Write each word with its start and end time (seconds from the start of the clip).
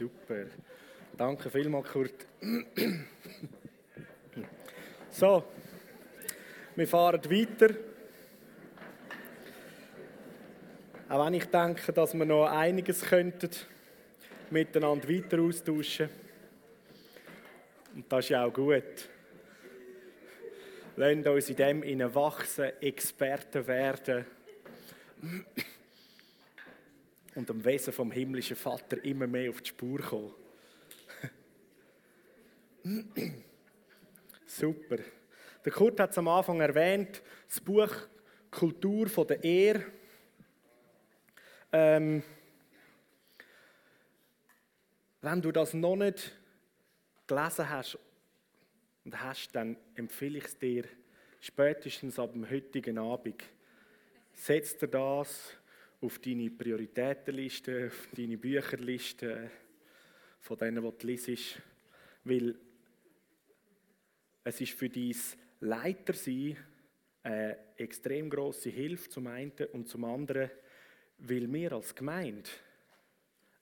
Super. 0.00 0.46
Danke 1.14 1.50
vielmals, 1.50 1.90
Kurt. 1.90 2.26
So, 5.10 5.44
wir 6.74 6.88
fahren 6.88 7.22
weiter. 7.30 7.74
Auch 11.06 11.26
wenn 11.26 11.34
ich 11.34 11.44
denke, 11.44 11.92
dass 11.92 12.14
wir 12.14 12.24
noch 12.24 12.46
einiges 12.46 13.02
könnten 13.02 13.50
miteinander 14.48 15.06
weiter 15.06 15.38
austauschen. 15.38 16.08
Und 17.94 18.10
das 18.10 18.24
ist 18.24 18.28
ja 18.30 18.46
auch 18.46 18.54
gut. 18.54 19.10
Lasst 20.96 21.26
uns 21.26 21.50
in 21.50 21.56
dem 21.56 22.14
wachsen, 22.14 22.72
Experten 22.80 23.66
werden 23.66 24.24
und 27.34 27.48
dem 27.48 27.64
Wesen 27.64 27.92
vom 27.92 28.10
himmlischen 28.10 28.56
Vater 28.56 29.04
immer 29.04 29.26
mehr 29.26 29.50
auf 29.50 29.62
die 29.62 29.68
Spur 29.70 30.00
kommen. 30.00 30.34
Super. 34.46 34.98
Der 35.64 35.72
Kurt 35.72 36.00
hat 36.00 36.10
es 36.10 36.18
am 36.18 36.28
Anfang 36.28 36.60
erwähnt, 36.60 37.22
das 37.46 37.60
Buch 37.60 37.94
Kultur 38.50 39.08
von 39.08 39.26
der 39.26 39.44
Ehre. 39.44 39.84
Ähm, 41.72 42.22
wenn 45.20 45.42
du 45.42 45.52
das 45.52 45.74
noch 45.74 45.96
nicht 45.96 46.32
gelesen 47.26 47.68
hast 47.68 47.98
und 49.04 49.22
hast, 49.22 49.52
dann 49.52 49.76
empfehle 49.94 50.38
ich 50.38 50.46
es 50.46 50.58
dir 50.58 50.84
spätestens 51.40 52.18
ab 52.18 52.32
dem 52.32 52.50
heutigen 52.50 52.98
Abend. 52.98 53.44
Setz 54.32 54.76
dir 54.78 54.88
das 54.88 55.54
auf 56.00 56.18
deine 56.18 56.50
Prioritätenliste, 56.50 57.88
auf 57.88 58.08
deine 58.16 58.38
Bücherliste, 58.38 59.50
von 60.40 60.58
denen, 60.58 60.82
die 60.82 60.98
du 60.98 61.06
liest, 61.06 61.60
weil 62.24 62.54
es 64.44 64.60
ist 64.60 64.72
für 64.72 64.88
dein 64.88 65.14
Leitersein 65.60 66.56
eine 67.22 67.58
extrem 67.76 68.30
große 68.30 68.70
Hilfe 68.70 69.10
zum 69.10 69.26
einen 69.26 69.52
und 69.72 69.88
zum 69.88 70.04
anderen, 70.04 70.50
weil 71.18 71.52
wir 71.52 71.72
als 71.72 71.94
Gemeinde 71.94 72.48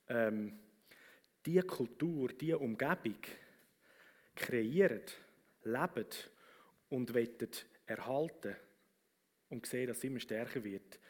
ähm, 0.09 0.59
diese 1.45 1.63
Kultur, 1.63 2.29
diese 2.29 2.59
Umgebung 2.59 3.19
kreieren, 4.37 5.03
leben 5.65 6.07
und 6.91 7.13
wollen 7.13 7.49
erhalten 7.87 8.57
und 9.49 9.67
sehen, 9.67 9.89
dass 9.89 9.99
es 9.99 10.05
immer 10.05 10.21
stärker 10.21 10.63
wird, 10.63 11.01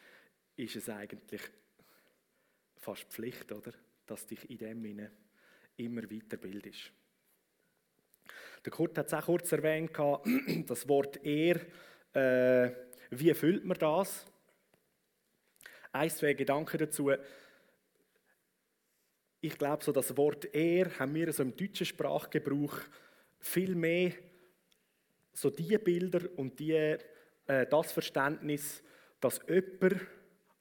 ist 0.59 0.75
es 0.75 0.89
eigentlich 0.89 1.41
fast 2.77 3.03
Pflicht, 3.05 3.51
oder? 3.51 3.73
dass 4.09 4.25
dich 4.25 4.49
in 4.49 4.57
dem 4.57 4.81
Sinne 4.81 5.11
immer 5.77 6.01
weiterbildest. 6.01 6.91
Der 8.65 8.71
Kurt 8.71 8.97
hat 8.97 9.07
es 9.07 9.13
auch 9.13 9.25
kurz 9.25 9.51
erwähnt, 9.51 9.91
das 10.67 10.87
Wort 10.87 11.23
«er». 11.23 11.61
Äh, 12.13 12.71
wie 13.11 13.33
füllt 13.33 13.65
man 13.65 13.77
das? 13.77 14.25
Ein, 15.91 16.09
zwei 16.09 16.33
Gedanken 16.33 16.77
dazu. 16.79 17.11
Ich 19.41 19.57
glaube, 19.57 19.83
so 19.83 19.91
das 19.91 20.17
Wort 20.17 20.53
«er» 20.53 20.99
haben 20.99 21.13
wir 21.13 21.31
so 21.31 21.43
im 21.43 21.55
deutschen 21.55 21.85
Sprachgebrauch 21.85 22.79
viel 23.39 23.75
mehr 23.75 24.11
so 25.33 25.49
die 25.51 25.77
Bilder 25.77 26.27
und 26.35 26.59
die, 26.59 26.73
äh, 26.73 26.97
das 27.69 27.91
Verständnis, 27.91 28.83
dass 29.21 29.39
jemand 29.47 30.01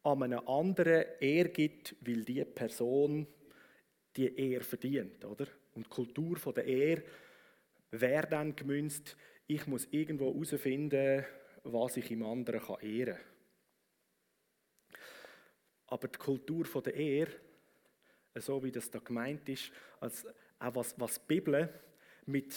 an 0.03 0.23
einem 0.23 0.47
anderen 0.49 1.05
Ehr 1.21 1.49
gibt, 1.49 1.97
weil 2.01 2.25
die 2.25 2.45
Person 2.45 3.27
die 4.17 4.37
Ehr 4.37 4.63
verdient, 4.63 5.25
oder? 5.25 5.47
Und 5.75 5.87
die 5.87 5.91
Kultur 5.91 6.37
von 6.37 6.55
der 6.55 6.65
Ehr 6.65 7.03
wäre 7.91 8.27
dann 8.27 8.55
gemünzt, 8.57 9.17
ich 9.47 9.67
muss 9.67 9.89
irgendwo 9.91 10.33
herausfinden, 10.33 11.25
was 11.65 11.97
ich 11.97 12.11
im 12.11 12.23
anderen 12.23 12.61
kann 12.61 12.81
ehren 12.81 13.17
kann. 13.17 13.25
Aber 15.87 16.09
die 16.09 16.19
Kultur 16.19 16.65
von 16.67 16.83
der 16.83 16.95
Ehr, 16.95 17.29
so 18.35 18.63
wie 18.63 18.71
das 18.71 18.91
da 18.91 18.99
gemeint 18.99 19.49
ist, 19.49 19.73
als 20.01 20.27
auch 20.59 20.75
was, 20.75 20.99
was 21.01 21.15
die 21.15 21.35
Bibel 21.35 21.69
mit, 22.27 22.55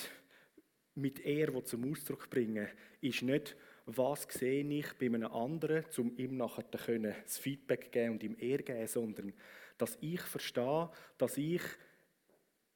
mit 0.96 1.20
Ehr 1.22 1.64
zum 1.64 1.90
Ausdruck 1.90 2.30
bringen, 2.30 2.68
ist 3.00 3.22
nicht, 3.22 3.56
was 3.86 4.24
sehe 4.24 4.64
ich 4.64 4.94
bei 4.94 5.08
einem 5.08 5.31
anderen, 5.31 5.86
um 5.97 6.16
ihm 6.18 6.38
nachher 6.38 6.64
das 6.72 7.38
Feedback 7.38 7.92
geben 7.92 8.14
und 8.14 8.24
ihm 8.24 8.36
Ehr 8.40 8.59
geben, 8.59 8.88
sondern 8.88 9.34
dass 9.78 9.97
ich 10.02 10.22
verstehe, 10.22 10.90
dass 11.18 11.38
ich 11.38 11.62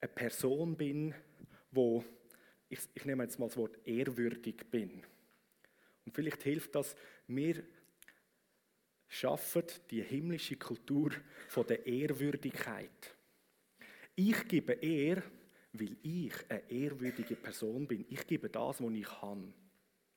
eine 0.02 0.10
Person 0.10 0.76
bin, 0.76 1.14
wo 1.72 2.04
ich, 2.70 2.80
ich 2.94 3.06
nehme 3.06 3.24
jetzt 3.24 3.40
mal 3.40 3.48
das 3.48 3.58
Wort 3.58 3.78
ehrwürdig 3.86 4.66
bin. 4.72 5.04
Und 6.06 6.14
vielleicht 6.14 6.44
hilft 6.44 6.76
das, 6.76 6.96
wir 7.28 7.64
schaffen 9.08 9.64
die 9.92 10.02
himmlische 10.02 10.56
Kultur 10.56 11.12
von 11.48 11.66
der 11.68 11.86
Ehrwürdigkeit. 11.86 13.16
Ich 14.16 14.48
gebe 14.48 14.74
Ehr, 14.74 15.22
weil 15.74 15.98
ich 16.02 16.34
eine 16.50 16.70
ehrwürdige 16.70 17.36
Person 17.36 17.88
bin. 17.88 18.06
Ich 18.10 18.26
gebe 18.26 18.50
das, 18.50 18.82
was 18.82 18.94
ich 18.94 19.06
kann. 19.06 19.54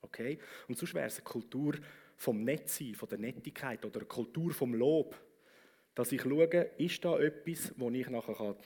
Okay? 0.03 0.39
Und 0.69 0.79
sonst 0.79 0.95
wäre 0.95 1.07
es 1.07 1.17
eine 1.17 1.25
Kultur 1.25 1.75
vom 2.17 2.43
Nettsein, 2.43 2.95
von 2.95 3.09
der 3.09 3.19
Nettigkeit 3.19 3.85
oder 3.85 4.01
eine 4.01 4.09
Kultur 4.09 4.53
vom 4.53 4.75
Lob. 4.75 5.17
Dass 5.95 6.13
ich 6.13 6.23
schaue, 6.23 6.71
ist 6.79 7.05
da 7.05 7.19
etwas, 7.19 7.73
wo 7.77 7.91
ich 7.91 8.09
nachher 8.09 8.57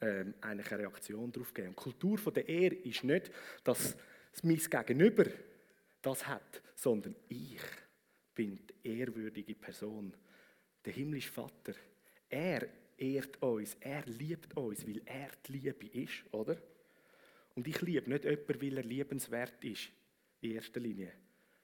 ähm, 0.00 0.34
eine 0.40 0.68
Reaktion 0.68 1.30
darauf 1.30 1.54
geben. 1.54 1.68
Und 1.68 1.78
die 1.78 1.82
Kultur 1.82 2.18
von 2.18 2.34
der 2.34 2.48
Ehre 2.48 2.74
ist 2.74 3.04
nicht, 3.04 3.30
dass 3.64 3.96
mein 4.42 4.56
Gegenüber 4.56 5.24
das 6.02 6.26
hat, 6.26 6.62
sondern 6.74 7.14
ich 7.28 7.60
bin 8.34 8.58
die 8.66 8.98
ehrwürdige 8.98 9.54
Person. 9.54 10.14
Der 10.84 10.92
himmlische 10.92 11.30
Vater, 11.30 11.74
er 12.28 12.66
ehrt 12.96 13.42
uns, 13.42 13.76
er 13.80 14.04
liebt 14.06 14.56
uns, 14.56 14.86
weil 14.86 15.02
er 15.04 15.30
die 15.46 15.52
Liebe 15.52 15.86
ist, 15.86 16.24
oder? 16.32 16.56
Und 17.54 17.66
ich 17.66 17.80
liebe 17.82 18.08
nicht 18.08 18.24
jemanden, 18.24 18.62
weil 18.62 18.76
er 18.78 18.84
liebenswert 18.84 19.62
ist, 19.64 19.90
in 20.40 20.52
erster 20.52 20.80
Linie, 20.80 21.12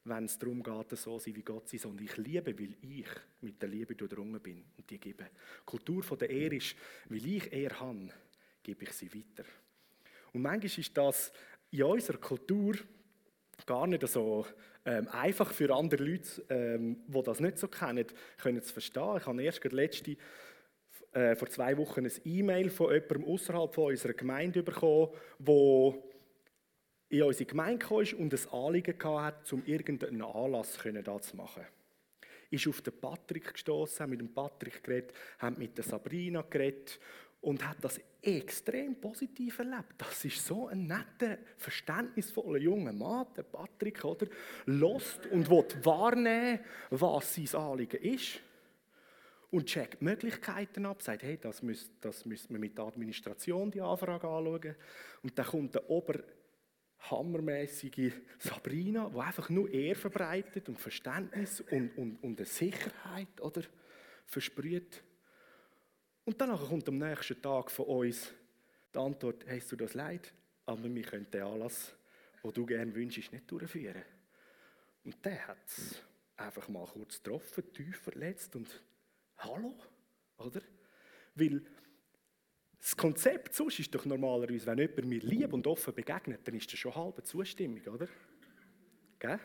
wenn 0.04 0.24
es 0.24 0.38
darum 0.38 0.62
geht, 0.62 0.96
so 0.96 1.18
sein 1.18 1.34
wie 1.34 1.42
Gott 1.42 1.68
sein, 1.68 1.80
sondern 1.80 2.04
ich 2.04 2.16
liebe, 2.16 2.58
weil 2.58 2.76
ich 2.82 3.08
mit 3.40 3.60
der 3.60 3.68
Liebe 3.68 3.94
durchdrungen 3.94 4.40
bin 4.40 4.64
und 4.76 4.88
die 4.88 4.98
gebe. 4.98 5.24
Die 5.24 5.64
Kultur 5.64 6.02
von 6.02 6.18
der 6.18 6.30
Ehre 6.30 6.56
ist, 6.56 6.76
weil 7.08 7.26
ich 7.26 7.52
Ehre 7.52 7.80
habe, 7.80 8.08
gebe 8.62 8.84
ich 8.84 8.92
sie 8.92 9.12
weiter. 9.12 9.48
Und 10.32 10.42
manchmal 10.42 10.78
ist 10.78 10.96
das 10.96 11.32
in 11.70 11.82
unserer 11.82 12.18
Kultur 12.18 12.76
gar 13.64 13.86
nicht 13.86 14.06
so 14.06 14.46
ähm, 14.84 15.08
einfach 15.08 15.52
für 15.52 15.74
andere 15.74 16.04
Leute, 16.04 16.44
ähm, 16.50 17.02
die 17.08 17.22
das 17.22 17.40
nicht 17.40 17.58
so 17.58 17.68
kennen, 17.68 18.06
können 18.38 18.62
zu 18.62 18.72
verstehen. 18.72 19.16
Ich 19.16 19.26
habe 19.26 19.42
erst 19.42 19.64
letzte, 19.64 20.16
äh, 21.12 21.34
vor 21.34 21.48
zwei 21.48 21.76
Wochen 21.78 22.04
ein 22.04 22.12
E-Mail 22.24 22.70
von 22.70 22.92
jemandem 22.92 23.24
außerhalb 23.24 23.78
unserer 23.78 24.12
Gemeinde 24.12 24.62
bekommen, 24.62 25.08
wo 25.38 26.10
in 27.08 27.22
unsere 27.22 27.44
Gemeinde 27.44 27.84
kam 27.84 27.98
und 27.98 28.34
ein 28.34 28.52
Anliegen 28.52 29.04
hatte, 29.04 29.54
um 29.54 29.64
irgendeinen 29.64 30.22
Anlass 30.22 30.72
zu 30.72 31.36
machen. 31.36 31.64
Ist 32.50 32.66
auf 32.68 32.80
den 32.80 32.98
Patrick 33.00 33.52
gestoßen, 33.52 34.08
mit 34.08 34.20
dem 34.20 34.32
Patrick 34.32 34.82
geredet, 34.82 35.12
haben 35.38 35.58
mit 35.58 35.76
der 35.76 35.84
Sabrina 35.84 36.42
geredet 36.42 36.98
und 37.40 37.66
hat 37.66 37.76
das 37.80 38.00
extrem 38.22 38.96
positiv 39.00 39.58
erlebt. 39.58 39.94
Das 39.98 40.24
ist 40.24 40.44
so 40.44 40.66
ein 40.68 40.86
netter, 40.86 41.38
verständnisvoller 41.56 42.58
junger 42.58 42.92
Mann, 42.92 43.26
der 43.36 43.44
Patrick, 43.44 44.04
oder? 44.04 44.26
Lost 44.66 45.26
und 45.26 45.48
will 45.48 45.64
wahrnehmen, 45.82 46.60
was 46.90 47.34
sein 47.34 47.60
Anliegen 47.60 48.02
ist. 48.02 48.40
Und 49.50 49.66
checkt 49.66 50.02
Möglichkeiten 50.02 50.86
ab, 50.86 51.02
sagt, 51.02 51.22
hey, 51.22 51.38
das 51.40 51.62
müssen 51.62 51.90
das 52.00 52.24
müsst 52.26 52.50
wir 52.50 52.58
mit 52.58 52.76
der 52.76 52.86
Administration 52.86 53.70
die 53.70 53.80
Anfrage 53.80 54.26
anschauen. 54.26 54.74
Und 55.22 55.38
dann 55.38 55.46
kommt 55.46 55.74
der 55.74 55.88
oberhammermäßige 56.98 58.12
Sabrina, 58.38 59.10
die 59.12 59.18
einfach 59.18 59.48
nur 59.50 59.70
Ehr 59.70 59.96
verbreitet 59.96 60.68
und 60.68 60.78
Verständnis 60.78 61.60
und, 61.60 61.96
und, 61.96 62.22
und 62.22 62.38
eine 62.38 62.46
Sicherheit 62.46 63.40
oder, 63.40 63.62
versprüht. 64.26 65.02
Und 66.24 66.40
danach 66.40 66.68
kommt 66.68 66.88
am 66.88 66.98
nächsten 66.98 67.40
Tag 67.40 67.70
von 67.70 67.86
uns 67.86 68.32
die 68.92 68.98
Antwort, 68.98 69.44
hast 69.48 69.72
du 69.72 69.76
das 69.76 69.94
leid? 69.94 70.32
Aber 70.64 70.82
wir 70.82 71.02
können 71.02 71.30
den 71.30 71.42
Anlass, 71.42 71.94
den 72.42 72.52
du 72.52 72.66
gerne 72.66 72.92
wünschst, 72.94 73.32
nicht 73.32 73.50
durchführen. 73.50 74.02
Und 75.04 75.24
der 75.24 75.46
hat 75.46 75.64
es 75.66 76.02
einfach 76.36 76.68
mal 76.68 76.86
kurz 76.86 77.22
getroffen, 77.22 77.72
tief 77.72 77.98
verletzt 77.98 78.56
und 78.56 78.82
hallo, 79.38 79.74
oder? 80.38 80.60
Weil 81.36 81.62
das 82.80 82.96
Konzept 82.96 83.54
sonst 83.54 83.78
ist 83.80 83.94
doch 83.94 84.04
normalerweise, 84.04 84.66
wenn 84.66 84.78
jemand 84.78 85.04
mir 85.06 85.20
lieb 85.20 85.52
und 85.52 85.66
offen 85.66 85.94
begegnet, 85.94 86.40
dann 86.44 86.54
ist 86.54 86.72
das 86.72 86.78
schon 86.78 86.94
halbe 86.94 87.22
Zustimmung, 87.22 87.82
oder? 87.86 88.08
Gell? 89.18 89.40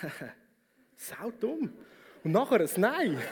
Sau 0.96 1.30
dumm. 1.32 1.72
Und 2.24 2.32
nachher 2.32 2.60
ein 2.60 2.70
Nein. 2.76 3.22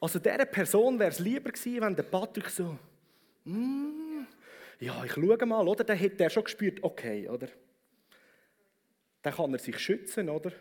Also 0.00 0.18
dieser 0.18 0.46
Person 0.46 0.98
wäre 0.98 1.10
es 1.10 1.18
lieber 1.18 1.50
gewesen, 1.50 1.82
wenn 1.82 1.94
der 1.94 2.04
Patrick 2.04 2.48
so, 2.48 2.78
mm, 3.44 4.24
ja, 4.78 5.04
ich 5.04 5.12
schaue 5.12 5.44
mal, 5.44 5.68
oder? 5.68 5.84
Dann 5.84 5.98
hätte 5.98 6.24
er 6.24 6.30
schon 6.30 6.44
gespürt, 6.44 6.82
okay, 6.82 7.28
oder? 7.28 7.48
Dann 9.20 9.34
kann 9.34 9.52
er 9.52 9.58
sich 9.58 9.78
schützen, 9.78 10.30
oder? 10.30 10.52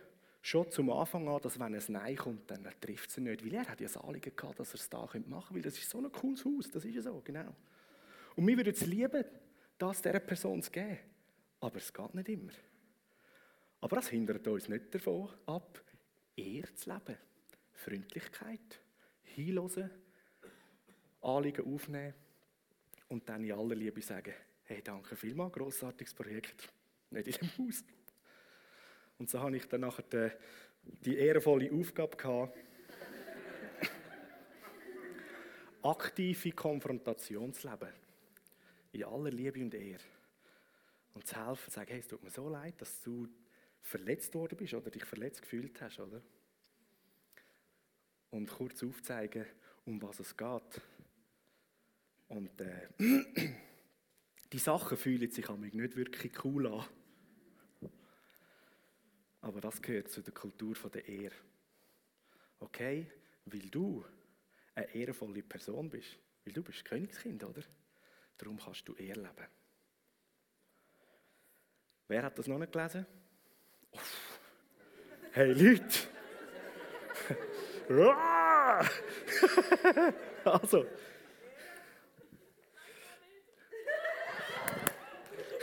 Schon 0.42 0.72
zum 0.72 0.90
Anfang 0.90 1.28
an, 1.28 1.42
dass 1.42 1.60
wenn 1.60 1.76
ein 1.76 1.84
Nein 1.90 2.16
kommt, 2.16 2.50
dann 2.50 2.66
trifft 2.80 3.10
es 3.10 3.18
ihn 3.18 3.26
nicht. 3.26 3.46
Weil 3.46 3.54
er 3.54 3.68
hat 3.68 3.82
ja 3.82 3.88
das 3.88 3.98
Anliegen 3.98 4.36
gehabt, 4.36 4.60
dass 4.60 4.74
er 4.74 4.80
es 4.80 4.90
da 4.90 5.00
machen 5.00 5.24
könnte, 5.24 5.56
weil 5.56 5.62
das 5.62 5.78
ist 5.78 5.90
so 5.90 5.98
ein 5.98 6.12
cooles 6.12 6.46
Haus, 6.46 6.70
das 6.72 6.86
ist 6.86 6.96
ja 6.96 7.02
so, 7.02 7.22
genau. 7.24 7.56
Und 8.36 8.48
wir 8.48 8.56
würden 8.56 8.74
es 8.74 8.86
lieben, 8.86 9.26
das 9.78 10.02
dieser 10.02 10.20
Person 10.20 10.62
zu 10.62 10.72
geben. 10.72 10.98
Aber 11.60 11.78
es 11.78 11.92
geht 11.92 12.16
nicht 12.16 12.30
immer. 12.30 12.54
Aber 13.82 13.96
das 13.98 14.10
hindert 14.10 14.48
uns 14.48 14.70
nicht 14.70 14.94
davon 14.94 15.30
ab, 15.46 15.84
eher 16.36 16.74
zu 16.76 16.90
leben. 16.90 17.18
Freundlichkeit, 17.74 18.82
hinhören, 19.24 19.90
Anliegen 21.22 21.74
aufnehmen 21.74 22.14
und 23.08 23.28
dann 23.28 23.44
in 23.44 23.52
aller 23.52 23.76
Liebe 23.76 24.02
sagen, 24.02 24.34
hey, 24.64 24.82
danke 24.82 25.16
vielmals, 25.16 25.54
grossartiges 25.54 26.14
Projekt, 26.14 26.72
nicht 27.10 27.28
in 27.28 27.34
dem 27.34 27.68
Haus. 27.68 27.84
Und 29.20 29.30
so 29.30 29.40
habe 29.40 29.56
ich 29.58 29.68
dann 29.68 29.82
nachher 29.82 30.04
die, 30.04 30.32
die 31.06 31.18
ehrenvolle 31.18 31.72
Aufgabe 31.72 32.16
gehabt, 32.16 32.58
aktive 35.84 36.52
leben. 37.64 37.90
In 38.92 39.04
aller 39.04 39.30
Liebe 39.30 39.62
und 39.62 39.76
Ehre. 39.76 40.04
Und 41.14 41.28
zu 41.28 41.36
helfen, 41.36 41.66
zu 41.66 41.72
sagen, 41.72 41.92
hey, 41.92 42.00
es 42.00 42.08
tut 42.08 42.24
mir 42.24 42.32
so 42.32 42.50
leid, 42.50 42.82
dass 42.82 43.04
du 43.04 43.28
verletzt 43.82 44.34
worden 44.36 44.58
bist 44.58 44.74
oder 44.74 44.90
dich 44.90 45.06
verletzt 45.06 45.42
gefühlt 45.42 45.82
hast, 45.82 46.00
oder? 46.00 46.22
Und 48.32 48.50
kurz 48.50 48.84
aufzeigen, 48.84 49.46
um 49.86 50.02
was 50.02 50.20
es 50.20 50.38
geht. 50.38 50.82
Und 52.30 52.62
äh, 52.62 52.88
die 54.54 54.60
Sachen 54.60 54.98
fühlen 54.98 55.30
sich 55.30 55.50
an 55.50 55.60
mich 55.60 55.74
nicht 55.74 55.96
wirklich 55.96 56.32
cool 56.46 56.68
an. 56.68 56.86
Aber 59.42 59.62
das 59.62 59.82
gehört 59.82 60.10
zu 60.10 60.22
der 60.22 60.34
Kultur 60.34 60.76
der 60.94 61.08
Ehre. 61.08 61.36
Okay? 62.60 63.10
Weil 63.46 63.70
du 63.70 64.06
eine 64.76 64.94
ehrenvolle 64.94 65.44
Person 65.44 65.90
bist. 65.90 66.18
Weil 66.44 66.54
du 66.54 66.64
bist 66.64 66.84
Königskind, 66.86 67.44
oder? 67.44 67.64
Darum 68.38 68.60
kannst 68.60 68.88
du 68.88 68.94
Ehre 68.96 69.22
leben. 69.22 69.48
Wer 72.08 72.24
hat 72.24 72.38
das 72.38 72.48
noch 72.48 72.58
nicht 72.58 72.72
gelesen? 72.72 73.06
Uff. 73.92 74.40
Hey 75.32 75.54
Leute! 75.54 76.08
also. 80.44 80.86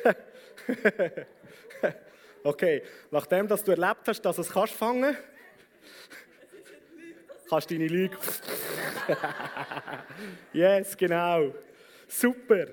Okay, 2.47 2.81
nachdem 3.11 3.49
dass 3.49 3.65
du 3.65 3.73
erlebt 3.73 4.07
hast, 4.07 4.21
dass 4.21 4.37
du 4.37 4.43
es 4.43 4.51
kannst 4.51 4.75
fangen, 4.75 5.17
kannst 7.49 7.69
du 7.69 7.75
deine 7.75 7.89
Lüge. 7.89 8.17
yes, 10.53 10.97
genau. 10.97 11.53
Super. 12.07 12.69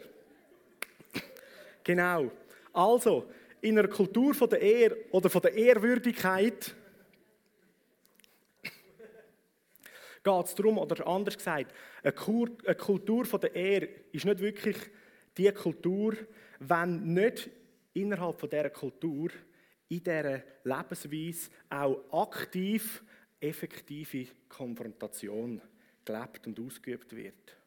Genau. 1.84 2.32
Also, 2.72 3.32
in 3.62 3.80
einer 3.80 3.88
Kultur 3.88 4.36
von 4.36 4.48
der 4.48 4.62
Ehr 4.62 4.96
oder 5.10 5.28
von 5.28 5.42
der 5.42 5.56
Ehrwürdigkeit 5.56 6.76
geht 10.24 10.46
es 10.46 10.54
darum, 10.54 10.78
oder 10.78 11.08
anders 11.08 11.36
gesagt, 11.36 11.74
eine 12.04 12.14
Kultur 12.76 13.26
von 13.26 13.42
der 13.42 13.56
Ehr 13.56 13.88
ist 14.12 14.26
nicht 14.26 14.40
wirklich 14.40 14.78
die 15.36 15.52
Kultur, 15.52 16.16
wenn 16.60 17.12
nicht 17.12 17.50
innerhalb 17.96 18.40
von 18.40 18.52
dieser 18.52 18.70
Kultur 18.70 19.32
in 19.94 20.04
dieser 20.04 20.44
Lebensweise 20.64 21.52
auch 21.70 22.28
aktiv 22.28 23.04
effektive 23.40 24.28
Konfrontation 24.48 25.62
gelebt 26.06 26.48
und 26.48 26.60
ausgeübt 26.60 27.16
wird. 27.16 27.58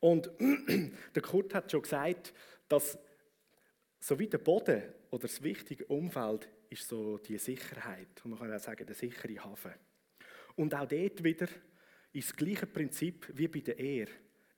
Und 0.00 0.30
der 1.14 1.22
Kurt 1.22 1.54
hat 1.54 1.70
schon 1.70 1.82
gesagt, 1.82 2.32
dass 2.68 2.98
so 3.98 4.18
wie 4.18 4.26
der 4.26 4.38
Boden 4.38 4.82
oder 5.10 5.22
das 5.22 5.42
wichtige 5.42 5.84
Umfeld 5.86 6.48
ist 6.70 6.88
so 6.88 7.18
die 7.18 7.38
Sicherheit. 7.38 8.08
Und 8.24 8.30
man 8.30 8.38
kann 8.38 8.54
auch 8.54 8.60
sagen, 8.60 8.86
der 8.86 8.94
sichere 8.94 9.44
Hafen. 9.44 9.74
Und 10.56 10.74
auch 10.74 10.88
dort 10.88 11.22
wieder 11.22 11.48
ist 12.12 12.30
das 12.30 12.36
gleiche 12.36 12.66
Prinzip 12.66 13.28
wie 13.34 13.48
bei 13.48 13.60
der 13.60 13.78
Ehre. 13.78 14.10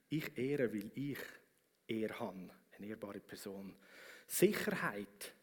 Ich 0.09 0.37
ehre, 0.37 0.71
weil 0.73 0.91
ich 0.95 1.19
Ehre 1.87 2.19
habe, 2.19 2.49
eine 2.77 2.87
ehrbare 2.87 3.19
Person. 3.19 3.75
Sicherheit 4.27 5.33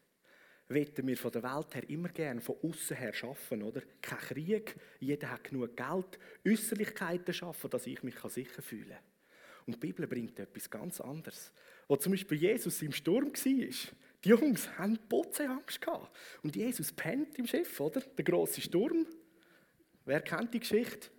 wollen 0.73 1.07
wir 1.07 1.17
von 1.17 1.31
der 1.31 1.43
Welt 1.43 1.75
her 1.75 1.89
immer 1.89 2.09
gerne 2.09 2.41
von 2.41 2.55
außen 2.61 2.97
her 2.97 3.13
schaffen, 3.13 3.63
oder? 3.63 3.81
Kein 4.01 4.19
Krieg, 4.19 4.75
jeder 4.99 5.31
hat 5.31 5.43
genug 5.43 5.75
Geld, 5.75 6.19
Äußerlichkeiten 6.47 7.33
schaffen, 7.33 7.69
dass 7.69 7.87
ich 7.87 8.03
mich 8.03 8.19
sicher 8.27 8.61
fühlen 8.61 8.89
kann. 8.89 8.97
Und 9.65 9.75
die 9.75 9.87
Bibel 9.87 10.07
bringt 10.07 10.39
etwas 10.39 10.69
ganz 10.69 10.99
anderes. 11.01 11.51
Wo 11.87 11.95
zum 11.95 12.13
Beispiel 12.13 12.37
Jesus 12.37 12.81
im 12.81 12.91
Sturm 12.91 13.33
war, 13.33 13.93
die 14.23 14.29
Jungs 14.29 14.69
haben 14.77 14.99
Angst 15.11 15.81
gehabt. 15.81 16.15
Und 16.43 16.55
Jesus 16.55 16.91
pennt 16.91 17.37
im 17.39 17.47
Schiff, 17.47 17.79
oder? 17.79 18.01
Der 18.01 18.23
große 18.23 18.61
Sturm. 18.61 19.05
Wer 20.05 20.21
kennt 20.21 20.53
die 20.53 20.59
Geschichte? 20.59 21.09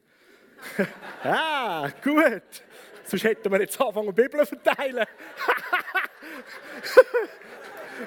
ah, 1.23 1.91
gut. 2.03 2.63
Sonst 3.05 3.25
hätten 3.25 3.51
wir 3.51 3.61
jetzt 3.61 3.81
angefangen, 3.81 4.15
Bibel 4.15 4.47
zu 4.47 4.57
verteilen. 4.57 5.07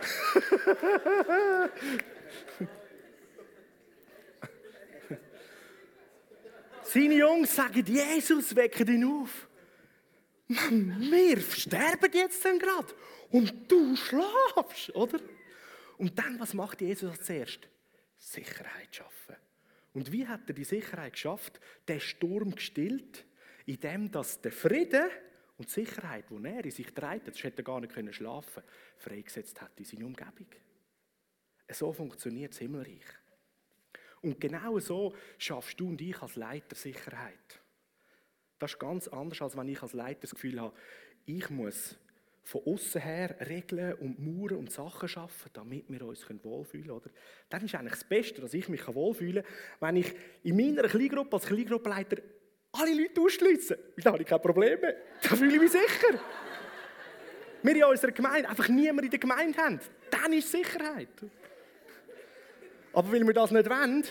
Seine 6.84 7.16
Jungs 7.16 7.56
sagen, 7.56 7.84
Jesus, 7.86 8.56
wecke 8.56 8.84
ihn 8.84 9.04
auf. 9.04 9.48
Wir 10.48 11.42
sterben 11.42 12.12
jetzt 12.14 12.46
dann 12.46 12.60
gerade. 12.60 12.94
Und 13.32 13.70
du 13.70 13.96
schlafst, 13.96 14.96
oder? 14.96 15.20
Und 15.98 16.18
dann, 16.18 16.40
was 16.40 16.54
macht 16.54 16.82
Jesus 16.82 17.20
zuerst? 17.22 17.68
Sicherheit 18.18 18.96
schaffen. 18.96 19.36
Und 19.94 20.12
wie 20.12 20.28
hat 20.28 20.42
er 20.48 20.54
die 20.54 20.64
Sicherheit 20.64 21.14
geschafft? 21.14 21.60
Den 21.88 22.00
Sturm 22.00 22.54
gestillt, 22.54 23.26
indem 23.66 24.12
der 24.12 24.52
Frieden 24.52 25.10
und 25.58 25.68
die 25.68 25.72
Sicherheit, 25.72 26.26
die 26.30 26.46
er 26.46 26.66
in 26.66 26.72
sich 26.72 26.94
trägt, 26.94 27.28
das 27.28 27.44
hätte 27.44 27.62
er 27.62 27.64
gar 27.64 27.80
nicht 27.80 28.16
schlafen 28.16 28.54
können, 28.54 28.68
freigesetzt 28.98 29.62
hat 29.62 29.72
in 29.80 29.86
seine 29.86 30.06
Umgebung. 30.06 30.48
So 31.70 31.94
funktioniert 31.94 32.52
das 32.52 32.60
Himmelreich. 32.60 33.06
Und 34.22 34.40
genau 34.40 34.80
so 34.80 35.14
schaffst 35.38 35.80
du 35.80 35.88
und 35.88 36.02
ich 36.02 36.22
als 36.22 36.36
Leiter 36.36 36.76
Sicherheit. 36.76 37.62
Das 38.60 38.74
ist 38.74 38.80
ganz 38.80 39.08
anders, 39.08 39.42
als 39.42 39.58
wenn 39.58 39.68
ich 39.68 39.82
als 39.82 39.94
Leiter 39.94 40.22
das 40.22 40.32
Gefühl 40.32 40.60
habe, 40.60 40.76
ich 41.26 41.50
muss 41.50 41.98
von 42.44 42.62
außen 42.66 43.02
her 43.02 43.36
Regeln 43.48 43.94
und 43.96 44.20
Mauern 44.20 44.58
und 44.58 44.72
Sachen 44.72 45.10
schaffen, 45.10 45.50
damit 45.54 45.90
wir 45.90 46.02
uns 46.04 46.26
wohlfühlen 46.44 47.02
können. 47.02 47.16
Dann 47.50 47.66
ist 47.66 47.74
eigentlich 47.74 47.94
das 47.94 48.04
Beste, 48.04 48.42
dass 48.42 48.54
ich 48.54 48.70
mich 48.70 48.88
wohlfühlen 48.88 49.44
kann, 49.44 49.54
wenn 49.80 49.96
ich 49.98 50.14
in 50.44 50.56
meiner 50.56 50.88
Kleingruppe 50.88 51.36
als 51.36 51.48
Kleingruppenleiter 51.48 52.18
alle 52.80 52.94
Leute 52.94 53.22
ausschliessen. 53.22 53.78
Da 53.98 54.12
habe 54.12 54.24
ich 54.24 54.28
keine 54.28 54.42
Probleme. 54.42 54.96
Da 55.22 55.36
fühle 55.36 55.54
ich 55.54 55.60
mich 55.60 55.72
sicher. 55.72 56.20
Wir 57.62 57.76
in 57.76 57.84
unserer 57.84 58.12
Gemeinde 58.12 58.48
einfach 58.48 58.68
niemand 58.70 59.06
in 59.06 59.12
der 59.12 59.20
Gemeinde 59.20 59.58
haben. 59.58 59.80
Dann 60.12 60.34
ist 60.34 60.52
Sicherheit. 60.52 61.10
Aber 62.94 63.12
weil 63.12 63.26
wir 63.26 63.34
das 63.34 63.52
nicht 63.52 63.70
wollen, 63.70 64.04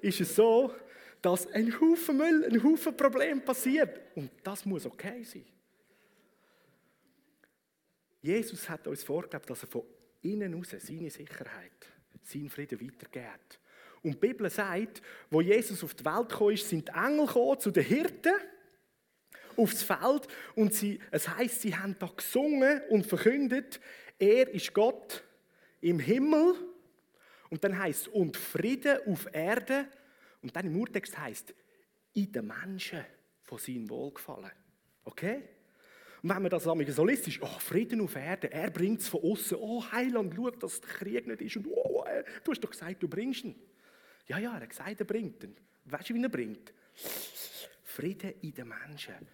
ist 0.00 0.20
es 0.20 0.34
so, 0.34 0.74
dass 1.22 1.46
ein 1.52 1.78
Haufen 1.80 2.16
Müll, 2.16 2.44
ein 2.44 2.62
Haufen 2.62 2.96
Problem 2.96 3.44
passiert. 3.44 4.00
Und 4.14 4.30
das 4.42 4.64
muss 4.64 4.86
okay 4.86 5.22
sein. 5.22 5.44
Jesus 8.22 8.68
hat 8.68 8.86
uns 8.86 9.02
vorgegeben, 9.02 9.44
dass 9.46 9.62
er 9.62 9.68
von 9.68 9.84
innen 10.22 10.52
heraus 10.52 10.70
seine 10.78 11.10
Sicherheit, 11.10 11.86
seinen 12.22 12.50
Frieden 12.50 12.80
weitergeht. 12.80 13.59
Und 14.02 14.14
die 14.14 14.18
Bibel 14.18 14.48
sagt, 14.48 15.02
wo 15.30 15.40
Jesus 15.40 15.84
auf 15.84 15.94
die 15.94 16.04
Welt 16.04 16.28
gekommen 16.28 16.54
ist, 16.54 16.68
sind 16.68 16.88
die 16.88 16.92
Engel 16.92 17.26
gekommen 17.26 17.60
zu 17.60 17.70
den 17.70 17.84
Hirten 17.84 18.32
aufs 19.56 19.82
Feld 19.82 20.26
und 20.54 20.72
sie, 20.72 20.98
es 21.10 21.28
heißt, 21.28 21.60
sie 21.60 21.76
haben 21.76 21.96
da 21.98 22.06
gesungen 22.06 22.80
und 22.88 23.06
verkündet, 23.06 23.80
er 24.18 24.48
ist 24.48 24.72
Gott 24.72 25.22
im 25.80 25.98
Himmel 25.98 26.54
und 27.50 27.62
dann 27.62 27.78
heißt 27.78 28.08
und 28.08 28.36
Frieden 28.36 28.98
auf 29.06 29.26
Erde 29.32 29.86
und 30.42 30.54
dann 30.54 30.66
im 30.66 30.76
Urtext 30.78 31.18
heißt 31.18 31.54
in 32.14 32.32
den 32.32 32.46
Menschen 32.46 33.04
von 33.42 33.58
seinem 33.58 33.88
Wohlgefallen. 33.90 34.50
Okay? 35.04 35.42
Und 36.22 36.28
wenn 36.28 36.42
man 36.42 36.50
das 36.50 36.64
solistisch, 36.64 37.40
oh, 37.42 37.58
Frieden 37.58 38.00
auf 38.02 38.14
Erde, 38.14 38.52
er 38.52 38.70
bringt 38.70 39.00
es 39.00 39.08
von 39.08 39.22
außen, 39.22 39.56
oh, 39.58 39.82
Heiland, 39.90 40.34
schau, 40.36 40.50
dass 40.50 40.80
der 40.80 40.90
Krieg 40.90 41.26
nicht 41.26 41.40
ist 41.40 41.56
und 41.56 41.66
oh, 41.68 42.04
äh, 42.04 42.24
du 42.44 42.52
hast 42.52 42.60
doch 42.60 42.70
gesagt, 42.70 43.02
du 43.02 43.08
bringst 43.08 43.44
ihn. 43.44 43.54
Ja, 44.30 44.38
ja, 44.38 44.54
er 44.54 44.60
hat 44.60 44.70
gesagt, 44.70 45.00
er 45.00 45.06
bringt 45.06 45.42
ihn. 45.42 45.56
Weißt 45.86 46.08
du, 46.08 46.14
wie 46.14 46.22
er 46.22 46.28
bringt? 46.28 46.72
Frieden 47.82 48.32
in 48.42 48.54
den 48.54 48.68
Menschen. 48.68 49.26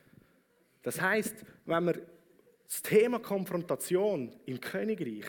Das 0.82 0.98
heißt, 0.98 1.44
wenn 1.66 1.84
wir 1.84 2.06
das 2.64 2.80
Thema 2.80 3.18
Konfrontation 3.18 4.34
im 4.46 4.58
Königreich 4.58 5.26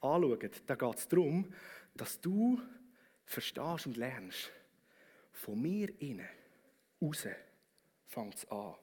anschauen, 0.00 0.50
dann 0.66 0.78
geht 0.78 0.98
es 0.98 1.06
darum, 1.06 1.52
dass 1.94 2.20
du 2.20 2.60
verstehst 3.24 3.86
und 3.86 3.96
lernst, 3.96 4.50
von 5.30 5.62
mir 5.62 5.88
innen, 6.00 6.28
raus, 7.00 7.28
fängt 8.08 8.34
es 8.34 8.50
an. 8.50 8.74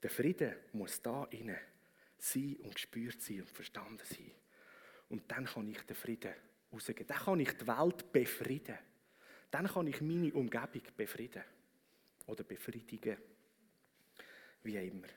Der 0.00 0.10
Frieden 0.10 0.54
muss 0.74 1.02
da 1.02 1.24
innen 1.30 1.58
sein 2.18 2.56
und 2.62 2.72
gespürt 2.72 3.20
sein 3.20 3.40
und 3.40 3.50
verstanden 3.50 3.98
sein. 4.04 4.30
Und 5.08 5.28
dann 5.28 5.46
kann 5.46 5.66
ich 5.66 5.82
den 5.82 5.96
Frieden 5.96 6.34
rausgeben. 6.72 7.08
Dann 7.08 7.18
kann 7.18 7.40
ich 7.40 7.52
die 7.56 7.66
Welt 7.66 8.12
befrieden. 8.12 8.78
Dann 9.50 9.66
kann 9.66 9.86
ich 9.86 10.00
meine 10.00 10.32
Umgebung 10.32 10.82
befrieden. 10.96 11.42
Oder 12.26 12.44
befriedigen. 12.44 13.16
Wie 14.62 14.76
immer. 14.76 15.08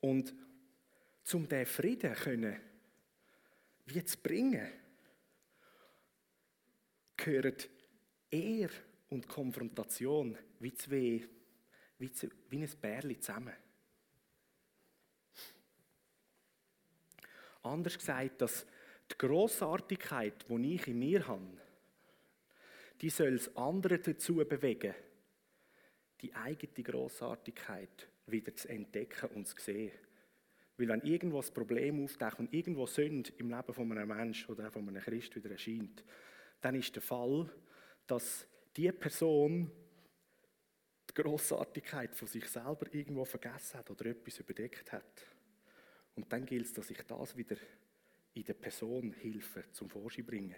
Und 0.00 0.34
um 1.32 1.48
diesen 1.48 1.66
Frieden 1.66 2.14
können, 2.14 2.60
wie 3.86 4.04
zu 4.04 4.18
bringen, 4.18 4.70
gehören 7.16 7.56
Ehr 8.30 8.70
und 9.10 9.26
Konfrontation 9.26 10.38
wie 10.60 10.74
zwei, 10.74 11.26
wie, 11.98 12.12
zwei, 12.12 12.28
wie 12.48 12.62
ein 12.62 12.80
Bärli 12.80 13.18
zusammen. 13.18 13.54
Anders 17.62 17.98
gesagt, 17.98 18.40
dass 18.40 18.66
die 19.10 19.18
Grossartigkeit, 19.18 20.46
die 20.48 20.74
ich 20.74 20.86
in 20.86 20.98
mir 20.98 21.26
habe, 21.26 21.46
die 23.00 23.10
soll 23.10 23.34
es 23.34 23.54
andere 23.56 23.98
dazu 23.98 24.36
bewegen, 24.36 24.94
die 26.20 26.34
eigene 26.34 26.84
Grossartigkeit 26.84 28.08
wieder 28.26 28.54
zu 28.54 28.68
entdecken 28.68 29.30
und 29.34 29.46
zu 29.46 29.56
sehen. 29.58 29.92
Weil 30.76 30.88
wenn 30.88 31.02
irgendwo 31.02 31.40
ein 31.40 31.54
Problem 31.54 32.04
auftaucht 32.04 32.38
und 32.38 32.52
irgendwo 32.52 32.86
Sünde 32.86 33.32
im 33.38 33.50
Leben 33.50 33.74
von 33.74 33.90
einem 33.90 34.08
Menschen 34.08 34.50
oder 34.50 34.70
von 34.70 34.88
einem 34.88 35.02
Christ 35.02 35.34
wieder 35.34 35.50
erscheint, 35.50 36.04
dann 36.60 36.74
ist 36.74 36.94
der 36.94 37.02
Fall, 37.02 37.50
dass 38.06 38.46
die 38.76 38.90
Person 38.92 39.70
die 41.10 41.14
Grossartigkeit 41.14 42.14
von 42.14 42.28
sich 42.28 42.46
selber 42.46 42.92
irgendwo 42.92 43.24
vergessen 43.24 43.78
hat 43.78 43.90
oder 43.90 44.06
etwas 44.06 44.38
überdeckt 44.38 44.92
hat. 44.92 45.26
Und 46.14 46.32
dann 46.32 46.46
gilt 46.46 46.66
es, 46.66 46.72
dass 46.72 46.90
ich 46.90 47.02
das 47.02 47.36
wieder 47.36 47.56
in 48.34 48.44
der 48.44 48.54
Person 48.54 49.12
helfe, 49.12 49.64
zum 49.72 49.90
Vorschein 49.90 50.26
bringen. 50.26 50.56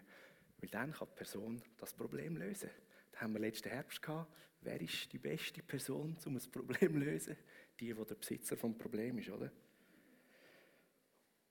Weil 0.61 0.71
dann 0.71 0.93
kann 0.93 1.09
die 1.11 1.17
Person 1.17 1.63
das 1.79 1.95
Problem 1.95 2.37
lösen. 2.37 2.71
Das 3.13 3.21
haben 3.23 3.33
wir 3.33 3.41
letzten 3.41 3.71
Herbst 3.71 4.03
gehabt. 4.03 4.31
Wer 4.63 4.81
ist 4.81 5.11
die 5.13 5.19
beste 5.19 5.63
Person, 5.63 6.17
um 6.27 6.37
ein 6.37 6.51
Problem 6.51 6.93
zu 6.93 6.99
lösen? 6.99 7.37
Die, 7.79 7.93
die 7.93 8.05
der 8.05 8.15
Besitzer 8.15 8.57
vom 8.57 8.77
Problem 8.77 9.19
ist, 9.19 9.31
oder? 9.31 9.51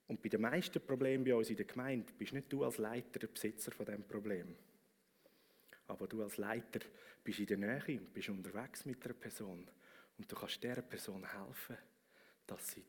Und 0.08 0.22
bei 0.22 0.30
den 0.30 0.42
meisten 0.42 0.82
Problemen 0.82 1.24
bei 1.24 1.36
uns 1.36 1.50
in 1.50 1.56
der 1.56 1.66
Gemeinde 1.66 2.12
bist 2.14 2.34
nicht 2.34 2.52
du 2.52 2.64
als 2.64 2.78
Leiter 2.78 3.20
der 3.20 3.28
Besitzer 3.28 3.72
von 3.72 3.86
dem 3.86 4.04
Problem. 4.04 4.56
Aber 5.88 6.08
du 6.08 6.24
als 6.24 6.38
Leiter 6.38 6.80
bist 7.24 7.40
in 7.40 7.46
der 7.46 7.58
Nähe 7.58 8.00
und 8.00 8.14
bist 8.14 8.30
unterwegs 8.30 8.86
mit 8.86 9.04
einer 9.06 9.14
Person. 9.14 9.70
Und 10.18 10.32
du 10.32 10.36
kannst 10.36 10.64
dieser 10.64 10.82
Person 10.82 11.24
helfen, 11.24 11.78
dass 12.46 12.72
sie 12.72 12.84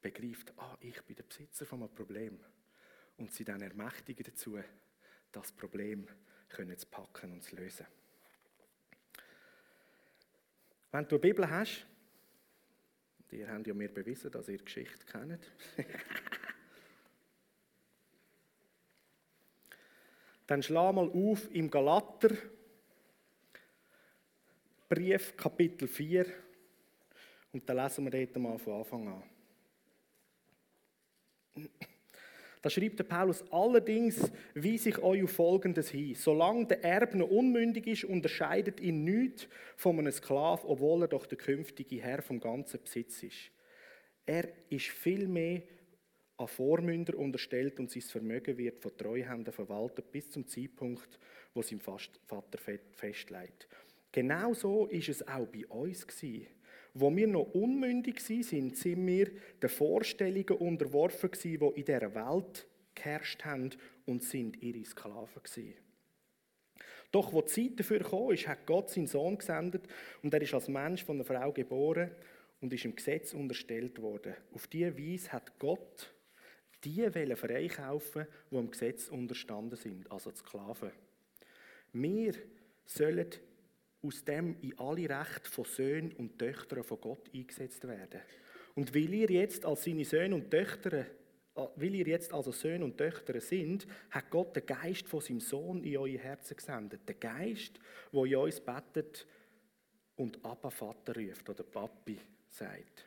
begreift, 0.00 0.52
ah, 0.58 0.76
ich 0.80 1.00
bin 1.02 1.16
der 1.16 1.24
Besitzer 1.24 1.66
von 1.66 1.82
einem 1.82 1.94
Problem. 1.94 2.38
Und 3.20 3.32
sie 3.32 3.44
dann 3.44 3.60
ermächtigen 3.60 4.24
dazu, 4.24 4.58
das 5.30 5.52
Problem 5.52 6.08
zu 6.48 6.86
packen 6.86 7.32
und 7.32 7.44
zu 7.44 7.54
lösen. 7.54 7.86
Wenn 10.90 11.06
du 11.06 11.16
eine 11.16 11.20
Bibel 11.20 11.48
hast, 11.48 11.86
und 13.18 13.32
ihr 13.32 13.46
habt 13.46 13.66
ja 13.66 13.74
mir 13.74 13.92
bewiesen, 13.92 14.30
dass 14.30 14.48
ihr 14.48 14.56
Geschichte 14.58 15.04
kennt, 15.04 15.52
dann 20.46 20.62
schlag 20.62 20.94
mal 20.94 21.10
auf 21.10 21.54
im 21.54 21.70
Galater, 21.70 22.34
Brief, 24.88 25.36
Kapitel 25.36 25.86
4, 25.86 26.26
und 27.52 27.68
dann 27.68 27.76
lesen 27.76 28.10
wir 28.10 28.26
dort 28.26 28.36
mal 28.42 28.58
von 28.58 28.80
Anfang 28.80 29.08
an. 29.08 29.22
Da 32.62 32.68
schreibt 32.68 32.98
der 32.98 33.04
Paulus, 33.04 33.42
allerdings 33.50 34.30
wiese 34.52 34.90
ich 34.90 34.98
euch 34.98 35.22
auf 35.22 35.30
Folgendes 35.30 35.90
hin. 35.90 36.14
Solange 36.14 36.66
der 36.66 36.84
Erbe 36.84 37.16
noch 37.16 37.30
unmündig 37.30 37.86
ist, 37.86 38.04
unterscheidet 38.04 38.80
ihn 38.80 39.04
nichts 39.04 39.48
von 39.76 39.98
einem 39.98 40.12
Sklav, 40.12 40.64
obwohl 40.64 41.02
er 41.02 41.08
doch 41.08 41.24
der 41.24 41.38
künftige 41.38 42.02
Herr 42.02 42.20
vom 42.20 42.38
ganzen 42.38 42.82
Besitz 42.82 43.22
ist. 43.22 43.50
Er 44.26 44.48
ist 44.68 44.88
vielmehr 44.88 45.62
an 46.36 46.48
Vormünder 46.48 47.16
unterstellt 47.18 47.80
und 47.80 47.90
sein 47.90 48.02
Vermögen 48.02 48.56
wird 48.56 48.80
von 48.80 48.96
Treuhändern 48.96 49.54
verwaltet 49.54 50.10
bis 50.12 50.30
zum 50.30 50.46
Zeitpunkt, 50.46 51.18
wo 51.54 51.62
sein 51.62 51.80
Vater 51.80 52.58
festlegt. 52.92 53.68
Genauso 54.12 54.86
ist 54.86 55.08
es 55.08 55.26
auch 55.26 55.46
bei 55.46 55.66
uns 55.66 56.06
gewesen. 56.06 56.46
Wo 56.94 57.14
wir 57.14 57.26
noch 57.26 57.54
unmündig 57.54 58.20
sind, 58.20 58.76
sind 58.76 59.06
wir 59.06 59.30
den 59.62 59.68
Vorstellungen 59.68 60.58
unterworfen 60.58 61.30
gewesen, 61.30 61.58
die 61.60 61.80
in 61.80 61.84
dieser 61.84 62.14
Welt 62.14 62.66
geherrscht 62.94 63.44
haben 63.44 63.70
und 64.06 64.22
sind 64.22 64.62
ihre 64.62 64.84
Sklaven 64.84 65.42
gewesen. 65.42 65.74
Doch 67.12 67.32
wo 67.32 67.42
die 67.42 67.48
Zeit 67.48 67.80
dafür 67.80 67.98
gekommen 67.98 68.34
ist, 68.34 68.46
hat 68.46 68.66
Gott 68.66 68.90
seinen 68.90 69.06
Sohn 69.06 69.38
gesendet 69.38 69.82
und 70.22 70.32
er 70.32 70.42
ist 70.42 70.54
als 70.54 70.68
Mensch 70.68 71.04
von 71.04 71.16
einer 71.16 71.24
Frau 71.24 71.52
geboren 71.52 72.10
und 72.60 72.72
ist 72.72 72.84
im 72.84 72.94
Gesetz 72.94 73.34
unterstellt 73.34 74.00
worden. 74.00 74.34
Auf 74.52 74.66
diese 74.68 74.96
Weise 74.96 75.32
hat 75.32 75.58
Gott 75.58 76.12
die 76.84 77.10
freikaufen, 77.36 78.26
die 78.50 78.56
im 78.56 78.70
Gesetz 78.70 79.08
unterstanden 79.08 79.76
sind, 79.76 80.10
also 80.10 80.30
die 80.30 80.38
Sklaven. 80.38 80.90
Wir 81.92 82.34
sollen 82.86 83.28
aus 84.02 84.24
dem 84.24 84.56
in 84.60 84.78
alle 84.78 85.08
Rechte 85.08 85.50
von 85.50 85.64
Söhnen 85.64 86.12
und 86.12 86.38
Töchtern 86.38 86.84
von 86.84 87.00
Gott 87.00 87.30
eingesetzt 87.34 87.86
werden. 87.86 88.20
Und 88.74 88.94
weil 88.94 89.12
ihr 89.12 89.30
jetzt 89.30 89.64
als 89.64 89.84
seine 89.84 90.04
Söhne 90.04 90.34
und 90.34 90.50
Töchter, 90.50 90.92
äh, 90.92 91.04
weil 91.54 91.94
ihr 91.94 92.06
jetzt 92.06 92.32
also 92.32 92.52
Söhne 92.52 92.84
und 92.84 92.96
Töchter 92.96 93.40
sind, 93.40 93.86
hat 94.10 94.30
Gott 94.30 94.56
den 94.56 94.66
Geist 94.66 95.06
von 95.08 95.20
seinem 95.20 95.40
Sohn 95.40 95.82
in 95.84 95.96
eure 95.96 96.18
Herzen 96.18 96.56
gesendet. 96.56 97.00
Der 97.06 97.16
Geist, 97.16 97.78
wo 98.12 98.24
in 98.24 98.36
uns 98.36 98.60
betet 98.60 99.26
und 100.16 100.44
Abba 100.44 100.70
Vater 100.70 101.16
ruft 101.16 101.48
oder 101.48 101.64
Papi 101.64 102.18
sagt. 102.48 103.06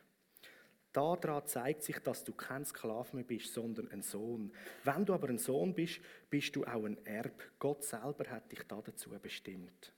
Daran 0.92 1.44
zeigt 1.46 1.82
sich, 1.82 1.98
dass 1.98 2.22
du 2.22 2.32
kein 2.32 2.64
Sklave 2.64 3.16
mehr 3.16 3.24
bist, 3.24 3.52
sondern 3.52 3.90
ein 3.90 4.02
Sohn. 4.02 4.52
Wenn 4.84 5.04
du 5.04 5.12
aber 5.12 5.28
ein 5.28 5.38
Sohn 5.38 5.74
bist, 5.74 6.00
bist 6.30 6.54
du 6.54 6.64
auch 6.64 6.84
ein 6.84 7.04
Erb. 7.04 7.42
Gott 7.58 7.82
selber 7.82 8.30
hat 8.30 8.52
dich 8.52 8.62
dazu 8.68 9.10
bestimmt. 9.20 9.92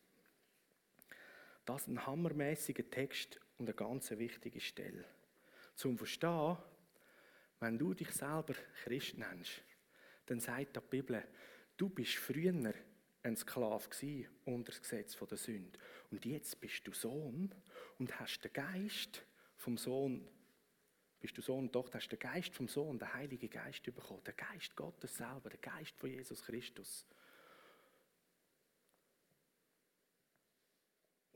Das 1.67 1.83
ist 1.83 1.89
ein 1.89 2.07
hammermäßiger 2.07 2.89
Text 2.89 3.41
und 3.59 3.67
eine 3.67 3.75
ganz 3.75 4.11
wichtige 4.13 4.61
Stelle. 4.61 5.05
Zum 5.75 5.99
Verstehen, 5.99 6.57
wenn 7.59 7.77
du 7.77 7.93
dich 7.93 8.13
selber 8.13 8.55
Christ 8.85 9.19
nennst, 9.19 9.63
dann 10.27 10.39
sagt 10.39 10.77
die 10.77 10.81
Bibel, 10.81 11.23
du 11.77 11.89
bist 11.89 12.15
früher 12.15 12.73
ein 13.25 13.37
Sklave 13.37 13.89
unter 14.45 14.71
das 14.71 14.81
Gesetz 14.81 15.17
der 15.17 15.37
Sünde. 15.37 15.79
Und 16.13 16.25
jetzt 16.25 16.61
bist 16.61 16.87
du 16.87 16.93
Sohn 16.93 17.53
und 17.99 18.21
hast 18.21 18.43
den 18.43 18.53
Geist 18.53 19.25
vom 19.57 19.77
Sohn, 19.77 20.29
bist 21.19 21.37
du 21.37 21.43
Sohn 21.43 21.65
und 21.65 21.73
Tochter, 21.73 21.99
hast 21.99 22.09
den 22.09 22.21
Geist 22.21 22.55
vom 22.55 22.69
Sohn, 22.69 23.01
den 23.01 23.13
Heiligen 23.13 23.51
Geist 23.51 23.83
bekommen, 23.83 24.23
den 24.23 24.37
Geist 24.37 24.77
Gottes 24.77 25.17
selber, 25.17 25.51
den 25.51 25.61
Geist 25.61 25.99
von 25.99 26.11
Jesus 26.11 26.45
Christus. 26.45 27.05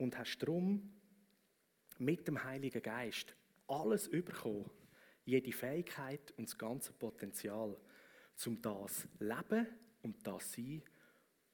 Und 0.01 0.17
hast 0.17 0.39
darum 0.39 0.91
mit 1.99 2.27
dem 2.27 2.43
Heiligen 2.43 2.81
Geist 2.81 3.35
alles 3.67 4.09
bekommen, 4.09 4.69
jede 5.25 5.51
Fähigkeit 5.51 6.33
und 6.37 6.49
das 6.49 6.57
ganze 6.57 6.91
Potenzial, 6.91 7.77
um 8.47 8.61
das 8.63 9.07
leben 9.19 9.67
und 10.01 10.25
das 10.25 10.53
sein 10.53 10.81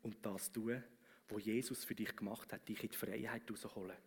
und 0.01 0.25
das 0.25 0.49
tun, 0.49 0.81
was 1.27 1.45
Jesus 1.45 1.83
für 1.83 1.93
dich 1.93 2.15
gemacht 2.15 2.53
hat, 2.53 2.67
dich 2.69 2.81
in 2.81 2.89
die 2.89 2.95
Freiheit 2.95 3.43
herausholen. 3.49 3.97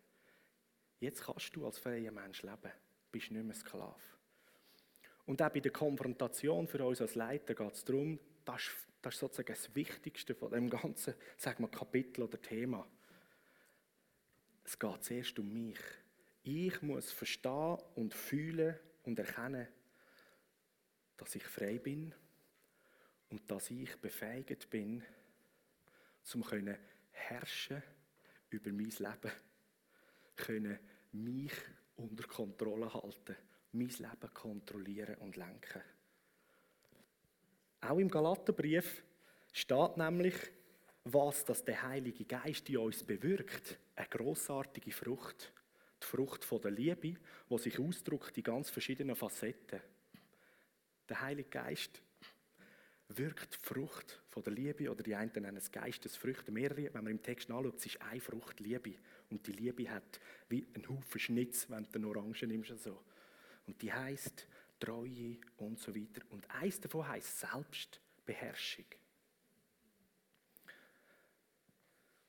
Jetzt 1.00 1.22
kannst 1.22 1.54
du 1.54 1.66
als 1.66 1.78
freier 1.78 2.10
Mensch 2.10 2.42
leben, 2.42 2.72
bist 3.12 3.30
nicht 3.30 3.44
mehr 3.44 3.54
Sklave. 3.54 4.00
Und 5.26 5.42
auch 5.42 5.50
bei 5.50 5.60
der 5.60 5.70
Konfrontation 5.72 6.66
für 6.66 6.82
uns 6.82 7.02
als 7.02 7.14
Leiter 7.14 7.54
geht 7.54 7.74
es 7.74 7.84
darum, 7.84 8.18
das 8.46 8.62
ist, 8.62 8.88
das 9.02 9.14
ist 9.14 9.20
sozusagen 9.20 9.52
das 9.52 9.74
Wichtigste 9.74 10.34
von 10.34 10.50
dem 10.50 10.70
ganzen 10.70 11.12
sagen 11.36 11.62
wir, 11.62 11.68
Kapitel 11.68 12.22
oder 12.22 12.40
Thema. 12.40 12.88
Es 14.70 14.78
geht 14.78 15.02
zuerst 15.02 15.36
um 15.40 15.52
mich. 15.52 15.80
Ich 16.44 16.80
muss 16.80 17.10
verstehen 17.10 17.76
und 17.96 18.14
fühlen 18.14 18.78
und 19.02 19.18
erkennen, 19.18 19.66
dass 21.16 21.34
ich 21.34 21.42
frei 21.42 21.76
bin 21.80 22.14
und 23.30 23.50
dass 23.50 23.68
ich 23.68 23.96
befähigt 23.96 24.70
bin 24.70 25.02
um 26.22 26.44
können 26.44 26.78
herrschen 27.10 27.82
über 28.50 28.70
mein 28.70 28.90
Leben, 28.90 29.32
können 30.36 30.78
mich 31.10 31.52
unter 31.96 32.28
Kontrolle 32.28 32.94
halten, 32.94 33.34
mein 33.72 33.88
Leben 33.88 34.34
kontrollieren 34.34 35.16
und 35.16 35.34
lenken. 35.34 35.82
Auch 37.80 37.98
im 37.98 38.08
Galaterbrief 38.08 39.02
steht 39.52 39.96
nämlich, 39.96 40.36
was 41.04 41.44
das 41.44 41.64
der 41.64 41.82
Heilige 41.82 42.24
Geist 42.24 42.68
in 42.68 42.78
uns 42.78 43.02
bewirkt. 43.02 43.78
Eine 43.96 44.08
großartige 44.08 44.92
Frucht. 44.92 45.52
Die 46.02 46.06
Frucht 46.06 46.46
der 46.62 46.70
Liebe, 46.70 47.14
die 47.50 47.58
sich 47.58 47.78
ausdrückt 47.78 48.36
in 48.36 48.44
ganz 48.44 48.70
verschiedenen 48.70 49.16
Facetten. 49.16 49.80
Der 51.08 51.20
Heilige 51.20 51.50
Geist 51.50 52.02
wirkt 53.08 53.60
die 53.60 53.66
Frucht 53.66 54.22
von 54.28 54.42
der 54.42 54.52
Liebe 54.52 54.90
oder 54.90 55.02
die 55.02 55.14
einen 55.14 55.32
nennen 55.34 55.56
es 55.56 55.70
Geistesfrüchte. 55.70 56.52
Mehrere, 56.52 56.94
wenn 56.94 57.04
man 57.04 57.12
im 57.12 57.22
Text 57.22 57.50
anschaut, 57.50 57.76
es 57.78 57.86
ist 57.86 58.00
eine 58.02 58.20
Frucht 58.20 58.60
Liebe. 58.60 58.94
Und 59.30 59.46
die 59.46 59.52
Liebe 59.52 59.90
hat 59.90 60.20
wie 60.48 60.66
ein 60.74 60.88
Haufen 60.88 61.20
Schnitz, 61.20 61.68
wenn 61.68 61.84
du 61.90 61.98
eine 61.98 62.08
Orange 62.08 62.46
nimmst. 62.46 62.78
So. 62.78 63.02
Und 63.66 63.80
die 63.82 63.92
heißt 63.92 64.46
Treue 64.78 65.38
und 65.58 65.78
so 65.78 65.94
weiter. 65.94 66.22
Und 66.30 66.48
eins 66.50 66.80
davon 66.80 67.06
heißt 67.06 67.40
Selbstbeherrschung. 67.40 68.86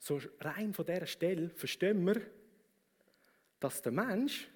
So 0.02 0.20
rein 0.40 0.74
von 0.74 0.84
dieser 0.84 1.06
Stelle 1.06 1.52
verstehen 1.52 2.04
wir, 2.08 2.20
dass 3.60 3.84
der 3.84 3.92
Mensch 3.92 4.50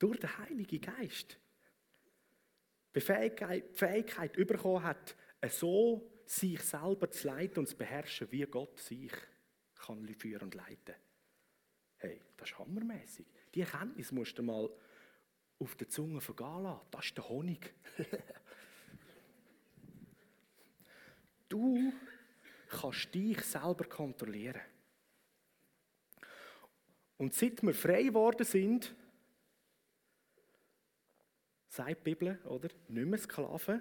durch 0.00 0.18
den 0.18 0.36
Heiligen 0.36 0.80
Geist 0.80 1.38
die 2.92 3.00
Fähigkeit, 3.00 3.70
die 3.70 3.78
Fähigkeit 3.78 4.32
bekommen 4.32 4.82
hat, 4.82 5.16
so 5.48 6.10
sich 6.26 6.60
selber 6.60 7.08
zu 7.08 7.28
leiten 7.28 7.60
und 7.60 7.68
zu 7.68 7.76
beherrschen, 7.76 8.32
wie 8.32 8.42
Gott 8.42 8.80
sich 8.80 9.12
kann 9.76 10.08
führen 10.08 10.42
und 10.42 10.56
leiten. 10.56 10.96
Hey, 11.98 12.20
das 12.36 12.50
ist 12.50 12.58
hammermäßig. 12.58 13.26
Die 13.54 13.60
Erkenntnis 13.60 14.10
musst 14.10 14.36
du 14.36 14.42
mal 14.42 14.68
auf 15.60 15.76
der 15.76 15.88
Zunge 15.88 16.20
vergehen 16.20 16.64
lassen. 16.64 16.86
Das 16.90 17.04
ist 17.04 17.16
der 17.16 17.28
Honig. 17.28 17.72
du 21.48 21.92
kannst 22.72 23.14
dich 23.14 23.40
selber 23.42 23.84
kontrollieren. 23.84 24.62
Und 27.18 27.34
seit 27.34 27.62
wir 27.62 27.74
frei 27.74 28.04
geworden 28.04 28.44
sind, 28.44 28.94
sagt 31.68 32.00
die 32.00 32.14
Bibel, 32.14 32.38
oder? 32.46 32.68
Nicht 32.88 33.06
mehr 33.06 33.18
Sklaven, 33.18 33.80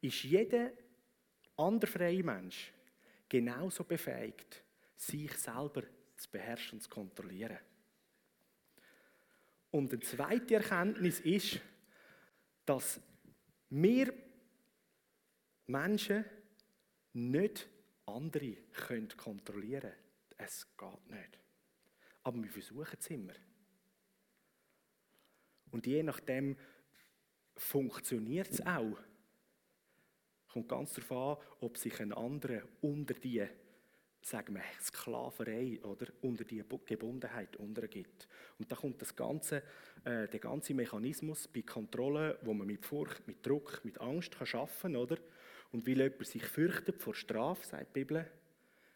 ist 0.00 0.24
jeder 0.24 0.72
andere 1.56 1.90
freie 1.90 2.24
Mensch 2.24 2.72
genauso 3.28 3.84
befähigt, 3.84 4.62
sich 4.96 5.32
selber 5.34 5.84
zu 6.16 6.30
beherrschen 6.30 6.78
und 6.78 6.82
zu 6.82 6.90
kontrollieren. 6.90 7.58
Und 9.70 9.90
eine 9.92 10.00
zweite 10.00 10.56
Erkenntnis 10.56 11.20
ist, 11.20 11.60
dass 12.66 13.00
wir 13.70 14.12
Menschen 15.66 16.24
nicht 17.12 17.68
andere 18.06 18.56
können 18.72 19.08
kontrollieren 19.16 19.80
können. 19.80 19.94
Es 20.38 20.66
geht 20.76 21.10
nicht. 21.10 21.38
Aber 22.24 22.42
wir 22.42 22.50
versuchen 22.50 22.98
es 22.98 23.10
immer. 23.10 23.34
Und 25.70 25.86
je 25.86 26.02
nachdem 26.02 26.56
funktioniert 27.56 28.50
es 28.50 28.64
auch. 28.66 28.98
Kommt 30.52 30.68
ganz 30.68 30.92
darauf 30.92 31.40
an, 31.40 31.46
ob 31.60 31.78
sich 31.78 31.98
ein 32.00 32.12
anderer 32.12 32.62
unter 32.80 33.14
die 33.14 33.48
sagen 34.24 34.54
wir, 34.54 34.62
Sklaverei 34.80 35.80
oder 35.82 36.06
unter 36.22 36.44
die 36.44 36.62
Gebundenheit 36.86 37.56
untergibt. 37.56 38.28
Und 38.58 38.70
da 38.70 38.76
kommt 38.76 39.02
das 39.02 39.14
ganze, 39.14 39.62
äh, 40.04 40.28
der 40.28 40.40
ganze 40.40 40.74
Mechanismus 40.74 41.48
bei 41.48 41.62
Kontrolle, 41.62 42.38
wo 42.42 42.54
man 42.54 42.66
mit 42.66 42.86
Furcht, 42.86 43.26
mit 43.26 43.44
Druck, 43.44 43.80
mit 43.84 44.00
Angst 44.00 44.36
kann 44.36 44.46
schaffen, 44.46 44.96
oder? 44.96 45.18
Und 45.72 45.86
weil 45.86 46.00
jemand 46.02 46.26
sich 46.26 46.44
fürchtet 46.44 47.00
vor 47.00 47.14
Strafe, 47.14 47.66
sagt 47.66 47.96
die 47.96 48.00
Bibel, 48.00 48.30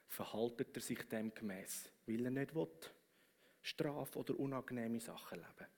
verhaltet 0.08 0.76
er 0.76 0.82
sich 0.82 1.02
dem 1.08 1.34
gemäß, 1.34 1.90
weil 2.06 2.24
er 2.24 2.30
nicht 2.30 2.54
will, 2.54 2.68
Strafe 3.62 4.18
oder 4.18 4.38
unangenehme 4.38 5.00
Sachen 5.00 5.38
leben. 5.38 5.70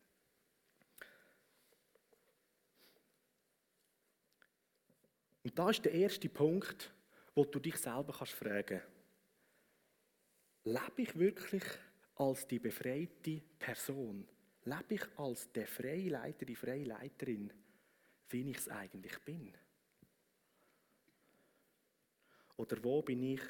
Und 5.45 5.59
da 5.59 5.71
ist 5.71 5.85
der 5.85 5.93
erste 5.93 6.29
Punkt, 6.29 6.93
wo 7.35 7.45
du 7.45 7.59
dich 7.59 7.77
selber 7.77 8.13
kannst 8.13 8.35
fragen 8.35 8.83
Lebe 10.65 11.03
ich 11.03 11.19
wirklich 11.19 11.63
als 12.17 12.47
die 12.47 12.59
befreite 12.59 13.41
Person? 13.59 14.29
Lebe 14.65 14.95
ich 14.97 15.07
als 15.17 15.51
der 15.53 15.67
freie 15.67 16.11
Leiter, 16.11 16.45
die 16.45 16.57
freie 16.57 16.85
Leiterin, 16.85 17.51
wie 18.29 18.51
ich 18.51 18.59
es 18.59 18.69
eigentlich 18.69 19.19
bin? 19.21 19.57
Oder 22.59 22.83
wo 22.83 23.03
bin 23.03 23.23
ich 23.23 23.41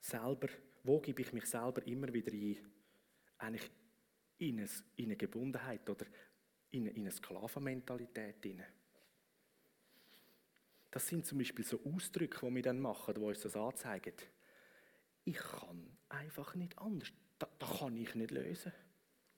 selber, 0.00 0.48
wo 0.84 1.00
gebe 1.00 1.22
ich 1.22 1.32
mich 1.32 1.46
selber 1.46 1.84
immer 1.86 2.12
wieder 2.12 2.32
ein? 2.32 2.58
Eigentlich 3.38 3.70
in 4.38 4.58
eine, 4.60 4.68
in 4.96 5.06
eine 5.06 5.16
Gebundenheit 5.16 5.88
oder 5.88 6.06
in 6.70 6.82
eine, 6.82 6.90
in 6.90 7.02
eine 7.02 7.10
Sklavenmentalität 7.10 8.42
hinein. 8.42 8.66
Das 10.90 11.06
sind 11.06 11.26
zum 11.26 11.38
Beispiel 11.38 11.64
so 11.64 11.80
Ausdrücke, 11.84 12.46
die 12.46 12.54
wir 12.54 12.62
dann 12.62 12.80
machen, 12.80 13.14
die 13.14 13.20
uns 13.20 13.40
das 13.40 13.56
anzeigen. 13.56 14.14
Ich 15.24 15.36
kann 15.36 15.96
einfach 16.08 16.54
nicht 16.54 16.78
anders. 16.78 17.12
Das, 17.38 17.48
das 17.58 17.78
kann 17.78 17.96
ich 17.96 18.14
nicht 18.14 18.30
lösen. 18.30 18.72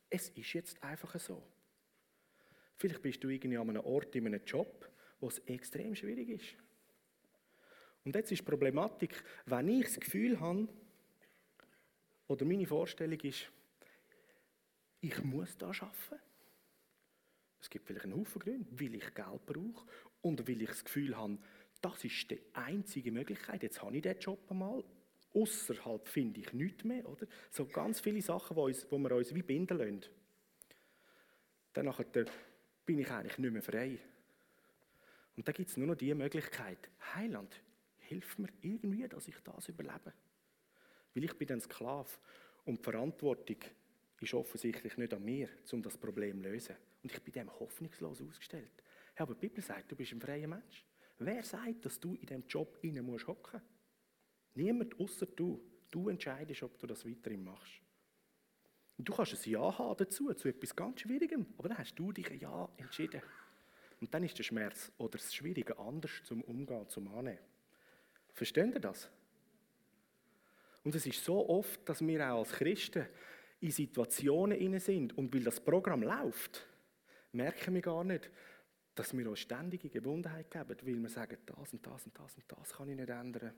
Es 0.09 0.31
ist 0.31 0.53
jetzt 0.53 0.83
einfach 0.83 1.19
so. 1.21 1.43
Vielleicht 2.77 3.03
bist 3.03 3.23
du 3.23 3.29
irgendwie 3.29 3.59
an 3.59 3.71
einem 3.71 3.85
Ort, 3.85 4.17
in 4.17 4.27
einem 4.27 4.45
Job, 4.45 4.91
wo 5.21 5.29
es 5.29 5.39
extrem 5.41 5.95
schwierig 5.95 6.29
ist. 6.29 6.57
Und 8.05 8.15
jetzt 8.15 8.33
ist 8.33 8.41
die 8.41 8.45
Problematik, 8.45 9.23
wenn 9.47 9.69
ich 9.69 9.85
das 9.85 10.01
Gefühl 10.01 10.41
habe, 10.41 10.69
oder 12.29 12.45
meine 12.45 12.67
Vorstellung 12.67 13.21
ist, 13.21 13.51
ich 15.01 15.25
muss 15.25 15.57
da 15.57 15.67
arbeiten. 15.69 16.23
Es 17.61 17.69
gibt 17.69 17.87
vielleicht 17.87 18.07
einen 18.07 18.17
Haufen 18.17 18.41
Gründe, 18.41 18.67
weil 18.71 18.95
ich 18.95 19.15
Geld 19.15 19.47
brauche 19.47 19.87
und 20.23 20.49
weil 20.49 20.63
ich 20.63 20.69
das 20.69 20.85
Gefühl 20.85 21.17
habe, 21.17 21.39
das 21.81 22.05
ist 22.05 22.31
die 22.31 22.41
einzige 22.53 23.11
Möglichkeit. 23.11 23.63
Jetzt 23.63 23.83
habe 23.83 23.97
ich 23.97 24.03
diesen 24.03 24.21
Job 24.21 24.39
einmal. 24.51 24.85
Außerhalb 25.33 26.09
finde 26.09 26.41
ich 26.41 26.53
nichts 26.53 26.85
mehr. 26.85 27.09
Oder? 27.09 27.27
So 27.51 27.67
ganz 27.67 28.01
viele 28.01 28.21
Sachen, 28.21 28.57
wo, 28.57 28.67
uns, 28.67 28.87
wo 28.91 28.99
wir 28.99 29.15
uns 29.15 29.35
wie 29.35 29.43
binden 29.43 29.79
lassen. 29.79 30.05
Dann 31.73 31.93
bin 32.85 32.99
ich 32.99 33.11
eigentlich 33.11 33.39
nicht 33.39 33.53
mehr 33.53 33.63
frei. 33.63 33.99
Und 35.37 35.47
da 35.47 35.53
gibt 35.53 35.71
es 35.71 35.77
nur 35.77 35.87
noch 35.87 35.95
die 35.95 36.13
Möglichkeit, 36.15 36.91
Heiland, 37.15 37.61
hilf 38.11 38.39
mir 38.39 38.49
irgendwie, 38.61 39.07
dass 39.09 39.29
ich 39.29 39.37
das 39.45 39.69
überlebe. 39.69 40.13
Weil 41.15 41.25
ich 41.25 41.35
bin 41.35 41.51
ein 41.53 41.61
Sklave 41.61 42.11
und 42.65 42.79
die 42.79 42.83
Verantwortung 42.83 43.59
ist 44.21 44.35
offensichtlich 44.35 44.97
nicht 44.97 45.15
an 45.15 45.25
mir, 45.25 45.49
um 45.73 45.83
das 45.83 45.97
Problem 45.97 46.43
zu 46.43 46.49
lösen. 46.49 46.77
Und 47.03 47.13
ich 47.13 47.23
bin 47.23 47.33
dem 47.33 47.61
hoffnungslos 47.61 48.21
ausgestellt. 48.21 48.83
Ja, 49.17 49.23
aber 49.23 49.35
die 49.35 49.49
Bibel 49.49 49.63
sagt, 49.63 49.91
du 49.91 49.97
bist 49.97 50.13
ein 50.13 50.21
freier 50.21 50.49
Mensch. 50.49 50.85
Wer 51.19 51.43
sagt, 51.45 51.85
dass 51.87 52.01
du 52.01 52.15
in 52.15 52.27
diesem 52.27 52.47
Job 52.47 52.79
rein 52.83 53.05
musst 53.05 53.27
hocken? 53.27 53.61
Niemand 54.55 54.99
außer 54.99 55.27
du. 55.27 55.61
Du 55.91 56.09
entscheidest, 56.09 56.63
ob 56.63 56.79
du 56.79 56.87
das 56.87 57.07
weiterhin 57.07 57.45
machst. 57.45 57.81
Und 58.99 59.09
du 59.09 59.15
kannst 59.15 59.35
ein 59.35 59.51
Ja 59.51 59.79
haben 59.79 59.97
dazu, 59.97 60.33
zu 60.35 60.49
etwas 60.49 60.77
ganz 60.77 61.01
Schwierigem, 61.01 61.47
aber 61.57 61.69
dann 61.69 61.79
hast 61.79 61.95
du 61.95 62.13
dich 62.13 62.31
ein 62.31 62.39
Ja 62.39 62.69
entschieden. 62.77 63.23
Und 64.01 64.13
dann 64.13 64.25
ist 64.25 64.37
der 64.37 64.45
Schmerz 64.45 64.93
oder 64.99 65.19
das 65.19 65.35
Schwierige 65.35 65.79
anders 65.79 66.23
zum 66.25 66.43
Umgehen, 66.43 66.89
zum 66.89 67.09
Annehmen. 67.09 67.50
Versteht 68.41 68.73
ihr 68.73 68.81
das? 68.81 69.07
Und 70.83 70.95
es 70.95 71.05
ist 71.05 71.23
so 71.23 71.47
oft, 71.47 71.87
dass 71.87 72.01
wir 72.01 72.33
auch 72.33 72.39
als 72.39 72.53
Christen 72.53 73.05
in 73.61 73.71
Situationen 73.71 74.81
sind 74.81 75.19
und 75.19 75.35
weil 75.35 75.45
das 75.45 75.61
Programm 75.61 76.03
läuft, 76.03 76.67
merken 77.33 77.75
wir 77.75 77.83
gar 77.83 78.03
nicht, 78.03 78.31
dass 78.95 79.15
wir 79.15 79.29
uns 79.29 79.41
ständige 79.41 79.91
Gebundenheit 79.91 80.51
geben, 80.51 80.75
weil 80.83 81.03
wir 81.03 81.09
sagen, 81.11 81.37
das 81.45 81.75
und 81.75 81.87
das 81.87 82.07
und 82.07 82.19
das 82.19 82.35
und 82.35 82.45
das 82.49 82.73
kann 82.73 82.89
ich 82.89 82.97
nicht 82.97 83.11
ändern. 83.11 83.53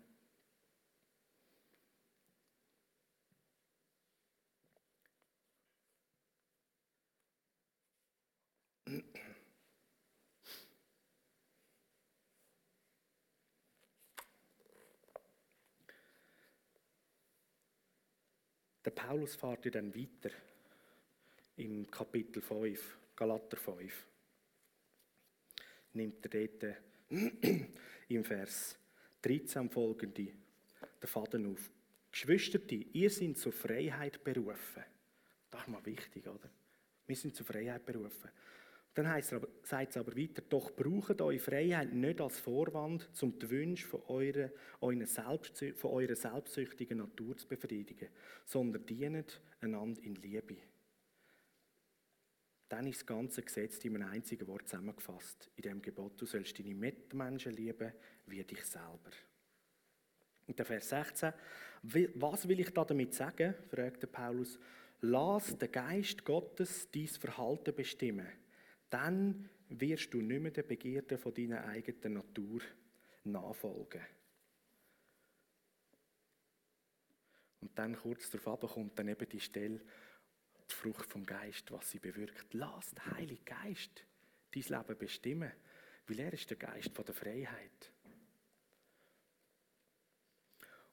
Der 18.95 19.03
Paulus 19.03 19.37
fährt 19.37 19.65
ja 19.65 19.71
dann 19.71 19.95
weiter 19.95 20.31
im 21.57 21.91
Kapitel 21.91 22.43
5, 22.43 22.99
Galater 23.17 23.57
5 23.57 24.07
nimmt 25.95 26.25
er 26.25 26.49
dort 26.49 26.77
im 28.09 28.25
Vers 28.25 28.79
13 29.23 29.71
folgende, 29.71 30.29
der 31.01 31.09
Faden 31.09 31.53
auf. 31.53 31.71
Geschwister, 32.11 32.59
ihr 32.71 33.11
seid 33.11 33.39
zur 33.39 33.53
Freiheit 33.53 34.23
berufen. 34.23 34.85
Das 35.51 35.63
ist 35.63 35.69
mal 35.69 35.85
wichtig, 35.87 36.27
oder? 36.27 36.51
Wir 37.07 37.17
sind 37.17 37.35
zur 37.35 37.47
Freiheit 37.47 37.85
berufen. 37.85 38.31
Dann 38.95 39.09
heißt 39.09 39.33
aber, 39.33 39.49
sagt 39.63 39.91
es 39.91 39.97
aber 39.97 40.15
weiter, 40.17 40.43
doch 40.43 40.71
braucht 40.77 41.21
eure 41.23 41.39
Freiheit 41.39 41.95
nicht 41.95 42.21
als 42.21 42.39
Vorwand, 42.39 43.09
um 43.23 43.39
die 43.39 43.49
Wünsche 43.49 43.87
von 43.87 44.03
eurer, 44.09 44.51
eurer, 44.83 45.07
Selbst, 45.07 45.65
von 45.77 45.93
eurer 45.93 46.15
selbstsüchtigen 46.15 46.99
Natur 46.99 47.37
zu 47.39 47.49
befriedigen, 47.49 48.09
sondern 48.45 48.85
dient 48.85 49.41
einander 49.61 50.03
in 50.03 50.17
Liebe. 50.17 50.57
Dann 52.69 52.87
ist 52.87 53.01
das 53.01 53.07
ganze 53.07 53.43
Gesetz 53.43 53.83
in 53.85 53.97
einem 53.97 54.11
einzigen 54.11 54.47
Wort 54.47 54.69
zusammengefasst. 54.69 55.51
In 55.57 55.63
dem 55.63 55.83
Gebot, 55.83 56.21
du 56.21 56.27
sollst 56.27 56.59
deine 56.59 56.75
Mitmenschen 56.75 57.53
lieben 57.53 57.93
wie 58.27 58.45
dich 58.45 58.65
selber. 58.65 59.11
Und 60.47 60.59
der 60.59 60.67
Vers 60.67 60.91
16, 60.91 61.33
was 62.15 62.49
will 62.49 62.61
ich 62.61 62.71
da 62.71 62.85
damit 62.85 63.15
sagen, 63.15 63.55
fragte 63.71 64.07
Paulus. 64.07 64.59
Lass 65.01 65.57
den 65.57 65.73
Geist 65.73 66.25
Gottes 66.25 66.91
dein 66.91 67.09
Verhalten 67.09 67.75
bestimmen 67.75 68.42
dann 68.93 69.49
wirst 69.71 70.13
du 70.13 70.21
nicht 70.21 70.43
mehr 70.43 70.51
den 70.51 70.67
Begierden 70.67 71.17
von 71.17 71.33
deiner 71.33 71.65
eigenen 71.65 72.15
Natur 72.15 72.61
nachfolgen. 73.25 74.03
Und 77.63 77.79
dann 77.79 77.97
kurz 77.97 78.29
darauf 78.29 78.61
kommt 78.75 78.99
dann 78.99 79.09
eben 79.09 79.29
die 79.29 79.41
Stelle, 79.41 79.81
die 80.71 80.75
Frucht 80.75 81.11
vom 81.11 81.25
Geist, 81.25 81.71
was 81.73 81.91
sie 81.91 82.01
bewirkt. 82.01 82.53
Lass 82.53 82.91
den 82.91 83.17
Heiligen 83.17 83.45
Geist 83.45 84.05
dein 84.53 84.63
Leben 84.63 84.99
bestimmen, 84.99 85.53
weil 86.07 86.21
er 86.21 86.33
ist 86.35 86.51
der 86.51 86.59
Geist 86.59 86.91
der 86.95 87.15
Freiheit. 87.15 87.93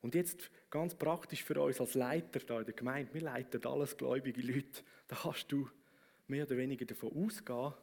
Und 0.02 0.16
jetzt 0.16 0.50
ganz 0.70 0.96
praktisch 0.96 1.44
für 1.44 1.62
uns 1.62 1.82
als 1.82 1.96
Leiter 1.96 2.40
da 2.40 2.60
in 2.60 2.66
der 2.66 2.76
Gemeinde, 2.76 3.14
wir 3.14 3.22
leiten 3.22 3.66
alles 3.66 3.98
gläubige 3.98 4.42
Leute, 4.42 4.84
da 5.10 5.18
kannst 5.18 5.52
du 5.52 5.70
mehr 6.28 6.46
oder 6.46 6.56
weniger 6.56 6.86
davon 6.86 7.12
ausgehen, 7.12 7.74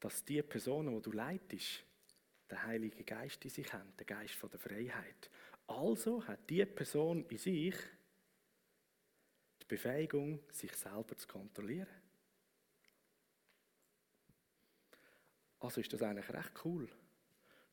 dass 0.00 0.24
die 0.24 0.42
Personen, 0.42 0.94
die 0.94 1.02
du 1.02 1.12
leitest, 1.12 1.84
den 2.50 2.62
Heiligen 2.62 3.04
Geist 3.04 3.44
in 3.44 3.50
sich 3.50 3.72
haben, 3.72 3.94
den 3.96 4.06
Geist 4.06 4.34
von 4.34 4.50
der 4.50 4.60
Freiheit. 4.60 5.30
Also 5.66 6.26
hat 6.26 6.48
die 6.48 6.64
Person 6.64 7.24
in 7.28 7.38
sich 7.38 7.74
die 9.60 9.66
Befähigung, 9.66 10.40
sich 10.50 10.74
selber 10.74 11.16
zu 11.16 11.26
kontrollieren. 11.26 11.88
Also 15.60 15.80
ist 15.80 15.92
das 15.92 16.02
eigentlich 16.02 16.30
recht 16.30 16.52
cool. 16.64 16.88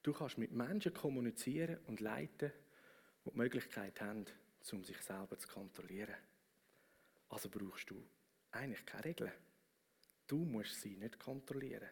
Du 0.02 0.12
kannst 0.12 0.38
mit 0.38 0.52
Menschen 0.52 0.94
kommunizieren 0.94 1.78
und 1.88 2.00
leiten, 2.00 2.52
die 3.24 3.30
die 3.30 3.38
Möglichkeit 3.38 4.02
haben, 4.02 4.26
um 4.72 4.84
sich 4.84 5.00
selber 5.02 5.38
zu 5.38 5.48
kontrollieren. 5.48 6.16
Also 7.30 7.50
brauchst 7.50 7.90
du 7.90 8.04
eigentlich 8.52 8.86
keine 8.86 9.06
Regeln. 9.06 9.32
Du 10.28 10.44
musst 10.44 10.82
sie 10.82 10.98
nicht 10.98 11.20
kontrollieren 11.20 11.90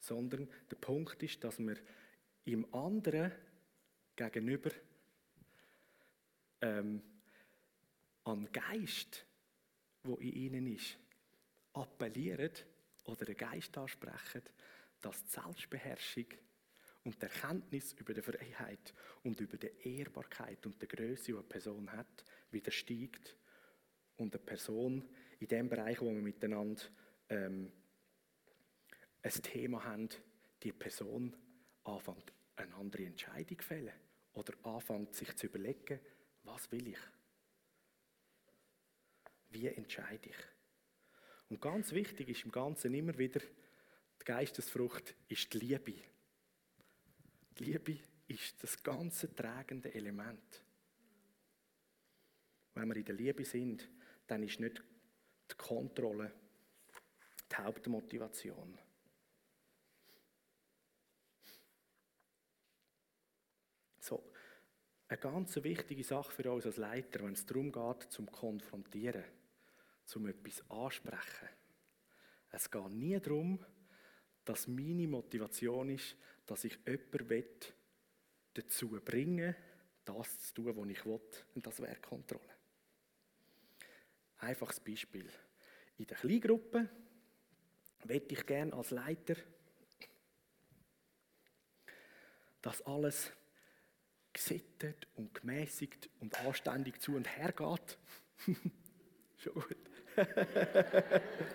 sondern 0.00 0.48
der 0.70 0.76
Punkt 0.76 1.22
ist, 1.22 1.44
dass 1.44 1.58
wir 1.58 1.76
im 2.44 2.72
anderen 2.74 3.32
gegenüber 4.16 4.70
ähm, 6.62 7.02
an 8.24 8.48
Geist, 8.52 9.24
wo 10.02 10.14
in 10.16 10.32
ihnen 10.32 10.66
ist, 10.66 10.98
appellieren 11.74 12.52
oder 13.04 13.24
den 13.24 13.36
Geist 13.36 13.76
ansprechen, 13.76 14.42
dass 15.00 15.24
die 15.24 15.30
Selbstbeherrschung 15.30 16.26
und 17.04 17.16
die 17.20 17.26
Erkenntnis 17.26 17.92
über 17.94 18.12
die 18.12 18.22
Freiheit 18.22 18.94
und 19.22 19.40
über 19.40 19.56
die 19.56 19.70
Ehrbarkeit 19.82 20.64
und 20.66 20.80
die 20.80 20.88
Größe, 20.88 21.26
die 21.26 21.32
eine 21.32 21.42
Person 21.42 21.90
hat, 21.92 22.24
wieder 22.50 22.70
steigt 22.70 23.36
und 24.16 24.34
eine 24.34 24.44
Person 24.44 25.08
in 25.38 25.48
dem 25.48 25.68
Bereich, 25.68 26.00
wo 26.00 26.06
wir 26.06 26.20
miteinander 26.20 26.82
ähm, 27.30 27.72
ein 29.22 29.42
Thema 29.42 29.84
haben, 29.84 30.08
die 30.62 30.72
Person 30.72 31.36
anfängt, 31.84 32.32
eine 32.56 32.74
andere 32.74 33.04
Entscheidung 33.04 33.58
zu 33.58 33.64
fällen 33.64 33.94
oder 34.32 34.54
anfängt, 34.62 35.14
sich 35.14 35.34
zu 35.36 35.46
überlegen, 35.46 36.00
was 36.42 36.70
will 36.72 36.88
ich? 36.88 36.98
Wie 39.50 39.66
entscheide 39.66 40.28
ich? 40.28 40.36
Und 41.48 41.60
ganz 41.60 41.92
wichtig 41.92 42.28
ist 42.28 42.44
im 42.44 42.52
Ganzen 42.52 42.94
immer 42.94 43.16
wieder, 43.18 43.40
die 43.40 44.24
Geistesfrucht 44.24 45.14
ist 45.28 45.52
die 45.52 45.58
Liebe. 45.58 45.94
Die 47.58 47.64
Liebe 47.64 47.98
ist 48.28 48.62
das 48.62 48.80
ganze 48.82 49.34
tragende 49.34 49.92
Element. 49.92 50.62
Wenn 52.74 52.88
wir 52.88 52.96
in 52.96 53.04
der 53.04 53.14
Liebe 53.16 53.44
sind, 53.44 53.88
dann 54.26 54.42
ist 54.44 54.60
nicht 54.60 54.82
die 55.50 55.56
Kontrolle 55.56 56.32
die 57.50 57.56
Hauptmotivation. 57.56 58.78
So, 63.98 64.22
eine 65.10 65.18
ganz 65.18 65.56
wichtige 65.56 66.04
Sache 66.04 66.30
für 66.30 66.52
uns 66.52 66.66
als 66.66 66.76
Leiter, 66.76 67.24
wenn 67.24 67.32
es 67.32 67.44
darum 67.44 67.72
geht, 67.72 68.12
zum 68.12 68.30
Konfrontieren, 68.30 69.24
zum 70.04 70.28
etwas 70.28 70.62
ansprechen. 70.70 71.48
Es 72.50 72.70
geht 72.70 72.90
nie 72.90 73.18
darum, 73.18 73.58
dass 74.44 74.68
meine 74.68 75.08
Motivation 75.08 75.90
ist, 75.90 76.16
dass 76.46 76.64
ich 76.64 76.78
jemanden 76.86 77.44
dazu 78.54 78.88
bringen 79.04 79.54
das 80.04 80.38
zu 80.52 80.54
tun, 80.54 80.76
was 80.76 80.88
ich 80.88 81.04
will. 81.04 81.20
Und 81.54 81.66
das 81.66 81.80
wäre 81.80 81.96
Kontrolle. 81.96 82.56
Einfaches 84.38 84.80
Beispiel. 84.80 85.28
In 85.98 86.06
der 86.06 86.16
Kleingruppe 86.16 86.88
möchte 88.04 88.34
ich 88.34 88.46
gerne 88.46 88.72
als 88.72 88.90
Leiter, 88.90 89.34
dass 92.62 92.80
alles 92.82 93.32
gesittet 94.32 95.06
und 95.16 95.34
gemäßigt 95.34 96.08
und 96.20 96.38
anständig 96.44 97.00
zu 97.00 97.16
und 97.16 97.28
her 97.36 97.52
geht. 97.52 97.98
Schon 99.38 99.54
gut. 99.54 99.76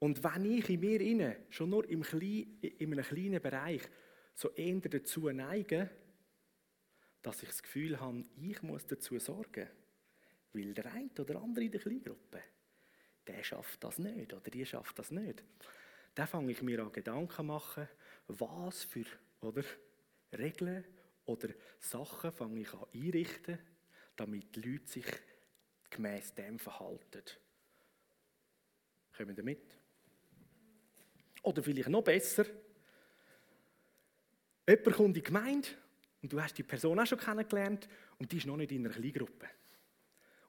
Und 0.00 0.24
wenn 0.24 0.46
ich 0.46 0.70
in 0.70 0.80
mir 0.80 1.00
inne 1.00 1.36
schon 1.50 1.70
nur 1.70 1.88
im 1.88 2.02
Klein, 2.02 2.58
in 2.62 2.92
einem 2.92 3.04
kleinen 3.04 3.40
Bereich 3.40 3.82
so 4.34 4.48
eher 4.52 4.80
dazu 4.80 5.28
neige, 5.28 5.90
dass 7.20 7.42
ich 7.42 7.50
das 7.50 7.62
Gefühl 7.62 8.00
habe, 8.00 8.24
ich 8.40 8.62
muss 8.62 8.86
dazu 8.86 9.18
sorgen, 9.18 9.68
weil 10.52 10.74
der 10.74 10.92
eine 10.92 11.10
oder 11.18 11.40
andere 11.40 11.64
in 11.64 11.70
der 11.70 11.80
Kleingruppe, 11.80 12.42
der 13.26 13.44
schafft 13.44 13.82
das 13.84 13.98
nicht 13.98 14.32
oder 14.32 14.50
die 14.50 14.66
schafft 14.66 14.98
das 14.98 15.10
nicht. 15.10 15.44
Da 16.14 16.26
fange 16.26 16.52
ich 16.52 16.62
mir 16.62 16.80
an 16.80 16.92
Gedanken 16.92 17.46
machen, 17.46 17.88
was 18.26 18.84
für 18.84 19.04
oder, 19.40 19.64
Regeln 20.36 20.84
oder 21.24 21.48
Sachen 21.78 22.32
fange 22.32 22.60
ich 22.60 22.72
an 22.72 22.86
einrichten, 22.94 23.58
damit 24.16 24.54
die 24.56 24.60
Leute 24.60 24.86
sich 24.86 25.06
gemäß 25.88 26.34
dem 26.34 26.58
verhalten. 26.58 27.22
Kommen 29.16 29.36
damit? 29.36 29.76
Oder 31.42 31.62
vielleicht 31.62 31.88
noch 31.88 32.02
besser, 32.02 32.44
jemand 34.68 34.96
kommt 34.96 35.08
in 35.08 35.14
die 35.14 35.22
Gemeinde 35.22 35.68
und 36.22 36.32
du 36.32 36.40
hast 36.40 36.58
die 36.58 36.62
Person 36.62 36.98
auch 36.98 37.06
schon 37.06 37.18
kennengelernt 37.18 37.88
und 38.18 38.30
die 38.30 38.36
ist 38.36 38.46
noch 38.46 38.56
nicht 38.56 38.72
in 38.72 38.84
einer 38.84 38.94
Kleingruppe 38.94 39.48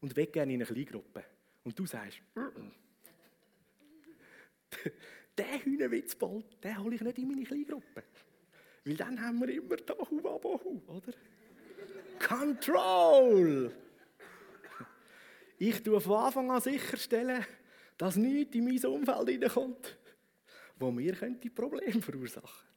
und 0.01 0.15
will 0.15 0.27
gerne 0.27 0.53
in 0.53 0.61
eine 0.61 0.71
Kleingruppe. 0.71 1.23
Und 1.63 1.77
du 1.77 1.85
sagst, 1.85 2.21
der 5.37 5.63
Hühnerwitzbold, 5.63 6.63
den 6.63 6.83
hole 6.83 6.95
ich 6.95 7.01
nicht 7.01 7.17
in 7.17 7.27
meine 7.27 7.43
Kleingruppe. 7.43 8.03
Weil 8.83 8.95
dann 8.95 9.21
haben 9.21 9.39
wir 9.39 9.49
immer 9.49 9.77
da 9.77 9.93
Huwabohu, 9.93 10.81
oder? 10.87 11.13
Control! 12.19 13.71
Ich 15.57 15.83
tue 15.83 16.01
von 16.01 16.25
Anfang 16.25 16.49
an 16.49 16.61
sicherstellen, 16.61 17.45
dass 17.97 18.15
nichts 18.15 18.55
in 18.55 18.65
mein 18.65 18.83
Umfeld 18.83 19.29
hineinkommt, 19.29 19.99
wo 20.77 20.91
mir 20.91 21.13
könnte 21.13 21.51
Probleme 21.51 22.01
verursachen 22.01 22.70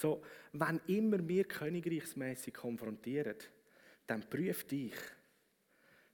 So, 0.00 0.22
wenn 0.54 0.80
immer 0.86 1.28
wir 1.28 1.44
königreichsmäßig 1.44 2.54
konfrontieren, 2.54 3.36
dann 4.06 4.30
prüf 4.30 4.64
dich. 4.64 4.94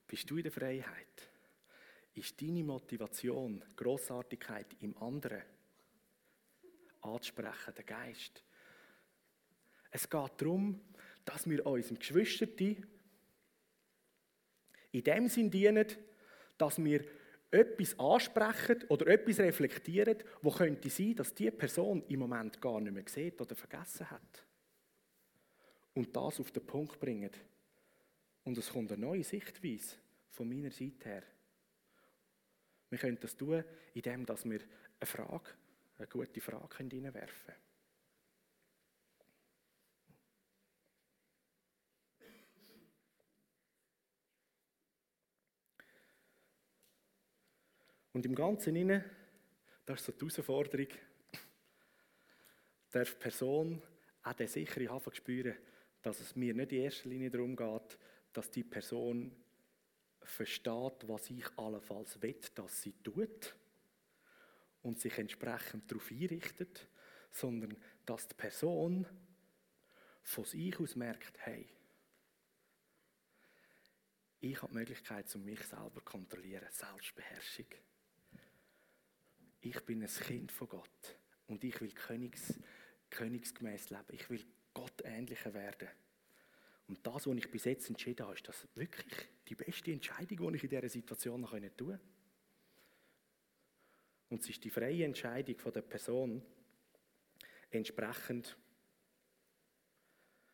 Bist 0.05 0.29
du 0.29 0.35
in 0.35 0.43
der 0.43 0.51
Freiheit? 0.51 1.31
Ist 2.13 2.41
deine 2.41 2.65
Motivation, 2.65 3.63
Grossartigkeit 3.77 4.65
im 4.81 4.97
anderen 4.97 5.41
anzusprechen, 6.99 7.75
der 7.77 7.85
Geist? 7.85 8.43
Es 9.89 10.09
geht 10.09 10.31
darum, 10.37 10.81
dass 11.23 11.49
wir 11.49 11.65
unserem 11.65 11.97
Geschwisterten 11.97 12.85
in 14.91 15.03
dem 15.05 15.29
Sinn 15.29 15.49
dienen, 15.49 15.87
dass 16.57 16.83
wir 16.83 17.05
etwas 17.49 17.97
ansprechen 17.97 18.83
oder 18.89 19.07
etwas 19.07 19.39
reflektieren, 19.39 20.17
wo 20.41 20.51
könnte 20.51 20.89
sein, 20.89 21.15
dass 21.15 21.33
die 21.33 21.51
Person 21.51 22.03
im 22.09 22.19
Moment 22.19 22.61
gar 22.61 22.81
nicht 22.81 22.93
mehr 22.93 23.07
sieht 23.07 23.39
oder 23.39 23.55
vergessen 23.55 24.09
hat. 24.11 24.45
Und 25.93 26.15
das 26.15 26.39
auf 26.39 26.51
den 26.51 26.65
Punkt 26.65 26.99
bringen. 26.99 27.31
Und 28.43 28.57
es 28.57 28.69
kommt 28.69 28.91
eine 28.91 29.01
neue 29.01 29.23
Sichtweise 29.23 29.95
von 30.29 30.47
meiner 30.47 30.71
Seite 30.71 31.09
her. 31.09 31.23
Wir 32.89 32.99
können 32.99 33.19
das 33.19 33.35
tun, 33.35 33.63
indem 33.93 34.27
wir 34.27 34.35
eine 34.99 35.07
Frage, 35.07 35.49
eine 35.97 36.07
gute 36.07 36.41
Frage 36.41 36.77
hineinwerfen 36.77 37.45
können. 37.45 37.66
Und 48.17 48.25
im 48.25 48.33
Ganzen 48.33 48.75
inne, 48.75 49.05
das 49.85 49.99
ist 49.99 50.05
so 50.07 50.11
die 50.11 50.21
Herausforderung, 50.21 50.87
darf 52.89 53.13
die 53.13 53.19
Person 53.19 53.79
auch 54.23 54.33
den 54.33 54.47
sicheren 54.47 54.89
Hafen 54.89 55.13
spüren, 55.13 55.55
dass 56.01 56.19
es 56.19 56.35
mir 56.35 56.55
nicht 56.55 56.71
in 56.71 56.81
erster 56.81 57.09
Linie 57.09 57.29
darum 57.29 57.55
geht, 57.55 57.99
dass 58.33 58.49
die 58.49 58.63
Person 58.63 59.35
versteht, 60.23 61.07
was 61.07 61.29
ich 61.29 61.45
allenfalls 61.59 62.19
will, 62.19 62.39
dass 62.55 62.81
sie 62.81 62.93
tut 63.03 63.55
und 64.81 64.99
sich 64.99 65.15
entsprechend 65.19 65.91
darauf 65.91 66.09
einrichtet, 66.09 66.87
sondern 67.29 67.77
dass 68.03 68.27
die 68.27 68.33
Person 68.33 69.05
von 70.23 70.43
sich 70.43 70.79
aus 70.79 70.95
merkt, 70.95 71.37
hey, 71.41 71.69
ich 74.39 74.59
habe 74.59 74.71
die 74.71 74.79
Möglichkeit, 74.79 75.35
um 75.35 75.45
mich 75.45 75.61
selber 75.61 75.99
zu 75.99 76.01
kontrollieren, 76.01 76.67
Selbstbeherrschung. 76.71 77.67
Ich 79.69 79.81
bin 79.81 80.01
ein 80.01 80.07
Kind 80.07 80.49
von 80.53 80.69
Gott 80.69 81.19
und 81.47 81.61
ich 81.61 81.81
will 81.81 81.91
Königs, 81.91 82.57
königsgemäß 83.09 83.89
leben. 83.89 84.05
Ich 84.11 84.29
will 84.29 84.45
Gott 84.73 85.01
ähnlicher 85.03 85.53
werden. 85.53 85.89
Und 86.87 87.05
das, 87.05 87.27
was 87.27 87.35
ich 87.35 87.51
bis 87.51 87.65
jetzt 87.65 87.89
entschieden 87.89 88.25
habe, 88.25 88.35
ist 88.35 88.47
das 88.47 88.65
wirklich 88.75 89.27
die 89.45 89.55
beste 89.55 89.91
Entscheidung, 89.91 90.51
die 90.51 90.55
ich 90.55 90.63
in 90.63 90.69
dieser 90.69 90.87
Situation 90.87 91.41
noch 91.41 91.51
tun 91.51 91.69
kann. 91.75 91.99
Und 94.29 94.41
es 94.41 94.49
ist 94.49 94.63
die 94.63 94.69
freie 94.69 95.03
Entscheidung 95.03 95.57
von 95.57 95.73
der 95.73 95.81
Person, 95.81 96.41
entsprechend 97.69 98.57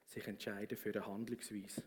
sich 0.06 0.26
entscheiden 0.26 0.76
für 0.76 0.90
eine 0.90 1.06
Handlungsweise. 1.06 1.84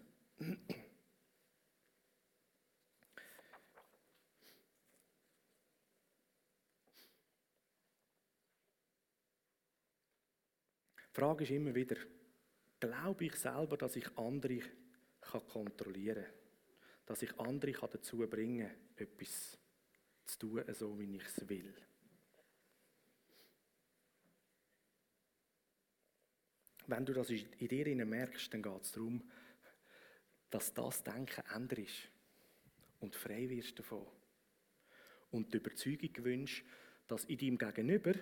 Die 11.17 11.21
Frage 11.23 11.45
ist 11.45 11.51
immer 11.51 11.75
wieder, 11.75 11.97
glaube 12.79 13.25
ich 13.25 13.37
selber, 13.37 13.79
dass 13.79 13.97
ich 13.97 14.07
andere 14.19 14.61
kontrollieren 15.23 16.25
kann? 16.25 16.35
Dass 17.07 17.23
ich 17.23 17.41
andere 17.41 17.73
dazu 17.73 18.19
bringen 18.19 18.69
kann, 18.69 19.07
etwas 19.07 19.57
zu 20.27 20.39
tun, 20.39 20.65
so 20.75 20.99
wie 20.99 21.17
ich 21.17 21.25
es 21.25 21.49
will? 21.49 21.75
Wenn 26.87 27.07
du 27.07 27.15
das 27.15 27.31
in 27.31 27.49
dir 27.67 28.05
merkst, 28.05 28.53
dann 28.53 28.63
geht 28.63 28.83
es 28.83 28.93
darum, 28.93 29.23
dass 30.51 30.75
das 30.75 31.03
Denken 31.03 31.45
änderst 31.51 32.11
und 33.01 33.17
frei 33.17 33.49
wirst 33.49 33.79
davon. 33.79 34.07
Und 35.31 35.55
die 35.55 35.57
Überzeugung 35.57 36.13
gewünscht, 36.13 36.67
dass 37.09 37.25
in 37.25 37.39
deinem 37.39 37.57
Gegenüber 37.57 38.13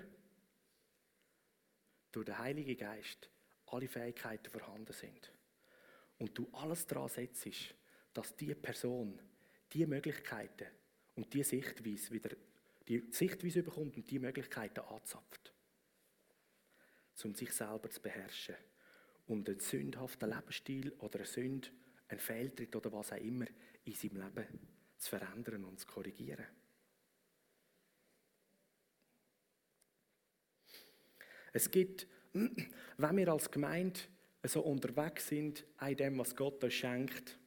durch 2.15 2.27
den 2.27 2.39
Heiligen 2.39 2.77
Geist 2.77 3.29
alle 3.67 3.89
Fähigkeiten 3.89 4.51
vorhanden 4.51 4.93
sind. 4.93 5.33
Und 6.19 6.37
du 6.39 6.49
alles 6.53 6.87
daran 6.87 7.09
setzt, 7.09 7.75
dass 8.13 8.37
die 8.37 8.55
Person 8.55 9.21
die 9.73 9.87
Möglichkeiten 9.87 10.69
und 11.17 11.33
die 11.35 11.43
Sichtweise 11.43 12.13
wieder 12.13 12.37
die 12.89 13.03
Sichtweise 13.11 13.63
bekommt 13.63 13.97
und 13.97 14.11
die 14.11 14.19
Möglichkeiten 14.19 14.81
anzapft, 14.81 15.53
um 17.25 17.35
sich 17.35 17.53
selber 17.53 17.89
zu 17.91 18.01
beherrschen 18.01 18.57
und 19.27 19.49
einen 19.49 19.61
sündhaften 19.61 20.31
Lebensstil 20.31 20.93
oder 20.99 21.21
eine 21.21 21.27
Sünde, 21.27 21.69
einen 22.09 22.21
Fehltritt 22.21 22.77
oder 22.77 22.93
was 22.93 23.13
auch 23.13 23.17
immer 23.17 23.47
in 23.85 23.95
seinem 23.95 24.17
Leben 24.19 24.47
zu 24.99 25.11
verändern 25.11 25.65
und 25.65 25.81
zu 25.81 25.87
korrigieren. 25.87 26.47
Es 31.55 31.71
gibt, 31.71 32.07
wenn 32.35 33.17
wir 33.17 33.29
als 33.29 33.51
Gemeinde 33.51 34.01
so 34.43 34.61
unterwegs 34.61 35.29
sind, 35.29 35.65
in 35.89 35.97
dem, 35.97 36.19
was 36.19 36.37
Gott 36.37 36.63
uns 36.63 36.75
schenkt, 36.75 37.39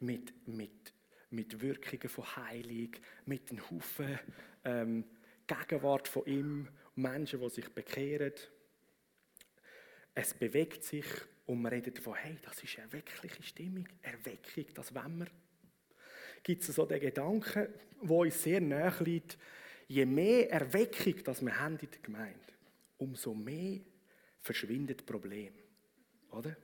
mit, 0.00 0.32
mit, 0.48 0.92
mit 1.30 1.60
Wirkungen 1.60 2.08
von 2.08 2.24
Heilung, 2.36 2.90
mit 3.26 3.50
einem 3.50 3.70
Haufen 3.70 4.18
ähm, 4.64 5.04
Gegenwart 5.46 6.08
von 6.08 6.26
ihm, 6.26 6.68
Menschen, 6.94 7.40
die 7.40 7.50
sich 7.50 7.68
bekehren. 7.68 8.32
Es 10.14 10.34
bewegt 10.34 10.82
sich 10.82 11.06
und 11.46 11.62
man 11.62 11.72
redet 11.72 11.98
davon, 11.98 12.14
hey, 12.14 12.38
das 12.42 12.62
ist 12.62 12.78
eine 12.78 12.86
erweckliche 12.86 13.42
Stimmung, 13.42 13.86
Erweckung, 14.00 14.64
das 14.74 14.94
wollen 14.94 15.18
wir. 15.18 15.26
Gibt 16.42 16.62
es 16.62 16.74
so 16.74 16.86
den 16.86 17.00
Gedanken, 17.00 17.68
wo 18.00 18.22
uns 18.22 18.42
sehr 18.42 18.60
nahe 18.60 19.04
liegt, 19.04 19.38
je 19.86 20.06
mehr 20.06 20.50
Erweckung 20.50 21.22
das 21.24 21.42
wir 21.42 21.60
haben 21.60 21.78
in 21.78 21.90
der 21.90 22.00
Gemeinde, 22.00 22.51
umso 23.02 23.34
mehr 23.34 23.80
verschwindet 24.40 25.00
das 25.00 25.06
Problem. 25.06 25.52
Oder? 26.30 26.56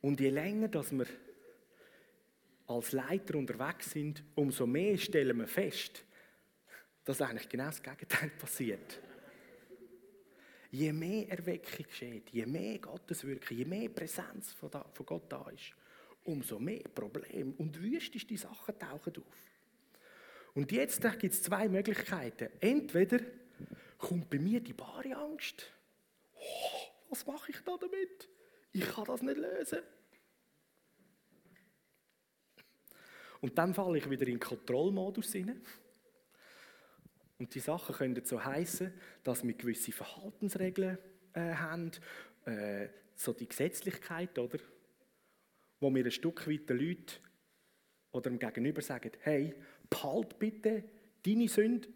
Und 0.00 0.20
je 0.20 0.30
länger 0.30 0.68
dass 0.68 0.90
wir 0.92 1.06
als 2.66 2.92
Leiter 2.92 3.36
unterwegs 3.36 3.92
sind, 3.92 4.24
umso 4.34 4.66
mehr 4.66 4.98
stellen 4.98 5.38
wir 5.38 5.46
fest, 5.46 6.04
dass 7.04 7.20
eigentlich 7.20 7.48
genau 7.48 7.66
das 7.66 7.80
Gegenteil 7.80 8.30
passiert. 8.38 9.00
Je 10.72 10.92
mehr 10.92 11.28
Erweckung 11.28 11.86
geschieht, 11.86 12.28
je 12.30 12.44
mehr 12.44 12.78
Gotteswirken, 12.80 13.56
je 13.56 13.64
mehr 13.64 13.88
Präsenz 13.88 14.52
von, 14.52 14.68
Gott 15.06 15.32
da 15.32 15.48
ist, 15.50 15.74
umso 16.24 16.58
mehr 16.58 16.82
Probleme 16.92 17.54
und 17.58 17.80
wüsteste 17.80 18.36
Sachen 18.36 18.76
tauchen 18.76 19.16
auf. 19.16 19.46
Und 20.54 20.72
jetzt 20.72 21.00
gibt 21.18 21.34
es 21.34 21.42
zwei 21.42 21.68
Möglichkeiten. 21.68 22.48
Entweder 22.60 23.20
kommt 23.98 24.30
bei 24.30 24.38
mir 24.38 24.60
die 24.60 24.72
bare 24.72 25.16
Angst. 25.16 25.66
Oh, 26.34 27.10
was 27.10 27.26
mache 27.26 27.50
ich 27.50 27.58
da 27.64 27.76
damit? 27.76 28.28
Ich 28.72 28.86
kann 28.86 29.04
das 29.04 29.22
nicht 29.22 29.36
lösen. 29.36 29.80
Und 33.40 33.58
dann 33.58 33.74
falle 33.74 33.98
ich 33.98 34.08
wieder 34.08 34.26
in 34.26 34.34
den 34.34 34.40
Kontrollmodus 34.40 35.32
hinein. 35.32 35.62
Und 37.38 37.54
die 37.54 37.60
Sachen 37.60 37.94
können 37.94 38.24
so 38.24 38.42
heißen, 38.42 38.92
dass 39.22 39.44
wir 39.46 39.54
gewisse 39.54 39.92
Verhaltensregeln 39.92 40.98
äh, 41.34 41.54
haben, 41.54 41.90
äh, 42.46 42.88
so 43.14 43.32
die 43.32 43.48
Gesetzlichkeit, 43.48 44.38
oder? 44.38 44.58
Wo 45.80 45.94
wir 45.94 46.04
ein 46.04 46.10
Stück 46.10 46.46
weit 46.48 46.68
den 46.68 46.78
Leuten 46.78 47.12
oder 48.12 48.30
dem 48.30 48.38
Gegenüber 48.38 48.80
sagen, 48.80 49.12
hey, 49.20 49.54
behalt 49.90 50.38
bitte 50.38 50.84
deine 51.24 51.48
Sünde 51.48 51.88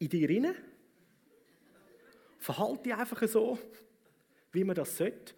in 0.00 0.08
dir 0.08 0.28
rein 0.28 0.54
verhalte 2.40 2.84
dich 2.84 2.94
einfach 2.94 3.26
so, 3.28 3.58
wie 4.52 4.64
man 4.64 4.74
das 4.74 4.96
sollte. 4.96 5.34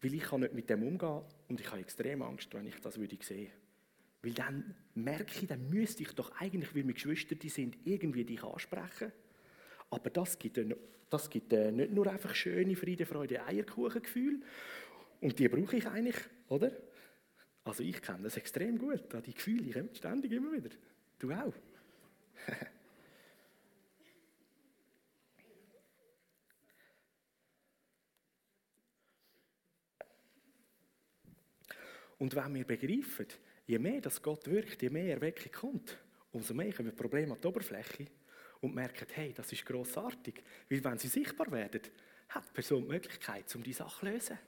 Weil 0.00 0.14
ich 0.14 0.22
kann 0.22 0.40
nicht 0.40 0.54
mit 0.54 0.68
dem 0.68 0.82
umgehen 0.82 1.22
und 1.48 1.60
ich 1.60 1.66
habe 1.70 1.80
extrem 1.80 2.22
Angst, 2.22 2.52
wenn 2.52 2.66
ich 2.66 2.78
das 2.80 2.98
würde 2.98 3.16
sehen. 3.20 3.50
Weil 4.22 4.34
dann 4.34 4.74
merke 4.94 5.40
ich, 5.40 5.46
dann 5.46 5.68
müsste 5.68 6.02
ich 6.02 6.12
doch 6.12 6.30
eigentlich, 6.38 6.74
weil 6.74 6.86
wir 6.86 6.94
Geschwister 6.94 7.36
sind, 7.48 7.76
irgendwie 7.84 8.24
dich 8.24 8.42
ansprechen. 8.42 9.12
Aber 9.90 10.10
das 10.10 10.38
gibt, 10.38 10.60
das 11.10 11.30
gibt 11.30 11.52
äh, 11.52 11.72
nicht 11.72 11.92
nur 11.92 12.06
einfach 12.06 12.34
schöne 12.34 12.76
Friede, 12.76 13.06
Freude, 13.06 13.44
Eierkuchengefühl. 13.44 14.40
Und 15.20 15.38
die 15.38 15.48
brauche 15.48 15.76
ich 15.76 15.86
eigentlich, 15.86 16.16
oder? 16.48 16.70
Also 17.64 17.82
ich 17.82 18.00
kenne 18.02 18.24
das 18.24 18.36
extrem 18.36 18.78
gut, 18.78 19.04
die 19.26 19.32
Gefühle, 19.32 19.74
habe 19.74 19.94
ständig 19.94 20.32
immer 20.32 20.52
wieder. 20.52 20.70
Du 21.18 21.32
auch. 21.32 21.54
Und 32.18 32.34
wenn 32.34 32.54
wir 32.54 32.64
begreifen, 32.64 33.26
je 33.66 33.78
mehr 33.78 34.00
das 34.00 34.22
Gott 34.22 34.46
wirkt, 34.46 34.82
je 34.82 34.90
mehr 34.90 35.14
Erweckung 35.14 35.52
kommt, 35.52 35.98
umso 36.32 36.54
mehr 36.54 36.72
kommen 36.72 36.94
Probleme 36.94 37.32
an 37.32 37.40
die 37.40 37.46
Oberfläche 37.46 38.06
und 38.60 38.74
merken, 38.74 39.06
hey, 39.12 39.32
das 39.32 39.52
ist 39.52 39.66
grossartig. 39.66 40.42
Weil 40.68 40.84
wenn 40.84 40.98
sie 40.98 41.08
sichtbar 41.08 41.50
werden, 41.50 41.82
hat 42.28 42.48
die 42.48 42.52
Person 42.52 42.82
die 42.82 42.88
Möglichkeit, 42.88 43.54
um 43.54 43.62
die 43.62 43.72
Sache 43.72 44.00
zu 44.00 44.06
lösen. 44.06 44.38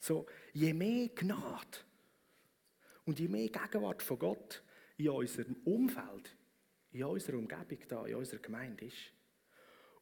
So, 0.00 0.26
je 0.52 0.72
mehr 0.74 1.08
Gnade 1.08 1.78
und 3.04 3.18
je 3.18 3.28
mehr 3.28 3.48
Gegenwart 3.48 4.02
von 4.02 4.18
Gott 4.18 4.62
in 4.96 5.08
unserem 5.08 5.56
Umfeld, 5.64 6.36
in 6.92 7.04
unserer 7.04 7.38
Umgebung, 7.38 7.78
da, 7.88 8.06
in 8.06 8.14
unserer 8.16 8.40
Gemeinde 8.40 8.84
ist, 8.86 9.12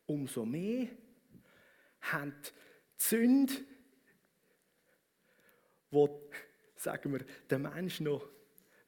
umso 0.07 0.45
mehr 0.45 0.89
haben 2.01 2.35
die 2.43 2.51
Sünde, 2.97 3.53
wo, 5.93 6.29
sagen 6.77 7.13
wir, 7.13 7.25
der 7.49 7.61
Mensch 7.61 8.01
noch 8.01 8.29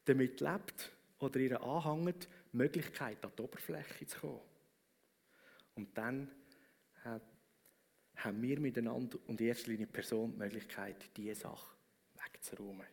damit 0.03 0.41
lebt 0.41 0.91
oder 1.19 1.39
ihr 1.39 1.61
anhängt, 1.61 2.27
die 2.51 2.57
Möglichkeit, 2.57 3.23
an 3.23 3.31
die 3.37 3.41
Oberfläche 3.41 4.05
zu 4.05 4.19
kommen. 4.19 4.41
Und 5.75 5.97
dann 5.97 6.29
haben 8.17 8.41
wir 8.41 8.59
miteinander 8.59 9.17
und 9.27 9.41
in 9.41 9.47
erster 9.47 9.71
Linie 9.71 9.87
Person 9.87 10.31
die 10.31 10.37
Möglichkeit, 10.37 10.95
diese 11.15 11.35
Sache 11.35 11.75
wegzuräumen. 12.15 12.87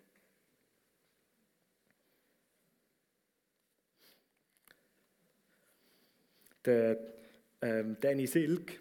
Der 6.65 6.99
ähm, 7.61 7.97
Danny 8.01 8.27
Silk 8.27 8.81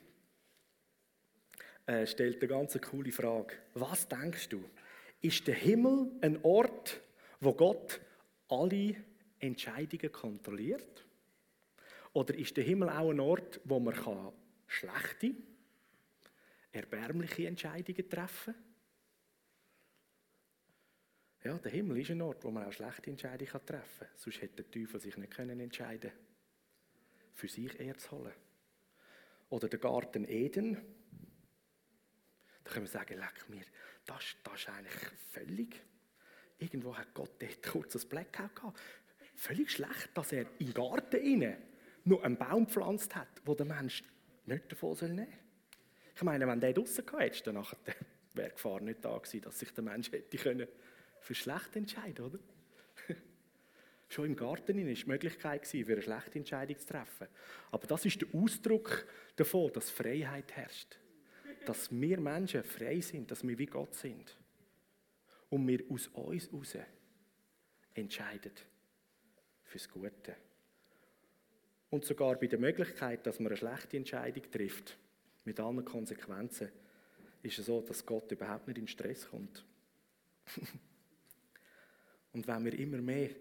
äh, 1.87 2.05
stellt 2.05 2.37
eine 2.37 2.47
ganz 2.47 2.79
coole 2.79 3.11
Frage. 3.11 3.55
Was 3.73 4.07
denkst 4.07 4.49
du? 4.49 4.63
Ist 5.21 5.47
der 5.47 5.55
Himmel 5.55 6.11
ein 6.21 6.43
Ort, 6.43 7.01
wo 7.39 7.53
Gott 7.53 8.01
alle 8.49 8.95
Entscheidungen 9.39 10.11
kontrolliert? 10.11 11.05
Oder 12.13 12.35
ist 12.35 12.57
der 12.57 12.63
Himmel 12.63 12.89
auch 12.89 13.11
ein 13.11 13.19
Ort, 13.19 13.61
wo 13.63 13.79
man 13.79 13.95
schlechte, 14.67 15.33
erbärmliche 16.71 17.47
Entscheidungen 17.47 18.09
treffen 18.09 18.53
kann? 18.53 18.63
Ja, 21.43 21.57
der 21.57 21.71
Himmel 21.71 21.99
ist 21.99 22.11
ein 22.11 22.21
Ort, 22.21 22.43
wo 22.43 22.51
man 22.51 22.65
auch 22.65 22.73
schlechte 22.73 23.09
Entscheidungen 23.09 23.65
treffen 23.65 24.07
kann. 24.07 24.17
Sonst 24.17 24.41
hätte 24.41 24.63
der 24.63 24.71
Teufel 24.71 24.99
sich 24.99 25.17
nicht 25.17 25.39
entscheiden 25.39 26.11
können 26.11 26.31
für 27.33 27.47
sich 27.47 27.79
eher 27.79 27.97
zu 27.97 28.11
holen. 28.11 28.33
Oder 29.49 29.67
der 29.67 29.79
Garten 29.79 30.25
Eden. 30.25 30.77
Können 32.71 32.85
wir 32.85 32.91
sagen, 32.91 33.17
leck 33.19 33.49
mir, 33.49 33.63
das, 34.05 34.23
das 34.43 34.53
ist 34.55 34.69
eigentlich 34.69 35.11
völlig. 35.31 35.75
Irgendwo 36.57 36.95
hat 36.95 37.13
Gott 37.13 37.31
dort 37.39 37.63
kurz 37.63 37.95
ein 37.95 38.09
Blackout 38.09 38.55
gehabt. 38.55 38.79
Völlig 39.35 39.71
schlecht, 39.71 40.09
dass 40.13 40.31
er 40.31 40.45
im 40.59 40.73
Garten 40.73 41.17
innen 41.17 41.57
nur 42.05 42.23
einen 42.23 42.37
Baum 42.37 42.65
gepflanzt 42.65 43.15
hat, 43.15 43.27
wo 43.45 43.55
der 43.55 43.65
Mensch 43.65 44.03
nicht 44.45 44.71
davon 44.71 44.95
soll 44.95 45.09
nehmen 45.09 45.33
Ich 46.15 46.23
meine, 46.23 46.47
wenn 46.47 46.59
der 46.59 46.73
draußen 46.73 47.05
gehabt 47.05 47.45
dann 47.45 47.55
wäre 48.33 48.49
die 48.49 48.53
Gefahr 48.55 48.79
nicht 48.79 49.03
da 49.03 49.17
gewesen, 49.17 49.41
dass 49.41 49.59
sich 49.59 49.73
der 49.73 49.83
Mensch 49.83 50.11
hätte 50.11 50.37
können 50.37 50.67
für 51.19 51.35
schlecht 51.35 51.75
entscheiden, 51.75 52.25
oder? 52.25 52.39
Schon 54.09 54.25
im 54.25 54.35
Garten 54.35 54.77
war 54.77 54.93
die 54.93 55.05
Möglichkeit, 55.05 55.67
für 55.67 55.91
eine 55.91 56.01
schlechte 56.01 56.39
Entscheidung 56.39 56.79
zu 56.79 56.87
treffen. 56.87 57.27
Aber 57.71 57.87
das 57.87 58.05
ist 58.05 58.21
der 58.21 58.27
Ausdruck 58.33 59.05
davon, 59.35 59.71
dass 59.73 59.89
Freiheit 59.89 60.51
herrscht. 60.53 61.00
Dass 61.65 61.91
wir 61.91 62.19
Menschen 62.19 62.63
frei 62.63 63.01
sind, 63.01 63.29
dass 63.29 63.45
wir 63.47 63.57
wie 63.57 63.65
Gott 63.65 63.93
sind. 63.95 64.35
Und 65.49 65.67
wir 65.67 65.83
aus 65.89 66.07
uns 66.07 66.49
heraus 66.51 66.75
entscheiden 67.93 68.53
fürs 69.63 69.89
Gute. 69.89 70.35
Und 71.89 72.05
sogar 72.05 72.35
bei 72.35 72.47
der 72.47 72.59
Möglichkeit, 72.59 73.27
dass 73.27 73.39
man 73.39 73.47
eine 73.47 73.57
schlechte 73.57 73.97
Entscheidung 73.97 74.49
trifft, 74.49 74.97
mit 75.43 75.59
allen 75.59 75.83
Konsequenzen, 75.83 76.69
ist 77.43 77.59
es 77.59 77.65
so, 77.65 77.81
dass 77.81 78.05
Gott 78.05 78.31
überhaupt 78.31 78.67
nicht 78.67 78.77
in 78.77 78.87
Stress 78.87 79.27
kommt. 79.27 79.65
Und 82.33 82.47
wenn 82.47 82.65
wir 82.65 82.79
immer 82.79 83.01
mehr 83.01 83.31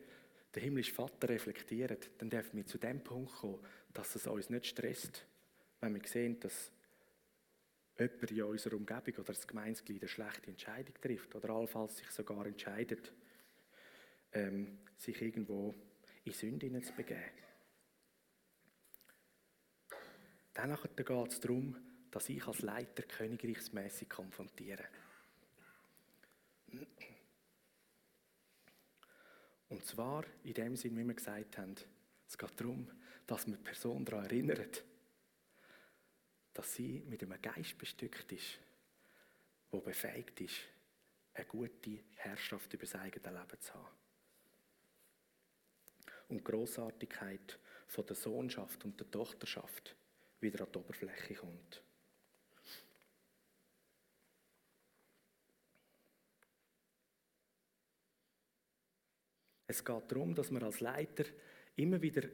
den 0.55 0.63
himmlischen 0.63 0.95
Vater 0.95 1.29
reflektieren, 1.29 1.99
dann 2.19 2.31
dürfen 2.31 2.57
wir 2.57 2.67
zu 2.67 2.79
dem 2.79 3.05
Punkt 3.05 3.33
kommen, 3.33 3.61
dass 3.93 4.17
es 4.17 4.27
uns 4.27 4.51
nicht 4.51 4.67
stresst, 4.67 5.25
wenn 5.81 5.95
wir 5.95 6.03
sehen, 6.09 6.41
dass 6.41 6.73
jemand 8.01 8.31
in 8.31 8.43
unserer 8.43 8.77
Umgebung 8.77 9.15
oder 9.15 9.33
das 9.33 9.47
Gemeinsglied 9.47 10.03
eine 10.03 10.09
schlechte 10.09 10.51
Entscheidung 10.51 10.95
trifft 11.01 11.35
oder 11.35 11.51
allenfalls 11.51 11.99
sich 11.99 12.11
sogar 12.11 12.47
entscheidet, 12.47 13.13
ähm, 14.33 14.79
sich 14.97 15.21
irgendwo 15.21 15.75
in 16.25 16.33
Sünde 16.33 16.81
zu 16.81 16.93
begeben. 16.95 17.21
Dann 20.55 20.77
geht 20.97 21.11
es 21.11 21.41
darum, 21.41 21.77
dass 22.11 22.29
ich 22.29 22.47
als 22.47 22.63
Leiter 22.63 23.03
königreichsmäßig 23.05 24.09
konfrontiere. 24.09 24.85
Und 29.69 29.85
zwar 29.85 30.25
in 30.43 30.55
dem 30.55 30.77
Sinn, 30.77 30.99
wie 30.99 31.05
wir 31.05 31.15
gesagt 31.15 31.57
haben, 31.59 31.77
es 32.27 32.37
geht 32.37 32.61
darum, 32.61 32.91
dass 33.27 33.47
man 33.47 33.59
die 33.59 33.63
Person 33.63 34.05
daran 34.05 34.25
erinnert, 34.25 34.85
dass 36.61 36.75
sie 36.75 37.03
mit 37.09 37.23
einem 37.23 37.41
Geist 37.41 37.79
bestückt 37.79 38.31
ist, 38.33 38.59
der 39.73 39.79
befähigt 39.79 40.43
ist, 40.43 40.61
eine 41.33 41.47
gute 41.47 42.01
Herrschaft 42.17 42.75
über 42.75 42.85
sein 42.85 43.01
eigenes 43.01 43.33
Leben 43.33 43.61
zu 43.63 43.73
haben. 43.73 43.97
Und 46.29 46.37
die 46.37 46.45
Grossartigkeit 46.45 47.59
von 47.87 48.05
der 48.05 48.15
Sohnschaft 48.15 48.85
und 48.85 49.01
der 49.01 49.11
Tochterschaft 49.11 49.97
wieder 50.41 50.67
an 50.67 50.71
die 50.71 50.79
Oberfläche 50.79 51.35
kommt. 51.37 51.83
Es 59.67 59.83
geht 59.83 60.13
darum, 60.13 60.35
dass 60.35 60.51
wir 60.51 60.63
als 60.63 60.81
Leiter 60.81 61.25
immer 61.77 62.03
wieder 62.03 62.29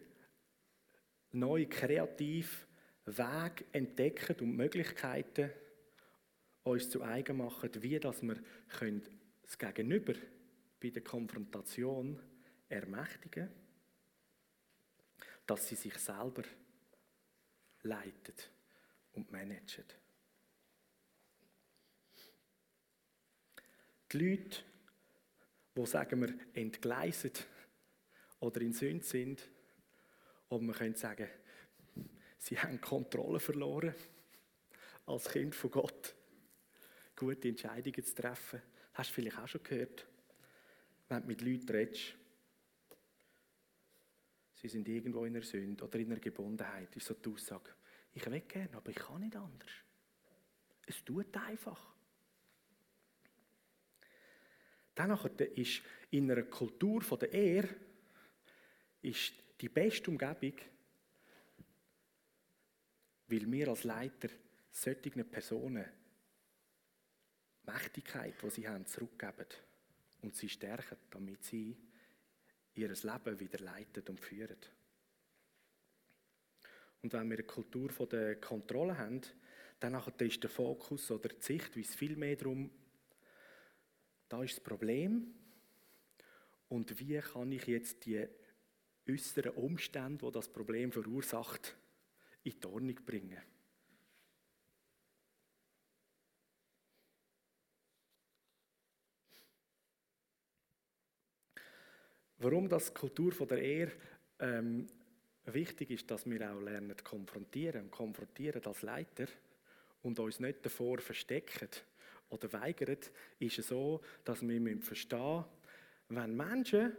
neue 1.31 1.69
kreative 1.69 2.67
Wege 3.07 3.65
entdecken 3.73 4.37
und 4.41 4.57
Möglichkeiten 4.57 5.51
uns 6.65 6.91
zu 6.91 7.03
eigen 7.03 7.37
machen, 7.37 7.71
wie 7.81 7.99
dass 8.01 8.23
wir 8.23 8.37
das 9.43 9.59
Gegenüber 9.59 10.15
bei 10.81 10.91
der 10.91 11.03
Konfrontation 11.03 12.21
ermächtigen, 12.69 13.49
dass 15.47 15.69
sie 15.69 15.77
sich 15.77 15.95
selber 15.95 16.43
leitet 17.83 18.51
und 19.13 19.31
managt. 19.31 19.97
Die 24.13 24.19
Leute 24.19 24.63
wo 25.77 25.85
sagen 25.85 26.23
wir 26.23 26.35
entgleiset 26.55 27.47
oder 28.41 28.61
in 28.63 28.73
Sünd 28.73 29.05
sind. 29.05 29.47
Und 30.49 30.67
man 30.67 30.75
könnte 30.75 30.99
sagen, 30.99 31.29
sie 32.47 32.59
haben 32.59 32.81
Kontrolle 32.81 33.41
verloren 33.41 33.93
als 35.07 35.29
Kind 35.29 35.55
von 35.55 35.71
Gott. 35.71 36.15
Gute 37.17 37.49
Entscheidungen 37.49 38.05
zu 38.05 38.15
treffen. 38.15 38.63
Hast 38.95 39.11
du 39.11 39.15
vielleicht 39.15 39.39
auch 39.39 39.49
schon 39.49 39.63
gehört, 39.65 40.07
wenn 41.09 41.23
du 41.23 41.27
mit 41.27 41.41
Leuten 41.41 41.69
redest, 41.69 42.15
sie 44.55 44.69
sind 44.69 44.89
irgendwo 44.89 45.25
in 45.25 45.35
einer 45.35 45.45
Sünde 45.45 45.85
oder 45.85 45.99
in 45.99 46.13
einer 46.13 46.21
Gebundenheit, 46.21 46.95
ist 46.95 47.07
so 47.07 47.15
die 47.15 47.31
Aussage, 47.31 47.75
ich 48.15 48.25
will 48.25 48.41
gerne, 48.41 48.77
aber 48.77 48.91
ich 48.91 48.97
kann 48.97 49.21
nicht 49.21 49.37
anders. 49.37 49.71
Es 50.87 51.05
tut 51.05 51.37
einfach. 51.37 51.95
Danach 54.95 55.25
ist 55.25 55.83
in 56.11 56.31
einer 56.31 56.45
Kultur 56.45 57.03
der 57.19 57.33
Ehre 57.33 57.69
ist 59.03 59.35
die 59.61 59.69
beste 59.69 60.11
Umgebung, 60.11 60.55
weil 63.29 63.51
wir 63.51 63.69
als 63.69 63.85
Leiter 63.85 64.29
solchen 64.71 65.29
Personen 65.29 65.87
Mächtigkeit, 67.67 68.35
die 68.43 68.51
sie 68.51 68.69
haben, 68.69 68.87
zurückgeben 68.87 69.47
und 70.23 70.37
sie 70.37 70.49
stärken, 70.49 70.99
damit 71.11 71.45
sie 71.45 71.77
ihr 72.75 72.89
Leben 72.89 73.41
wieder 73.41 73.59
leiten 73.59 74.05
und 74.09 74.21
führen. 74.21 74.59
Und 77.03 77.13
wenn 77.13 77.29
wir 77.29 77.39
eine 77.39 77.47
Kultur 77.47 77.89
der 78.07 78.37
Kontrolle 78.41 78.97
haben, 78.97 79.21
dann 79.81 80.03
ist 80.19 80.43
der 80.43 80.51
Fokus 80.51 81.11
oder 81.11 81.29
die 81.29 81.43
Sichtweise 81.43 81.97
viel 81.97 82.17
mehr 82.17 82.37
darum, 82.37 82.71
da 84.29 84.43
ist 84.43 84.57
das 84.57 84.65
Problem. 84.65 85.35
Und 86.69 86.99
wie 86.99 87.19
kann 87.19 87.53
ich 87.53 87.67
jetzt 87.67 88.05
die 88.07 88.27
äußeren 89.09 89.53
Umstände, 89.53 90.27
die 90.27 90.33
das 90.33 90.49
Problem 90.49 90.91
verursacht, 90.91 91.77
in 92.47 92.61
die 92.61 92.67
Ordnung 92.67 92.95
bringen? 93.05 93.43
Warum 102.39 102.69
das 102.69 102.93
Kultur 102.93 103.33
von 103.33 103.49
der 103.49 103.63
Ehe 103.63 103.93
ähm, 104.41 104.87
wichtig 105.47 105.91
ist, 105.91 106.11
dass 106.11 106.27
wir 106.27 106.53
auch 106.53 106.61
lernen 106.61 106.95
konfrontieren 107.03 107.85
und 107.85 107.91
konfrontieren 107.91 108.63
als 108.65 108.83
Leiter, 108.83 109.27
und 110.07 110.21
uns 110.21 110.39
nicht 110.39 110.65
davor 110.65 110.99
verstecken 110.99 111.69
oder 112.29 112.53
weigern, 112.53 112.99
ist 113.41 113.59
es 113.59 113.69
so, 113.69 114.01
dass 114.25 114.41
wir 114.47 114.81
verstehen 114.81 115.21
müssen, 115.21 115.45
wenn 116.09 116.37
Menschen 116.37 116.97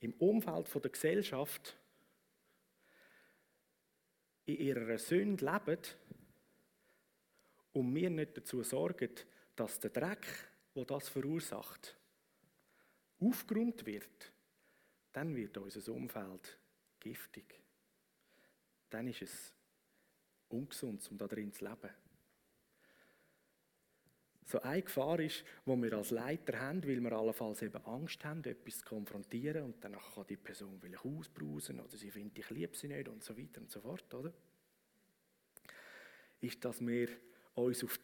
im 0.00 0.12
Umfeld 0.14 0.68
der 0.74 0.90
Gesellschaft 0.90 1.78
in 4.46 4.56
ihrer 4.56 4.98
Sünde 4.98 5.44
leben 5.44 5.82
und 7.72 7.94
wir 7.94 8.10
nicht 8.10 8.36
dazu 8.36 8.62
sorgen, 8.62 9.10
dass 9.54 9.80
der 9.80 9.90
Dreck, 9.90 10.26
wo 10.74 10.84
das 10.84 11.08
verursacht, 11.08 11.96
aufgeräumt 13.20 13.84
wird, 13.86 14.32
dann 15.12 15.34
wird 15.34 15.56
unser 15.58 15.92
Umfeld 15.92 16.58
giftig. 17.00 17.60
Dann 18.90 19.08
ist 19.08 19.22
es 19.22 19.54
ungesund, 20.48 21.06
um 21.10 21.18
da 21.18 21.26
drin 21.26 21.52
zu 21.52 21.64
leben. 21.64 21.90
So 24.46 24.60
eine 24.62 24.80
Gefahr 24.80 25.18
ist, 25.18 25.44
wo 25.64 25.74
wir 25.76 25.92
als 25.94 26.12
Leiter 26.12 26.60
haben, 26.60 26.80
weil 26.84 27.00
wir 27.00 27.10
allenfalls 27.10 27.62
eben 27.62 27.84
Angst 27.84 28.24
haben, 28.24 28.44
etwas 28.44 28.78
zu 28.78 28.84
konfrontieren 28.84 29.64
und 29.64 29.84
dann 29.84 29.96
kann 29.98 30.26
die 30.28 30.36
Person 30.36 30.78
vielleicht 30.80 31.04
ausbrausen 31.04 31.80
oder 31.80 31.96
sie 31.96 32.12
findet, 32.12 32.38
ich 32.38 32.50
liebe 32.50 32.76
sie 32.76 32.86
nicht 32.86 33.08
und 33.08 33.24
so 33.24 33.36
weiter 33.36 33.60
und 33.60 33.68
so 33.68 33.80
fort, 33.80 34.14
oder? 34.14 34.32
Ist, 36.40 36.64
dass 36.64 36.80
wir 36.80 37.08
uns 37.56 37.82
auf, 37.82 37.98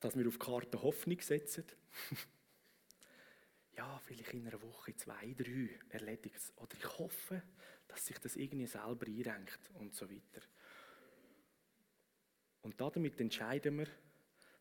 dass 0.00 0.16
wir 0.16 0.26
auf 0.26 0.38
Karte 0.38 0.80
Hoffnung 0.80 1.20
setzen. 1.20 1.64
ja, 3.76 4.00
vielleicht 4.06 4.32
in 4.32 4.46
einer 4.46 4.62
Woche, 4.62 4.96
zwei, 4.96 5.34
drei 5.36 5.68
erledigt 5.90 6.36
es. 6.36 6.52
Oder 6.56 6.74
ich 6.78 6.98
hoffe, 6.98 7.42
dass 7.88 8.06
sich 8.06 8.18
das 8.20 8.36
irgendwie 8.36 8.66
selber 8.66 9.06
einrenkt 9.06 9.70
und 9.74 9.94
so 9.94 10.08
weiter. 10.10 10.40
Und 12.62 12.80
damit 12.80 13.20
entscheiden 13.20 13.76
wir, 13.76 13.86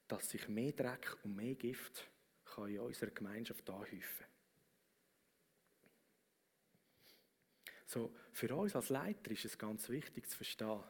dass 0.08 0.30
sich 0.30 0.47
mehr 0.47 0.72
Dreck 0.72 1.18
und 1.24 1.36
mehr 1.36 1.55
Gift 1.55 2.10
kann 2.45 2.70
in 2.70 2.80
unserer 2.80 3.12
Gemeinschaft 3.12 3.70
anhäufen 3.70 4.26
So, 7.88 8.14
für 8.34 8.53
uns 8.53 8.76
als 8.76 8.89
Leiter 8.89 9.32
ist 9.32 9.45
es 9.45 9.58
ganz 9.58 9.88
wichtig 9.88 10.30
zu 10.30 10.36
verstehen, 10.36 10.84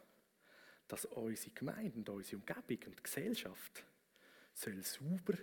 dass 0.87 1.05
unsere 1.05 1.51
Gemeinde 1.51 1.95
und 1.99 2.09
unsere 2.09 2.37
Umgebung 2.37 2.87
und 2.87 3.03
Gesellschaft 3.03 3.85
soll 4.53 4.81
sauber 4.83 5.37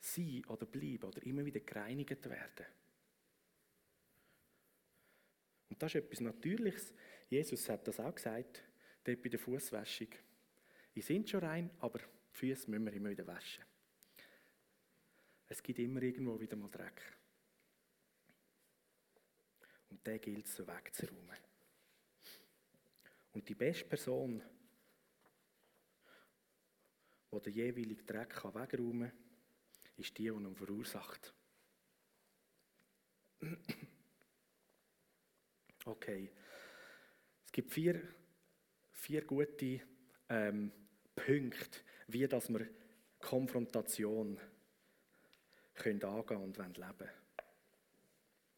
sein 0.00 0.44
oder 0.48 0.66
bleiben 0.66 1.04
oder 1.04 1.22
immer 1.22 1.44
wieder 1.44 1.60
gereinigt 1.60 2.28
werden. 2.28 2.66
Und 5.68 5.80
das 5.80 5.94
ist 5.94 6.04
etwas 6.04 6.20
Natürliches. 6.20 6.92
Jesus 7.28 7.68
hat 7.68 7.86
das 7.86 8.00
auch 8.00 8.14
gesagt, 8.14 8.64
dort 9.04 9.22
bei 9.22 9.28
der 9.28 9.38
Fußwäschung. 9.38 10.08
Die 10.94 11.02
sind 11.02 11.28
schon 11.28 11.44
rein, 11.44 11.70
aber 11.78 11.98
die 11.98 12.36
Füße 12.36 12.70
müssen 12.70 12.84
wir 12.84 12.92
immer 12.92 13.10
wieder 13.10 13.26
waschen. 13.26 13.64
Es 15.48 15.62
gibt 15.62 15.78
immer 15.78 16.02
irgendwo 16.02 16.38
wieder 16.38 16.56
mal 16.56 16.70
Dreck. 16.70 17.02
Und 19.90 20.06
den 20.06 20.20
gilt 20.20 20.46
es 20.46 20.54
so 20.54 20.66
wegzuräumen. 20.66 21.36
Und 23.32 23.48
die 23.48 23.54
beste 23.54 23.84
Person, 23.84 24.42
die 27.32 27.40
den 27.40 27.52
jeweiligen 27.52 28.06
Dreck 28.06 28.44
wegräumen 28.44 29.10
kann, 29.10 29.18
ist 29.96 30.16
die, 30.18 30.22
die 30.24 30.28
ihn 30.28 30.56
verursacht. 30.56 31.32
Okay. 35.84 36.30
Es 37.44 37.52
gibt 37.52 37.72
vier, 37.72 38.00
vier 38.92 39.24
gute 39.24 39.80
ähm, 40.30 40.72
Punkte, 41.14 41.80
wie 42.06 42.26
dass 42.26 42.48
wir 42.48 42.66
Konfrontation 43.18 44.40
können 45.74 46.02
angehen 46.02 46.42
und 46.42 46.56
leben 46.56 46.78
wollen. 46.78 47.10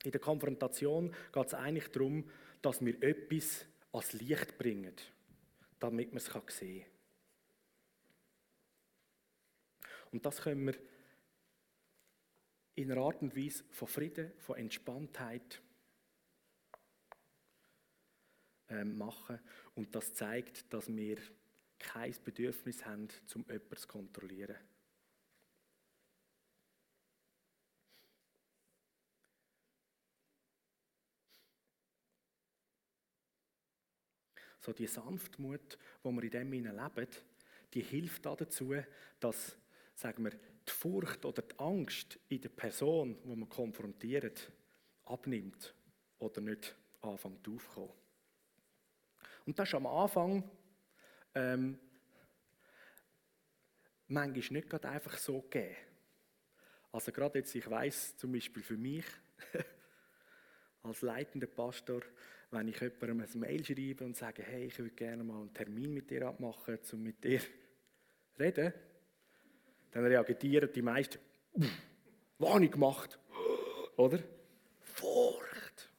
In 0.04 0.10
der 0.10 0.20
Konfrontation 0.20 1.14
geht 1.32 1.46
es 1.46 1.54
eigentlich 1.54 1.88
darum, 1.88 2.28
dass 2.60 2.84
wir 2.84 3.00
etwas 3.02 3.66
ans 3.92 4.12
Licht 4.12 4.58
bringen, 4.58 4.94
damit 5.80 6.12
man 6.12 6.18
es 6.18 6.26
sehen 6.56 6.82
kann. 6.82 6.90
Und 10.12 10.26
das 10.26 10.42
können 10.42 10.66
wir 10.66 10.74
in 12.74 12.90
einer 12.90 13.00
Art 13.00 13.22
und 13.22 13.36
Weise 13.36 13.64
von 13.70 13.88
Frieden, 13.88 14.32
von 14.38 14.56
Entspanntheit 14.56 15.62
ähm, 18.68 18.96
machen. 18.96 19.38
Und 19.74 19.94
das 19.94 20.14
zeigt, 20.14 20.72
dass 20.72 20.88
wir 20.88 21.18
kein 21.82 22.14
Bedürfnis 22.24 22.84
haben, 22.84 23.08
um 23.34 23.42
jemanden 23.42 23.76
zu 23.76 23.88
kontrollieren. 23.88 24.56
So 34.60 34.72
die 34.72 34.86
Sanftmut, 34.86 35.76
die 36.04 36.08
wir 36.08 36.22
in 36.22 36.30
dem 36.30 36.52
leben, 36.52 37.08
die 37.74 37.82
hilft 37.82 38.24
dazu, 38.24 38.74
dass, 39.18 39.56
sagen 39.96 40.22
wir, 40.22 40.30
die 40.30 40.70
Furcht 40.70 41.24
oder 41.24 41.42
die 41.42 41.58
Angst 41.58 42.18
in 42.28 42.40
der 42.40 42.48
Person, 42.50 43.18
die 43.24 43.34
man 43.34 43.48
konfrontiert, 43.48 44.52
abnimmt 45.04 45.74
oder 46.20 46.40
nicht 46.40 46.76
anfängt 47.00 47.48
aufzukommen. 47.48 47.90
Und 49.46 49.58
das 49.58 49.68
ist 49.68 49.74
am 49.74 49.86
Anfang 49.86 50.48
ähm, 51.34 51.78
manchmal 54.08 54.58
nicht 54.58 54.70
gerade 54.70 54.88
einfach 54.88 55.16
so 55.18 55.40
gegeben. 55.42 55.76
Also 56.92 57.10
gerade 57.10 57.38
jetzt, 57.38 57.54
ich 57.54 57.68
weiß 57.68 58.18
zum 58.18 58.32
Beispiel 58.32 58.62
für 58.62 58.76
mich, 58.76 59.06
als 60.82 61.00
leitender 61.00 61.46
Pastor, 61.46 62.02
wenn 62.50 62.68
ich 62.68 62.78
jemandem 62.80 63.20
ein 63.22 63.40
Mail 63.40 63.64
schreibe 63.64 64.04
und 64.04 64.16
sage, 64.16 64.42
hey, 64.42 64.66
ich 64.66 64.78
würde 64.78 64.94
gerne 64.94 65.24
mal 65.24 65.40
einen 65.40 65.54
Termin 65.54 65.94
mit 65.94 66.10
dir 66.10 66.26
abmachen, 66.26 66.78
um 66.92 67.02
mit 67.02 67.24
dir 67.24 67.40
zu 67.40 67.46
reden, 68.38 68.74
dann 69.90 70.04
reagieren 70.04 70.70
die 70.72 70.82
meisten, 70.82 71.18
was 72.38 72.50
habe 72.50 72.64
ich 72.64 72.70
gemacht? 72.70 73.18
Oder? 73.96 74.18
Furcht. 74.80 75.90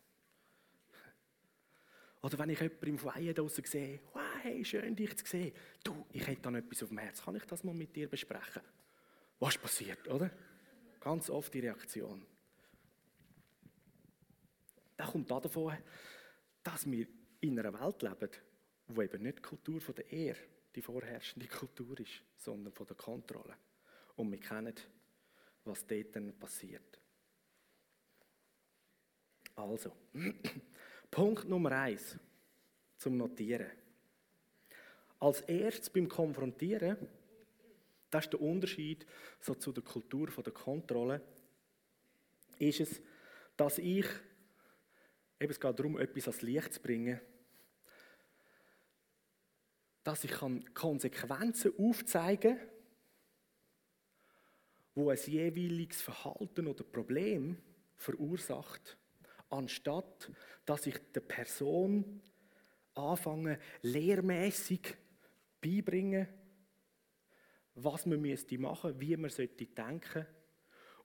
Oder 2.21 2.39
wenn 2.39 2.49
ich 2.49 2.59
jemanden 2.59 2.87
im 2.87 2.97
Foyer 2.97 3.33
draußen 3.33 3.63
sehe, 3.65 3.99
wow, 4.13 4.21
hey, 4.43 4.63
schön 4.65 4.95
dich 4.95 5.15
zu 5.15 5.25
sehen. 5.25 5.53
Du, 5.83 6.05
ich 6.11 6.27
hätte 6.27 6.41
da 6.41 6.57
etwas 6.57 6.83
auf 6.83 6.89
dem 6.89 6.97
Herz, 6.97 7.23
kann 7.23 7.35
ich 7.35 7.45
das 7.45 7.63
mal 7.63 7.73
mit 7.73 7.95
dir 7.95 8.09
besprechen? 8.09 8.61
Was 9.39 9.57
passiert, 9.57 10.05
oder? 10.09 10.29
Ganz 10.99 11.29
oft 11.29 11.53
die 11.53 11.61
Reaktion. 11.61 12.25
Das 14.97 15.11
kommt 15.11 15.31
davon, 15.31 15.77
dass 16.61 16.89
wir 16.89 17.07
in 17.39 17.57
einer 17.59 17.73
Welt 17.79 18.01
leben, 18.01 18.29
wo 18.87 19.01
eben 19.01 19.23
nicht 19.23 19.37
die 19.37 19.41
Kultur 19.41 19.79
von 19.79 19.95
der 19.95 20.11
Ehre 20.11 20.39
die 20.75 20.81
vorherrschende 20.81 21.47
Kultur 21.47 21.99
ist, 21.99 22.21
sondern 22.35 22.73
von 22.73 22.87
der 22.87 22.95
Kontrolle. 22.97 23.55
Und 24.15 24.31
wir 24.31 24.39
kennen, 24.39 24.75
was 25.63 25.85
dort 25.85 26.15
dann 26.15 26.37
passiert. 26.37 26.99
Also, 29.55 29.95
Punkt 31.11 31.47
Nummer 31.47 31.71
eins 31.71 32.17
zum 32.97 33.17
Notieren. 33.17 33.82
Als 35.23 35.39
erstes 35.39 35.89
beim 35.89 36.09
Konfrontieren, 36.09 36.97
das 38.09 38.25
ist 38.25 38.33
der 38.33 38.41
Unterschied 38.41 39.05
so 39.39 39.55
zu 39.55 39.71
der 39.71 39.81
Kultur 39.81 40.27
der 40.27 40.51
Kontrolle, 40.51 41.21
ist 42.59 42.81
es, 42.81 43.01
dass 43.55 43.77
ich, 43.77 44.05
eben 45.39 45.49
es 45.49 45.61
geht 45.61 45.79
darum, 45.79 45.97
etwas 45.97 46.27
ans 46.27 46.41
Licht 46.41 46.73
zu 46.73 46.81
bringen, 46.81 47.21
dass 50.03 50.25
ich 50.25 50.33
Konsequenzen 50.73 51.71
aufzeigen 51.77 52.57
kann, 52.57 52.69
wo 54.93 55.09
ein 55.09 55.17
jeweiliges 55.25 56.01
Verhalten 56.01 56.67
oder 56.67 56.83
Problem 56.83 57.57
verursacht, 57.95 58.97
anstatt 59.49 60.29
dass 60.65 60.85
ich 60.85 60.97
der 61.15 61.21
Person 61.21 62.21
anfange, 62.93 63.57
lehrmäßig 63.83 64.97
beibringen, 65.63 66.27
was 67.75 68.05
man 68.05 68.21
müsste 68.21 68.57
machen, 68.57 68.99
wie 68.99 69.17
man 69.17 69.29
sollte 69.29 69.65
denken 69.65 70.27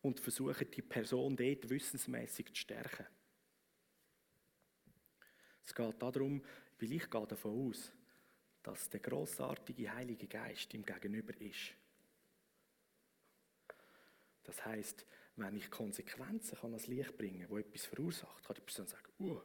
und 0.03 0.21
versuchen, 0.21 0.71
die 0.71 0.83
Person 0.83 1.37
dort 1.37 1.69
wissensmäßig 1.71 2.49
zu 2.49 2.57
stärken. 2.57 3.07
Es 5.65 5.75
geht 5.75 6.03
darum, 6.03 6.43
weil 6.79 6.93
ich 6.93 7.11
gehe 7.11 7.27
davon 7.27 7.69
aus, 7.69 7.93
dass 8.63 8.89
der 8.91 9.01
großartige 9.01 9.93
Heilige 9.93 10.27
Geist 10.27 10.73
im 10.75 10.85
Gegenüber 10.85 11.39
ist. 11.41 11.75
Das 14.45 14.65
heißt, 14.65 15.07
wenn 15.37 15.57
ich 15.57 15.71
Konsequenzen 15.71 16.59
kann 16.59 16.71
ans 16.71 16.87
Licht 16.87 17.17
bringen 17.17 17.47
kann, 17.47 17.57
die 17.57 17.69
etwas 17.69 17.85
verursacht, 17.87 18.45
kann 18.45 18.57
die 18.57 18.63
Person 18.63 18.87
sagen, 18.87 19.13
uh, 19.21 19.41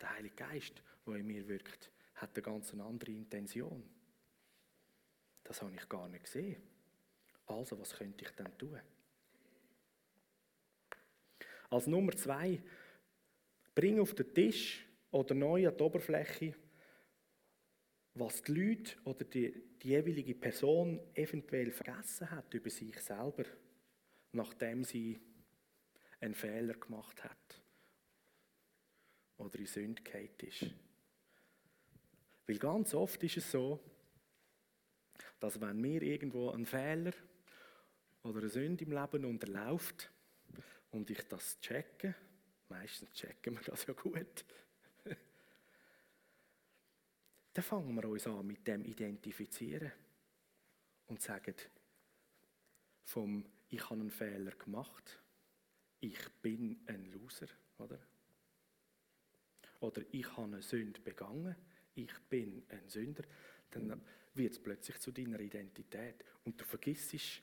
der 0.00 0.10
Heilige 0.10 0.34
Geist, 0.34 0.82
der 1.06 1.14
in 1.14 1.26
mir 1.26 1.46
wirkt, 1.48 1.90
hat 2.16 2.34
eine 2.34 2.42
ganz 2.42 2.74
andere 2.74 3.12
Intention. 3.12 3.82
Das 5.44 5.62
habe 5.62 5.74
ich 5.74 5.88
gar 5.88 6.08
nicht 6.08 6.24
gesehen. 6.24 6.60
Also, 7.46 7.78
was 7.78 7.94
könnte 7.94 8.24
ich 8.24 8.30
denn 8.32 8.58
tun? 8.58 8.80
Als 11.70 11.86
Nummer 11.86 12.12
zwei, 12.16 12.62
bring 13.74 14.00
auf 14.00 14.14
den 14.14 14.32
Tisch 14.34 14.86
oder 15.10 15.34
neu 15.34 15.68
an 15.68 15.76
die 15.76 15.82
Oberfläche, 15.82 16.54
was 18.14 18.42
die 18.42 18.52
Leute 18.52 18.96
oder 19.04 19.24
die, 19.24 19.76
die 19.82 19.88
jeweilige 19.88 20.34
Person 20.34 21.00
eventuell 21.14 21.70
vergessen 21.70 22.30
hat 22.30 22.52
über 22.54 22.70
sich 22.70 22.98
selber, 23.00 23.44
nachdem 24.32 24.84
sie 24.84 25.20
einen 26.20 26.34
Fehler 26.34 26.74
gemacht 26.74 27.22
hat 27.22 27.62
oder 29.36 29.58
in 29.58 29.66
Sünde 29.66 30.02
ist. 30.38 30.66
Weil 32.46 32.58
ganz 32.58 32.94
oft 32.94 33.22
ist 33.24 33.38
es 33.38 33.50
so, 33.50 33.80
dass 35.40 35.60
wenn 35.60 35.80
mir 35.80 36.02
irgendwo 36.02 36.50
ein 36.50 36.64
Fehler 36.64 37.12
oder 38.22 38.38
eine 38.38 38.48
Sünde 38.48 38.84
im 38.84 38.92
Leben 38.92 39.24
unterläuft 39.24 40.10
und 40.90 41.10
ich 41.10 41.22
das 41.28 41.60
checke, 41.60 42.14
meistens 42.68 43.12
checken 43.12 43.54
wir 43.54 43.62
das 43.62 43.86
ja 43.86 43.94
gut, 43.94 44.44
dann 47.52 47.64
fangen 47.64 47.94
wir 47.94 48.08
uns 48.08 48.26
an 48.26 48.46
mit 48.46 48.66
dem 48.66 48.84
identifizieren 48.84 49.92
und 51.06 51.20
sagen, 51.20 51.54
vom 53.04 53.44
ich 53.68 53.82
habe 53.90 54.00
einen 54.00 54.10
Fehler 54.10 54.52
gemacht, 54.52 55.20
ich 56.00 56.28
bin 56.40 56.80
ein 56.86 57.04
Loser, 57.06 57.48
oder? 57.78 57.98
Oder 59.80 60.02
ich 60.12 60.26
habe 60.36 60.44
eine 60.44 60.62
Sünde 60.62 61.00
begangen, 61.00 61.56
ich 61.96 62.18
bin 62.28 62.64
ein 62.68 62.88
Sünder, 62.88 63.24
dann 63.70 64.02
wird 64.34 64.52
es 64.52 64.62
plötzlich 64.62 64.98
zu 65.00 65.10
deiner 65.10 65.40
Identität. 65.40 66.24
Und 66.44 66.60
du 66.60 66.64
vergisst, 66.64 67.42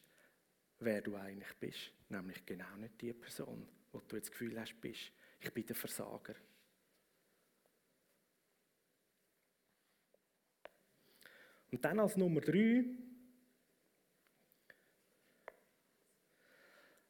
wer 0.80 1.01
du 1.01 1.16
eigentlich 1.16 1.54
bist. 1.60 1.91
Nämlich 2.10 2.45
genau 2.45 2.76
nicht 2.78 3.01
die 3.01 3.14
Person, 3.14 3.68
wo 3.91 3.99
du 3.99 4.16
jetzt 4.16 4.28
das 4.28 4.32
Gefühl 4.32 4.60
hast, 4.60 4.80
bist. 4.80 5.12
Ich 5.39 5.51
bin 5.51 5.66
der 5.66 5.76
Versager. 5.76 6.36
Und 11.72 11.84
dann 11.84 11.99
als 11.99 12.16
Nummer 12.16 12.41
drei, 12.41 12.86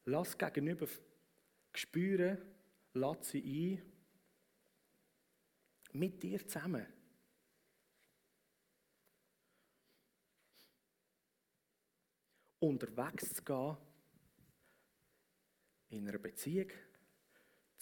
lass 0.06 0.38
gegenüber 0.38 0.88
spüren, 1.74 2.38
lass 2.94 3.28
sie 3.28 3.76
ein, 3.76 3.92
mit 5.92 6.22
dir 6.22 6.46
zusammen 6.46 7.03
unterwegs 12.68 13.34
zu 13.34 13.42
gehen 13.42 13.76
in 15.90 16.08
einer 16.08 16.18
Beziehung, 16.18 16.70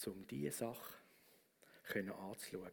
um 0.05 0.27
diese 0.27 0.51
Sache 0.51 0.97
anzuschauen. 1.95 2.71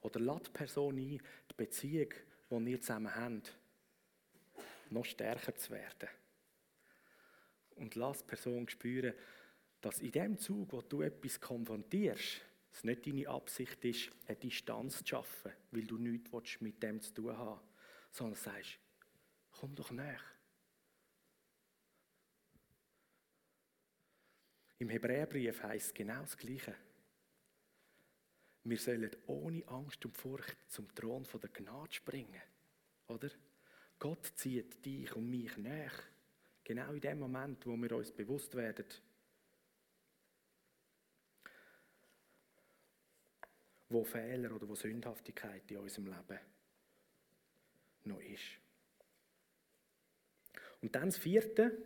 Oder 0.00 0.20
lass 0.20 0.42
die 0.44 0.50
Person 0.50 0.96
ein, 0.96 1.20
die 1.50 1.54
Beziehung, 1.56 2.12
die 2.50 2.70
ihr 2.70 2.80
zusammen 2.80 3.14
habt, 3.14 3.56
noch 4.90 5.04
stärker 5.04 5.54
zu 5.54 5.70
werden. 5.72 6.08
Und 7.76 7.94
lass 7.94 8.18
die 8.18 8.28
Person 8.28 8.68
spüren, 8.68 9.14
dass 9.80 10.00
in 10.00 10.12
dem 10.12 10.38
Zug, 10.38 10.72
wo 10.72 10.82
du 10.82 11.02
etwas 11.02 11.40
konfrontierst, 11.40 12.40
es 12.72 12.84
nicht 12.84 13.06
deine 13.06 13.28
Absicht 13.28 13.84
ist, 13.84 14.10
eine 14.26 14.36
Distanz 14.36 14.98
zu 14.98 15.06
schaffen, 15.06 15.52
weil 15.70 15.86
du 15.86 15.96
nichts 15.98 16.60
mit 16.60 16.82
dem 16.82 17.00
zu 17.00 17.14
tun 17.14 17.36
haben 17.36 17.60
sondern 18.16 18.36
sagst, 18.36 18.78
Komm 19.58 19.74
doch 19.74 19.90
näher. 19.90 20.20
Im 24.78 24.90
Hebräerbrief 24.90 25.62
heißt 25.62 25.86
es 25.86 25.94
genau 25.94 26.20
das 26.20 26.36
Gleiche. 26.36 26.76
Wir 28.64 28.78
sollen 28.78 29.16
ohne 29.26 29.66
Angst 29.68 30.04
und 30.04 30.16
Furcht 30.16 30.58
zum 30.68 30.94
Thron 30.94 31.24
von 31.24 31.40
der 31.40 31.50
Gnade 31.50 31.94
springen. 31.94 32.42
Oder? 33.08 33.30
Gott 33.98 34.26
zieht 34.34 34.84
dich 34.84 35.14
und 35.14 35.30
mich 35.30 35.56
näher. 35.56 35.92
Genau 36.62 36.92
in 36.92 37.00
dem 37.00 37.20
Moment, 37.20 37.64
wo 37.64 37.76
wir 37.76 37.92
uns 37.92 38.12
bewusst 38.12 38.54
werden, 38.54 38.86
wo 43.88 44.04
Fehler 44.04 44.54
oder 44.54 44.68
wo 44.68 44.74
Sündhaftigkeit 44.74 45.70
in 45.70 45.78
unserem 45.78 46.06
Leben 46.08 46.40
noch 48.04 48.20
ist. 48.20 48.65
Und 50.86 50.94
dann 50.94 51.08
das 51.08 51.18
vierte, 51.18 51.76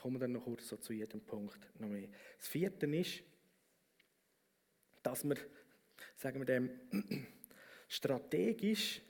kommen 0.00 0.14
wir 0.14 0.20
dann 0.20 0.30
noch 0.30 0.44
kurz 0.44 0.68
so 0.68 0.76
zu 0.76 0.92
jedem 0.92 1.20
Punkt 1.20 1.58
noch 1.80 1.88
mehr. 1.88 2.08
Das 2.38 2.46
vierte 2.46 2.86
ist, 2.86 3.24
dass 5.02 5.24
wir, 5.24 5.36
sagen 6.14 6.38
wir 6.38 6.44
dem, 6.44 6.70
strategisch 7.88 9.02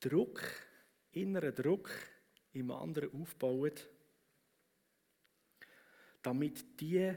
Druck, 0.00 0.42
inneren 1.12 1.54
Druck 1.54 1.88
im 2.52 2.72
anderen 2.72 3.12
aufbauen, 3.12 3.74
damit 6.20 6.80
die 6.80 7.14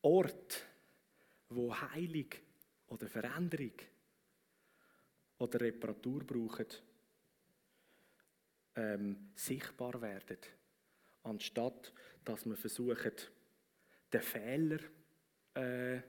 Ort, 0.00 0.66
wo 1.48 1.80
Heilig 1.80 2.42
oder 2.88 3.06
Veränderung 3.06 3.74
oder 5.38 5.60
Reparatur 5.60 6.24
brauchen, 6.26 6.66
ähm, 8.76 9.32
sichtbar 9.34 10.00
werden, 10.00 10.38
anstatt 11.22 11.92
dass 12.24 12.46
wir 12.46 12.56
versuchen, 12.56 13.12
den 14.12 14.22
Fehler 14.22 14.78
äh, 15.54 16.00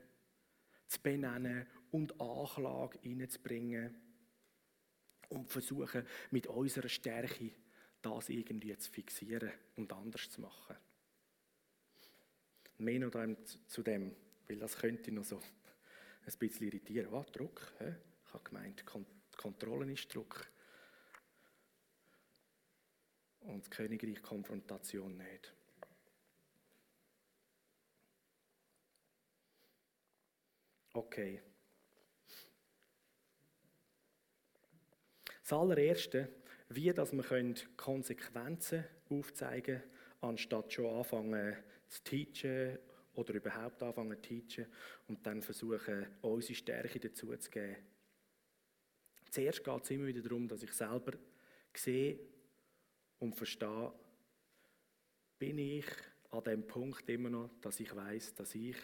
zu 0.88 1.02
benennen 1.02 1.68
und 1.92 2.20
Anklage 2.20 3.00
hineinzubringen 3.02 3.96
und 5.30 5.50
versuchen, 5.50 6.06
mit 6.32 6.48
unserer 6.48 6.90
Stärke 6.90 7.52
das 8.02 8.30
irgendwie 8.30 8.78
zu 8.78 8.92
fixieren 8.92 9.52
und 9.76 9.92
anders 9.92 10.30
zu 10.30 10.42
machen. 10.42 10.76
Mehr 12.80 13.00
noch 13.00 13.12
zu 13.68 13.82
dem, 13.82 14.16
weil 14.48 14.58
das 14.58 14.78
könnte 14.78 15.12
noch 15.12 15.24
so 15.24 15.38
ein 15.38 16.38
bisschen 16.38 16.68
irritieren. 16.68 17.12
Was, 17.12 17.32
Druck? 17.32 17.74
Ich 17.80 18.34
habe 18.34 18.44
gemeint, 18.44 18.84
Kontrolle 19.38 19.92
ist 19.92 20.14
Druck 20.14 20.53
und 23.44 23.62
das 23.62 23.70
Königreich 23.70 24.22
Konfrontation 24.22 25.18
nicht. 25.18 25.54
Okay. 30.94 31.42
Das 35.42 35.54
allererste, 35.54 36.30
wie 36.70 36.94
dass 36.94 37.12
wir 37.12 37.56
Konsequenzen 37.76 38.86
aufzeigen 39.10 39.80
können, 39.80 39.92
anstatt 40.22 40.72
schon 40.72 40.96
anfangen 40.96 41.58
zu 41.88 42.04
teachen 42.04 42.78
oder 43.16 43.34
überhaupt 43.34 43.82
anfangen 43.84 44.22
zu 44.22 44.30
teachen 44.30 44.66
und 45.08 45.26
dann 45.26 45.42
versuchen, 45.42 46.06
unsere 46.22 46.56
Stärke 46.56 47.00
dazu 47.00 47.36
zu 47.36 47.50
geben. 47.50 47.78
Zuerst 49.32 49.64
geht 49.64 49.84
es 49.84 49.90
immer 49.90 50.06
wieder 50.06 50.22
darum, 50.22 50.48
dass 50.48 50.62
ich 50.62 50.72
selber 50.74 51.14
sehe, 51.76 52.20
und 53.20 53.36
verstehe, 53.36 53.94
bin 55.40 55.58
ich 55.58 55.86
an 56.32 56.44
dem 56.44 56.66
Punkt 56.66 57.08
immer 57.10 57.30
noch, 57.30 57.50
dass 57.62 57.80
ich 57.80 57.96
weiß, 57.96 58.36
dass 58.36 58.56
ich 58.56 58.78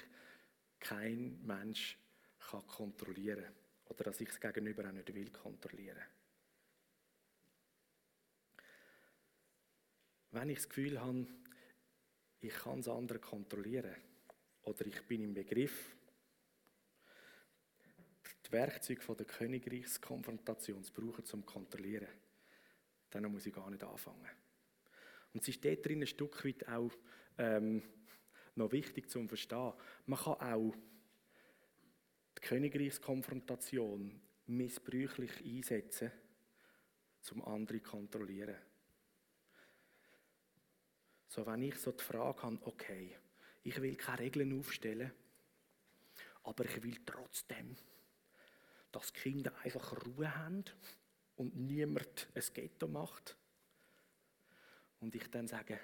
kein 0.80 1.46
Mensch 1.46 1.98
kann 2.40 2.66
kontrollieren 2.68 3.44
kann 3.44 3.54
oder 3.86 4.06
dass 4.06 4.22
ich 4.22 4.30
es 4.30 4.40
gegenüber 4.40 4.88
auch 4.88 4.92
nicht 4.92 5.14
will 5.14 5.30
kontrollieren. 5.32 6.02
Wenn 10.32 10.50
ich 10.50 10.60
das 10.60 10.70
Gefühl 10.70 11.02
habe, 11.02 11.26
ich 12.42 12.54
kann 12.54 12.80
es 12.80 12.88
andere 12.88 13.20
kontrollieren 13.20 13.96
oder 14.62 14.86
ich 14.86 15.02
bin 15.04 15.24
im 15.24 15.34
Begriff, 15.34 15.96
die 18.46 18.52
Werkzeuge 18.52 19.16
der 19.16 19.26
Königreichskonfrontation 19.26 20.84
zu 20.84 20.94
brauchen, 20.94 21.26
zum 21.26 21.46
Kontrollieren, 21.46 22.08
dann 23.10 23.32
muss 23.32 23.46
ich 23.46 23.54
gar 23.54 23.70
nicht 23.70 23.84
anfangen. 23.84 24.30
Und 25.34 25.42
es 25.42 25.48
ist 25.48 25.64
dort 25.64 25.86
drin 25.86 26.02
ein 26.02 26.08
Stück 26.08 26.44
weit 26.46 26.68
auch 26.68 26.92
ähm, 27.38 27.84
noch 28.56 28.72
wichtig 28.72 29.10
zu 29.10 29.26
verstehen. 29.28 29.74
Man 30.06 30.20
kann 30.20 30.34
auch 30.34 30.74
die 32.38 32.42
Königreichskonfrontation 32.42 34.22
missbräuchlich 34.48 35.46
einsetzen, 35.46 36.12
um 37.32 37.46
andere 37.46 37.82
zu 37.84 37.90
kontrollieren. 37.90 38.56
So, 41.28 41.46
wenn 41.46 41.62
ich 41.62 41.76
so 41.76 41.92
die 41.92 42.04
Frage 42.04 42.42
habe, 42.42 42.60
okay, 42.64 43.16
ich 43.64 43.80
will 43.82 43.96
keine 43.96 44.20
Regeln 44.20 44.58
aufstellen, 44.58 45.12
aber 46.44 46.66
ich 46.66 46.82
will 46.82 46.98
trotzdem, 47.06 47.76
dass 48.92 49.14
die 49.14 49.20
Kinder 49.20 49.54
einfach 49.64 50.06
Ruhe 50.06 50.36
haben 50.36 50.66
und 51.40 51.56
niemand 51.56 52.28
ein 52.36 52.44
Ghetto 52.54 52.88
macht. 52.88 53.38
Und 55.00 55.16
ich 55.16 55.32
dann 55.32 55.48
sage, 55.48 55.80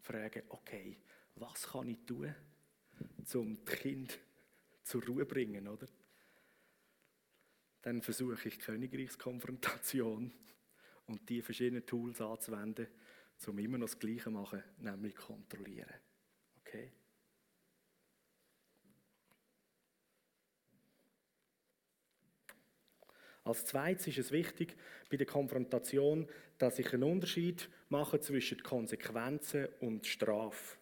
frage, 0.00 0.44
okay, 0.48 0.98
was 1.34 1.68
kann 1.68 1.88
ich 1.88 1.98
tun, 2.06 2.34
um 3.34 3.56
die 3.56 3.64
Kinder 3.64 4.14
zur 4.82 5.04
Ruhe 5.04 5.24
zu 5.24 5.34
bringen, 5.34 5.68
oder? 5.68 5.86
Dann 7.82 8.00
versuche 8.00 8.48
ich 8.48 8.58
Königreichskonfrontation 8.58 10.32
und 11.06 11.28
die 11.28 11.42
verschiedenen 11.42 11.84
Tools 11.84 12.22
anzuwenden, 12.22 12.88
um 13.46 13.58
immer 13.58 13.76
noch 13.76 13.88
das 13.88 13.98
Gleiche 13.98 14.24
zu 14.24 14.30
machen, 14.30 14.62
nämlich 14.78 15.14
kontrollieren. 15.14 15.92
Okay? 16.60 16.90
Als 23.46 23.64
zweites 23.64 24.08
ist 24.08 24.18
es 24.18 24.32
wichtig 24.32 24.74
bei 25.08 25.16
der 25.16 25.26
Konfrontation, 25.26 26.26
dass 26.58 26.80
ich 26.80 26.92
einen 26.92 27.04
Unterschied 27.04 27.68
mache 27.88 28.18
zwischen 28.18 28.60
Konsequenzen 28.60 29.68
und 29.78 30.04
Strafe. 30.04 30.76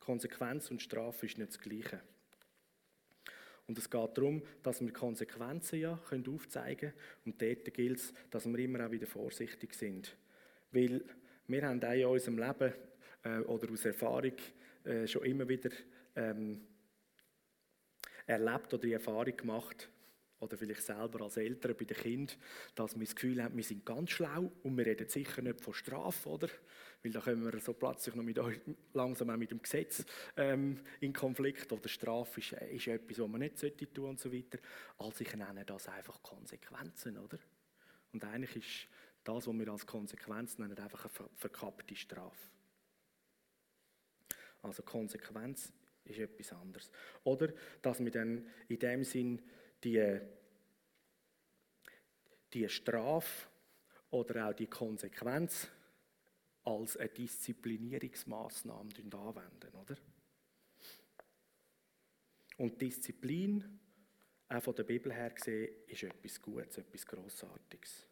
Konsequenz 0.00 0.68
und 0.72 0.82
Strafe 0.82 1.26
ist 1.26 1.38
nicht 1.38 1.50
das 1.50 1.60
Gleiche. 1.60 2.00
Und 3.68 3.78
es 3.78 3.88
geht 3.88 4.18
darum, 4.18 4.42
dass 4.64 4.80
wir 4.80 4.92
Konsequenzen 4.92 5.78
ja 5.78 5.96
können 6.08 6.26
aufzeigen 6.26 6.90
können. 6.90 6.94
Und 7.24 7.40
dort 7.40 7.72
gilt 7.72 7.98
es, 7.98 8.12
dass 8.32 8.46
wir 8.46 8.58
immer 8.58 8.84
auch 8.84 8.90
wieder 8.90 9.06
vorsichtig 9.06 9.74
sind. 9.74 10.16
Weil 10.72 11.04
wir 11.46 11.68
haben 11.68 11.84
auch 11.84 11.92
in 11.92 12.04
unserem 12.04 12.38
Leben 12.38 12.72
äh, 13.22 13.38
oder 13.42 13.70
aus 13.70 13.84
Erfahrung 13.84 14.34
äh, 14.82 15.06
schon 15.06 15.24
immer 15.24 15.48
wieder 15.48 15.70
ähm, 16.16 16.62
erlebt 18.26 18.74
oder 18.74 18.82
die 18.82 18.92
Erfahrung 18.94 19.36
gemacht, 19.36 19.88
oder 20.40 20.56
vielleicht 20.56 20.82
selber 20.82 21.22
als 21.24 21.36
Eltern 21.36 21.74
bei 21.76 21.84
den 21.84 21.96
Kindern, 21.96 22.36
dass 22.74 22.94
wir 22.94 23.04
das 23.04 23.14
Gefühl 23.14 23.42
haben, 23.42 23.56
wir 23.56 23.64
sind 23.64 23.84
ganz 23.84 24.10
schlau 24.10 24.52
und 24.62 24.76
wir 24.76 24.86
reden 24.86 25.08
sicher 25.08 25.42
nicht 25.42 25.60
von 25.60 25.74
Strafe, 25.74 26.28
oder? 26.28 26.48
Weil 27.02 27.12
da 27.12 27.20
kommen 27.20 27.44
wir 27.44 27.60
so 27.60 27.74
plötzlich 27.74 28.14
noch 28.14 28.24
mit, 28.24 28.40
langsam 28.92 29.30
auch 29.30 29.36
mit 29.36 29.50
dem 29.50 29.62
Gesetz 29.62 30.04
ähm, 30.36 30.80
in 31.00 31.12
Konflikt. 31.12 31.72
Oder 31.72 31.88
Strafe 31.88 32.40
ist, 32.40 32.52
ist 32.52 32.88
etwas, 32.88 33.20
was 33.20 33.28
man 33.28 33.40
nicht 33.40 33.60
tun 33.60 33.72
sollte 33.78 34.02
und 34.02 34.20
so 34.20 34.32
weiter. 34.32 34.58
Also 34.98 35.20
ich 35.20 35.34
nenne 35.34 35.64
das 35.64 35.88
einfach 35.88 36.20
Konsequenzen, 36.22 37.18
oder? 37.18 37.38
Und 38.12 38.24
eigentlich 38.24 38.56
ist 38.56 38.88
das, 39.22 39.46
was 39.46 39.54
wir 39.54 39.68
als 39.68 39.86
Konsequenz 39.86 40.58
nennen, 40.58 40.76
einfach 40.78 41.04
eine 41.04 41.28
verkappte 41.36 41.94
Strafe. 41.94 42.50
Also 44.62 44.82
Konsequenz 44.82 45.72
ist 46.04 46.18
etwas 46.18 46.52
anderes. 46.52 46.90
Oder 47.24 47.52
dass 47.82 48.00
wir 48.00 48.10
dann 48.10 48.46
in 48.68 48.78
dem 48.78 49.04
Sinn 49.04 49.42
die, 49.84 50.20
die 52.52 52.68
Strafe 52.68 53.48
oder 54.10 54.48
auch 54.48 54.54
die 54.54 54.66
Konsequenz 54.66 55.68
als 56.64 56.96
eine 56.96 57.08
Disziplinierungsmaßnahme 57.08 58.90
anwenden, 59.12 59.74
oder? 59.74 59.96
Und 62.58 62.80
Disziplin, 62.80 63.80
auch 64.48 64.62
von 64.62 64.74
der 64.74 64.84
Bibel 64.84 65.12
her 65.12 65.30
gesehen, 65.30 65.72
ist 65.86 66.02
etwas 66.02 66.42
Gutes, 66.42 66.78
etwas 66.78 67.06
Grossartiges. 67.06 68.06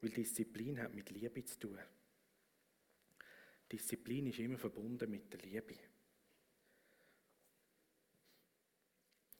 Weil 0.00 0.10
Disziplin 0.10 0.80
hat 0.80 0.92
mit 0.92 1.10
Liebe 1.10 1.44
zu 1.44 1.58
tun. 1.60 1.78
Disziplin 3.70 4.26
ist 4.26 4.40
immer 4.40 4.58
verbunden 4.58 5.08
mit 5.08 5.32
der 5.32 5.40
Liebe. 5.40 5.78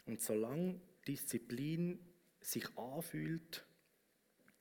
Und 0.06 0.20
solange 0.20 0.80
Disziplin 1.06 1.98
sich 2.40 2.66
anfühlt 2.76 3.64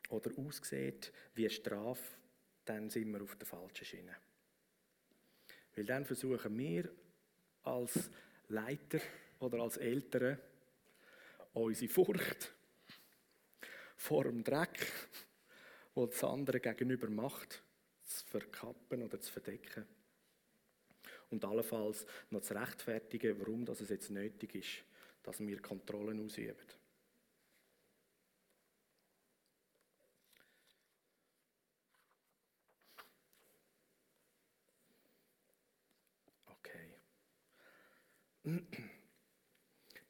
oder 0.10 0.32
aussieht 0.38 1.12
wie 1.34 1.50
Strafe, 1.50 2.18
dann 2.66 2.90
sind 2.90 3.12
wir 3.12 3.22
auf 3.24 3.36
der 3.36 3.48
falschen 3.48 3.86
Schiene. 3.86 4.16
Weil 5.76 5.86
dann 5.86 6.06
versuchen 6.06 6.58
wir 6.58 6.92
als 7.64 8.10
Leiter 8.50 9.00
oder 9.40 9.60
als 9.60 9.78
Eltern 9.78 10.38
unsere 11.54 11.92
Furcht 11.92 12.54
vor 13.98 14.24
dem 14.24 14.44
Dreck, 14.44 14.88
den 15.96 16.10
das 16.10 16.24
andere 16.24 16.60
gegenüber 16.60 17.10
macht, 17.10 17.64
zu 18.04 18.26
verkappen 18.26 19.04
oder 19.04 19.20
zu 19.20 19.32
verdecken. 19.32 19.86
Und 21.30 21.46
allenfalls 21.46 22.06
noch 22.30 22.42
zu 22.42 22.54
rechtfertigen, 22.54 23.40
warum 23.40 23.66
das 23.66 23.88
jetzt 23.88 24.10
nötig 24.10 24.56
ist, 24.56 24.84
dass 25.24 25.40
wir 25.40 25.62
Kontrollen 25.62 26.24
ausüben. 26.24 26.68
Okay. 36.46 36.96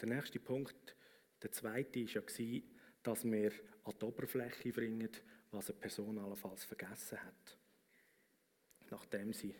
Der 0.01 0.09
nächste 0.09 0.39
Punkt, 0.39 0.95
der 1.43 1.51
zweite, 1.51 1.99
war 1.99 2.23
ja, 2.39 2.61
dass 3.03 3.23
wir 3.23 3.51
an 3.83 3.93
die 3.99 4.05
Oberfläche 4.05 4.71
bringen, 4.73 5.11
was 5.51 5.69
eine 5.69 5.79
Person 5.79 6.17
allenfalls 6.17 6.63
vergessen 6.63 7.21
hat. 7.23 7.59
Nachdem 8.89 9.31
sie 9.31 9.55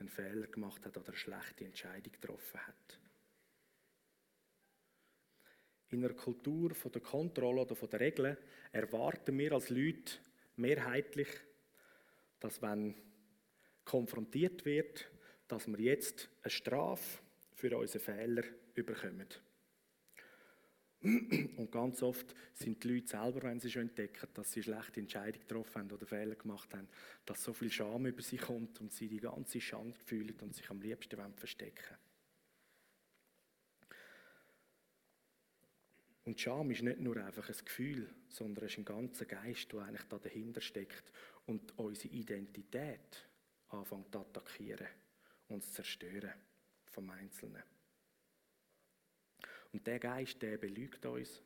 einen 0.00 0.08
Fehler 0.08 0.48
gemacht 0.48 0.84
hat 0.84 0.96
oder 0.96 1.10
eine 1.10 1.16
schlechte 1.16 1.64
Entscheidung 1.64 2.12
getroffen 2.12 2.66
hat 2.66 2.98
in 5.90 6.04
einer 6.04 6.14
Kultur 6.14 6.74
von 6.74 6.92
der 6.92 7.00
Kontrolle 7.00 7.62
oder 7.62 7.74
von 7.74 7.88
der 7.88 8.00
Regeln 8.00 8.36
erwarten 8.72 9.38
wir 9.38 9.52
als 9.52 9.70
Leute 9.70 10.14
mehrheitlich, 10.56 11.28
dass 12.40 12.60
wenn 12.60 12.94
konfrontiert 13.84 14.64
wird, 14.64 15.10
dass 15.48 15.66
wir 15.66 15.80
jetzt 15.80 16.28
eine 16.42 16.50
Strafe 16.50 17.20
für 17.54 17.76
unsere 17.76 18.04
Fehler 18.04 18.42
überkommen. 18.74 19.26
Und 21.00 21.70
ganz 21.70 22.02
oft 22.02 22.34
sind 22.54 22.82
die 22.82 22.94
Leute 22.94 23.06
selber, 23.06 23.42
wenn 23.42 23.60
sie 23.60 23.70
schon 23.70 23.82
entdecken, 23.82 24.28
dass 24.34 24.52
sie 24.52 24.62
schlechte 24.62 25.00
Entscheidungen 25.00 25.46
getroffen 25.46 25.82
haben 25.82 25.92
oder 25.92 26.06
Fehler 26.06 26.34
gemacht 26.34 26.74
haben, 26.74 26.88
dass 27.24 27.44
so 27.44 27.52
viel 27.52 27.70
Scham 27.70 28.06
über 28.06 28.20
sie 28.20 28.36
kommt 28.36 28.80
und 28.80 28.92
sie 28.92 29.08
die 29.08 29.20
ganze 29.20 29.60
Schande 29.60 29.98
fühlen 30.04 30.34
und 30.40 30.54
sich 30.54 30.68
am 30.70 30.80
liebsten 30.80 31.34
verstecken 31.34 31.84
wollen. 31.88 32.07
Und 36.28 36.38
Scham 36.38 36.70
ist 36.70 36.82
nicht 36.82 37.00
nur 37.00 37.16
einfach 37.16 37.48
ein 37.48 37.64
Gefühl, 37.64 38.06
sondern 38.28 38.66
es 38.66 38.72
ist 38.72 38.78
ein 38.80 38.84
ganzer 38.84 39.24
Geist, 39.24 39.72
der 39.72 39.80
eigentlich 39.80 40.08
da 40.10 40.18
dahinter 40.18 40.60
steckt 40.60 41.10
und 41.46 41.78
unsere 41.78 42.12
Identität 42.12 43.26
anfängt 43.70 44.12
zu 44.12 44.18
attackieren 44.18 44.88
und 45.48 45.64
zu 45.64 45.72
zerstören 45.72 46.34
vom 46.84 47.08
Einzelnen. 47.08 47.62
Und 49.72 49.86
der 49.86 49.98
Geist, 49.98 50.42
der 50.42 50.58
belügt 50.58 51.06
uns 51.06 51.42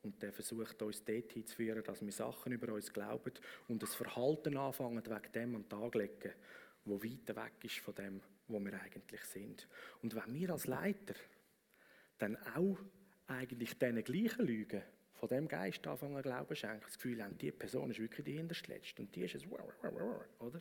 und 0.00 0.22
der 0.22 0.32
versucht 0.32 0.80
uns 0.80 1.04
dorthin 1.04 1.44
zu 1.44 1.54
führen, 1.54 1.84
dass 1.84 2.00
wir 2.00 2.10
Sachen 2.10 2.52
über 2.52 2.72
uns 2.72 2.90
glauben 2.90 3.34
und 3.68 3.82
das 3.82 3.94
Verhalten 3.94 4.56
anfangen, 4.56 5.04
wegen 5.04 5.32
dem 5.34 5.56
an 5.56 5.62
den 5.64 5.68
Tag 5.68 5.94
legen, 5.94 6.32
wo 6.86 7.04
weiter 7.04 7.36
weg 7.36 7.62
ist 7.64 7.80
von 7.80 7.94
dem, 7.96 8.22
wo 8.46 8.58
wir 8.60 8.80
eigentlich 8.80 9.24
sind. 9.24 9.68
Und 10.00 10.14
wenn 10.14 10.32
wir 10.32 10.52
als 10.52 10.66
Leiter 10.66 11.16
dann 12.16 12.38
auch 12.54 12.78
eigentlich 13.28 13.78
diesen 13.78 14.02
gleichen 14.02 14.46
Lügen 14.46 14.82
von 15.12 15.28
dem 15.28 15.48
Geist 15.48 15.86
anfangen 15.86 16.22
Glauben 16.22 16.56
schenken, 16.56 16.84
das 16.84 16.94
Gefühl 16.94 17.22
haben, 17.22 17.36
die 17.38 17.52
Person 17.52 17.90
ist 17.90 18.00
wirklich 18.00 18.24
die 18.24 18.36
Hinterstletzte 18.36 19.02
und 19.02 19.14
die 19.14 19.22
ist 19.22 19.34
es, 19.34 19.46
oder? 19.46 20.60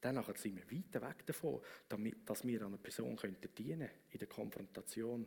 Dann 0.00 0.22
sind 0.36 0.56
wir 0.56 0.78
weiter 0.78 1.02
weg 1.08 1.26
davon, 1.26 1.60
damit, 1.88 2.28
dass 2.28 2.46
wir 2.46 2.64
einer 2.64 2.78
Person 2.78 3.16
könnten 3.16 3.52
dienen 3.54 3.90
in 4.10 4.18
der 4.18 4.28
Konfrontation. 4.28 5.26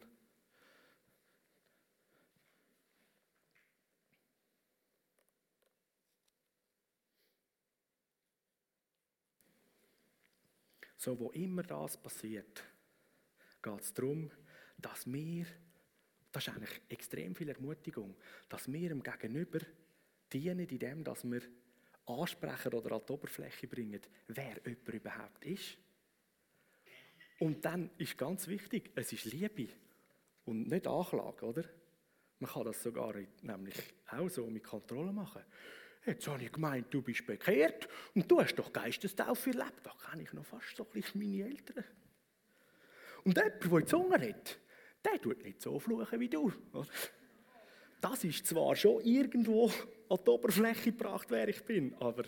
So, 10.98 11.20
wo 11.20 11.32
immer 11.32 11.64
das 11.64 11.98
passiert, 11.98 12.64
geht 13.62 13.82
es 13.82 13.94
darum, 13.94 14.32
dass 14.78 15.12
wir 15.12 15.48
das 16.32 16.48
ist 16.48 16.54
eigentlich 16.54 16.82
extrem 16.90 17.36
viel 17.36 17.50
Ermutigung, 17.50 18.16
dass 18.48 18.72
wir 18.72 18.90
dem 18.90 19.04
Gegenüber 19.04 19.60
dienen, 20.32 20.68
indem 20.68 21.04
dass 21.04 21.24
wir 21.24 21.42
ansprechen 22.06 22.74
oder 22.74 22.96
an 22.96 23.02
die 23.08 23.12
Oberfläche 23.12 23.68
bringen, 23.68 24.02
wer 24.28 24.56
jemand 24.66 24.88
überhaupt 24.90 25.46
ist. 25.46 25.78
Und 27.40 27.66
dann 27.66 27.90
ist 27.98 28.18
ganz 28.18 28.48
wichtig, 28.48 28.92
es 28.96 29.14
ist 29.14 29.26
Liebe 29.26 29.68
und 30.46 30.68
nicht 30.68 30.88
Anklage, 30.88 31.46
oder? 31.46 31.64
Man 32.40 32.50
kann 32.50 32.66
das 32.66 32.82
sogar 32.82 33.14
nämlich 33.42 33.76
auch 34.08 34.30
so 34.30 34.48
mit 34.48 34.64
Kontrolle 34.64 35.12
machen. 35.12 35.44
Jetzt 36.06 36.28
habe 36.28 36.44
ich 36.44 36.52
gemeint, 36.52 36.92
du 36.92 37.02
bist 37.02 37.26
bekehrt 37.26 37.88
und 38.16 38.30
du 38.30 38.42
hast 38.42 38.56
doch 38.56 38.74
Geistestaufe 38.74 39.52
erlebt. 39.52 39.82
Da 39.84 39.94
kenne 40.10 40.24
ich 40.24 40.34
noch 40.34 40.46
fast 40.46 40.76
so 40.76 40.84
ein 40.84 40.90
bisschen 40.90 41.22
meine 41.22 41.50
Eltern. 41.50 41.84
Und 43.24 43.38
jemand, 43.38 43.92
der 43.92 44.00
in 44.00 44.10
die 44.10 44.16
redet, 44.16 44.60
der 45.04 45.22
tut 45.22 45.44
nicht 45.44 45.62
so 45.62 45.80
fluchen 45.80 46.20
wie 46.20 46.30
du. 46.30 46.52
Das 48.02 48.24
ist 48.24 48.48
zwar 48.48 48.76
schon 48.76 49.02
irgendwo 49.02 49.68
an 50.10 50.20
die 50.26 50.30
Oberfläche 50.30 50.92
gebracht, 50.92 51.28
wer 51.30 51.48
ich 51.48 51.64
bin, 51.64 51.94
aber 51.96 52.24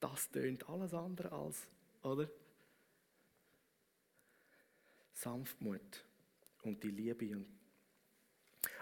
das 0.00 0.30
tönt 0.30 0.68
alles 0.68 0.94
andere 0.94 1.30
als, 1.32 1.68
oder? 2.02 2.30
Sanftmut 5.12 6.04
und 6.62 6.82
die 6.82 6.90
Liebe. 6.90 7.44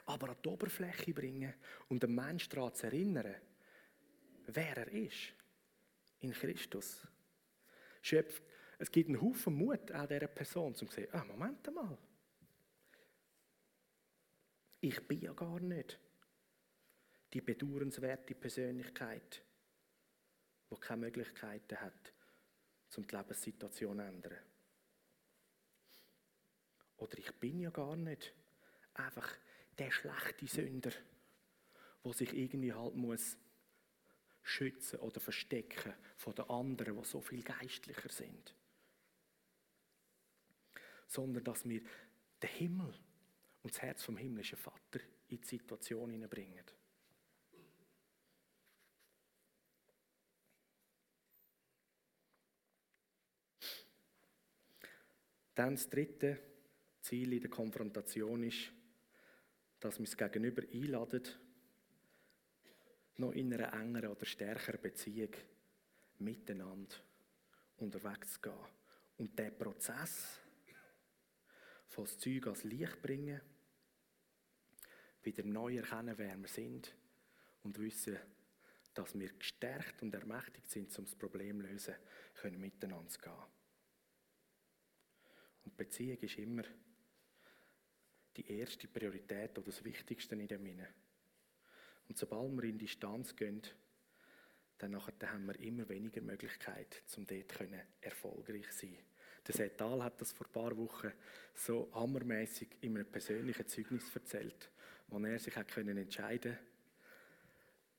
Aber 0.06 0.30
an 0.30 0.36
die 0.44 0.48
Oberfläche 0.48 1.12
bringen 1.12 1.52
und 1.88 2.02
den 2.02 2.14
Menschen 2.14 2.50
daran 2.50 2.74
zu 2.74 2.86
erinnern, 2.86 3.34
wer 4.46 4.76
er 4.76 4.88
ist 4.88 5.34
in 6.20 6.32
Christus. 6.32 7.06
Schöpft, 8.02 8.42
es 8.78 8.90
gibt 8.90 9.08
einen 9.08 9.20
Haufen 9.20 9.54
Mut 9.54 9.90
an 9.90 10.06
dieser 10.06 10.28
Person, 10.28 10.68
um 10.68 10.74
zu 10.74 10.86
sehen, 10.86 11.08
ah, 11.12 11.24
Moment 11.24 11.74
mal. 11.74 11.98
Ich 14.80 15.00
bin 15.06 15.20
ja 15.20 15.32
gar 15.32 15.58
nicht 15.60 15.98
die 17.32 17.40
bedauernswerte 17.40 18.34
Persönlichkeit, 18.34 19.42
die 20.70 20.80
keine 20.80 21.00
Möglichkeiten 21.00 21.80
hat, 21.80 22.12
um 22.96 23.06
die 23.06 23.16
Lebenssituation 23.16 23.98
zu 23.98 24.02
ändern. 24.04 24.38
Oder 26.96 27.18
ich 27.18 27.32
bin 27.34 27.60
ja 27.60 27.70
gar 27.70 27.96
nicht 27.96 28.34
einfach 28.94 29.28
der 29.78 29.90
schlechte 29.90 30.46
Sünder, 30.46 30.92
der 32.04 32.12
sich 32.12 32.32
irgendwie 32.32 32.72
halt 32.72 32.94
muss 32.94 33.36
schützen 34.42 35.00
oder 35.00 35.20
verstecken 35.20 35.94
von 36.16 36.34
den 36.34 36.48
anderen, 36.48 36.96
die 36.96 37.04
so 37.04 37.20
viel 37.20 37.42
geistlicher 37.42 38.08
sind. 38.08 38.54
Sondern 41.06 41.44
dass 41.44 41.68
wir 41.68 41.82
den 42.42 42.50
Himmel 42.50 42.94
und 43.62 43.74
das 43.74 43.82
Herz 43.82 44.02
vom 44.02 44.16
himmlischen 44.16 44.58
Vater 44.58 45.00
in 45.28 45.40
die 45.40 45.46
Situation 45.46 46.10
hineinbringen. 46.10 46.64
Dann 55.54 55.74
das 55.74 55.90
dritte 55.90 56.38
Ziel 57.00 57.32
in 57.32 57.40
der 57.40 57.50
Konfrontation 57.50 58.44
ist, 58.44 58.70
dass 59.80 59.98
wir 59.98 60.06
das 60.06 60.16
Gegenüber 60.16 60.62
einladen, 60.72 61.24
noch 63.16 63.32
in 63.32 63.52
einer 63.52 63.72
engeren 63.72 64.10
oder 64.12 64.24
stärkeren 64.24 64.80
Beziehung 64.80 65.32
miteinander 66.20 66.94
unterwegs 67.78 68.34
zu 68.34 68.40
gehen. 68.40 68.66
Und 69.16 69.36
der 69.36 69.50
Prozess 69.50 70.38
von 71.98 72.04
das 72.04 72.16
Zeug 72.16 72.46
als 72.46 72.62
Licht 72.62 73.02
bringen, 73.02 73.40
wieder 75.24 75.42
neu 75.42 75.78
erkennen, 75.78 76.16
wer 76.16 76.38
wir 76.38 76.46
sind 76.46 76.94
und 77.64 77.76
wissen, 77.80 78.16
dass 78.94 79.18
wir 79.18 79.32
gestärkt 79.32 80.00
und 80.02 80.14
ermächtigt 80.14 80.70
sind, 80.70 80.96
um 80.96 81.06
das 81.06 81.16
Problem 81.16 81.60
zu 81.60 81.66
lösen, 81.66 81.96
können 82.36 82.60
miteinander 82.60 83.08
zu 83.08 83.18
gehen. 83.18 83.32
Und 85.64 85.76
Beziehung 85.76 86.18
ist 86.18 86.38
immer 86.38 86.62
die 88.36 88.48
erste 88.48 88.86
Priorität 88.86 89.58
oder 89.58 89.66
das 89.66 89.82
Wichtigste 89.82 90.36
in 90.36 90.46
dem 90.46 90.64
Sinne. 90.66 90.86
Und 92.08 92.16
sobald 92.16 92.52
wir 92.52 92.62
in 92.62 92.78
Distanz 92.78 93.34
gehen, 93.34 93.62
dann 94.78 94.94
haben 95.04 95.46
wir 95.46 95.58
immer 95.58 95.88
weniger 95.88 96.20
Möglichkeit, 96.20 97.02
um 97.16 97.26
dort 97.26 97.52
erfolgreich 98.02 98.70
zu 98.70 98.86
sein. 98.86 98.98
Der 99.46 99.54
Setal 99.54 100.02
hat 100.02 100.20
das 100.20 100.32
vor 100.32 100.46
ein 100.46 100.52
paar 100.52 100.76
Wochen 100.76 101.12
so 101.54 101.90
hammermäßig 101.94 102.68
in 102.80 102.96
einem 102.96 103.06
persönlichen 103.06 103.66
Zeugnis 103.66 104.14
erzählt, 104.14 104.70
wo 105.08 105.18
er 105.18 105.38
sich 105.38 105.56
hat 105.56 105.68
können 105.68 105.96
entscheiden 105.96 106.58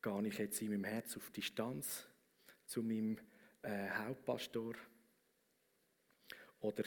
gehe 0.01 0.27
ich 0.27 0.37
jetzt 0.37 0.61
in 0.61 0.69
meinem 0.69 0.85
Herz 0.85 1.17
auf 1.17 1.29
Distanz 1.31 2.05
zu 2.65 2.81
meinem 2.81 3.17
äh, 3.61 3.89
Hauptpastor 3.89 4.75
oder 6.61 6.83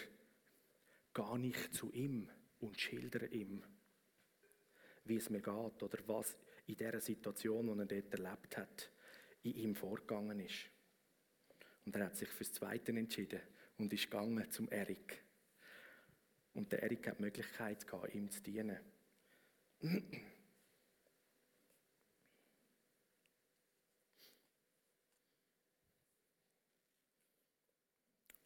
gehe 1.12 1.46
ich 1.46 1.70
zu 1.72 1.92
ihm 1.92 2.28
und 2.61 2.80
schildere 2.80 3.26
ihm, 3.26 3.62
wie 5.05 5.16
es 5.16 5.28
mir 5.28 5.40
geht 5.40 5.82
oder 5.82 5.98
was 6.07 6.36
in 6.66 6.76
der 6.76 7.00
Situation, 7.00 7.66
die 7.66 7.94
er 7.94 8.03
dort 8.03 8.14
erlebt 8.14 8.57
hat, 8.57 8.90
in 9.42 9.55
ihm 9.57 9.74
vorgegangen 9.74 10.40
ist. 10.40 10.70
Und 11.84 11.96
er 11.96 12.07
hat 12.07 12.16
sich 12.16 12.28
fürs 12.28 12.53
Zweite 12.53 12.92
entschieden 12.92 13.40
und 13.83 13.93
ist 13.93 14.05
gegangen 14.05 14.49
zum 14.51 14.70
Erik. 14.70 15.24
Und 16.55 16.70
der 16.70 16.85
Erik 16.85 17.09
hat 17.09 17.18
die 17.18 17.22
Möglichkeit 17.22 17.85
gehabt, 17.85 18.14
ihm 18.14 18.30
zu 18.30 18.41
dienen. 18.41 18.78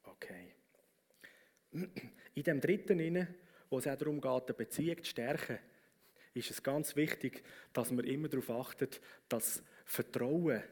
Okay. 0.04 0.54
In 2.34 2.42
dem 2.42 2.60
dritten 2.60 2.98
inne, 2.98 3.34
wo 3.68 3.78
es 3.78 3.86
auch 3.86 3.96
darum 3.96 4.22
geht, 4.22 4.44
eine 4.46 4.54
Beziehung 4.54 5.04
zu 5.04 5.10
stärken, 5.10 5.58
ist 6.32 6.50
es 6.50 6.62
ganz 6.62 6.96
wichtig, 6.96 7.44
dass 7.74 7.90
man 7.90 8.06
immer 8.06 8.28
darauf 8.28 8.48
achtet, 8.48 9.02
dass 9.28 9.62
Vertrauen, 9.84 10.62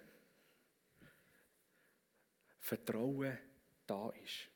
Vertrauen 2.61 3.39
da 3.87 4.09
ist. 4.23 4.54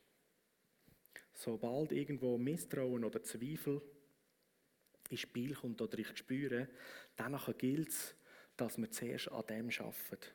Sobald 1.39 1.93
irgendwo 1.93 2.37
Misstrauen 2.37 3.05
oder 3.05 3.23
Zweifel 3.23 3.81
ins 5.09 5.21
Spiel 5.21 5.55
kommt 5.55 5.81
oder 5.81 5.97
ich 5.97 6.17
spüre, 6.17 6.69
dann 7.15 7.39
gilt 7.57 7.91
es, 7.91 8.17
dass 8.57 8.77
wir 8.77 8.91
zuerst 8.91 9.31
an 9.31 9.47
dem 9.47 9.71
arbeiten 9.71 10.33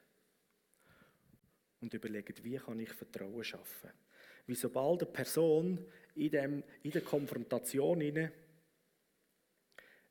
und 1.82 1.94
überlegen, 1.94 2.34
wie 2.42 2.56
kann 2.56 2.80
ich 2.80 2.94
Vertrauen 2.94 3.44
schaffen. 3.44 3.90
Wie 4.48 4.56
sobald 4.56 5.04
eine 5.04 5.12
Person 5.12 5.86
in, 6.16 6.32
dem, 6.32 6.64
in 6.84 6.92
der 6.92 7.02
Konfrontation 7.02 8.00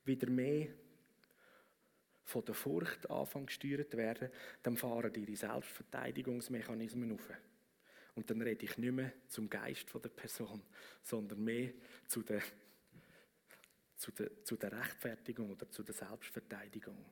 wieder 0.05 0.31
mehr 0.31 0.69
von 2.23 2.45
der 2.45 2.55
Furcht 2.55 3.09
anfangen 3.09 3.47
gesteuert 3.47 3.97
werden, 3.97 4.29
dann 4.63 4.77
fahren 4.77 5.15
ihre 5.15 5.37
Selbstverteidigungsmechanismen 5.37 7.13
auf. 7.13 7.31
Und 8.15 8.29
dann 8.31 8.43
rede 8.43 8.65
ich 8.65 8.77
nicht 8.77 8.93
mehr 8.93 9.13
zum 9.29 9.49
Geist 9.49 9.87
der 9.93 10.09
Person, 10.11 10.63
sondern 11.03 11.43
mehr 11.43 11.73
zu 12.07 12.23
der, 12.23 12.43
zu 13.97 14.13
der, 14.13 14.45
zu 14.45 14.57
der 14.57 14.73
Rechtfertigung 14.73 15.51
oder 15.51 15.71
zu 15.71 15.83
der 15.83 15.95
Selbstverteidigung. 15.95 17.05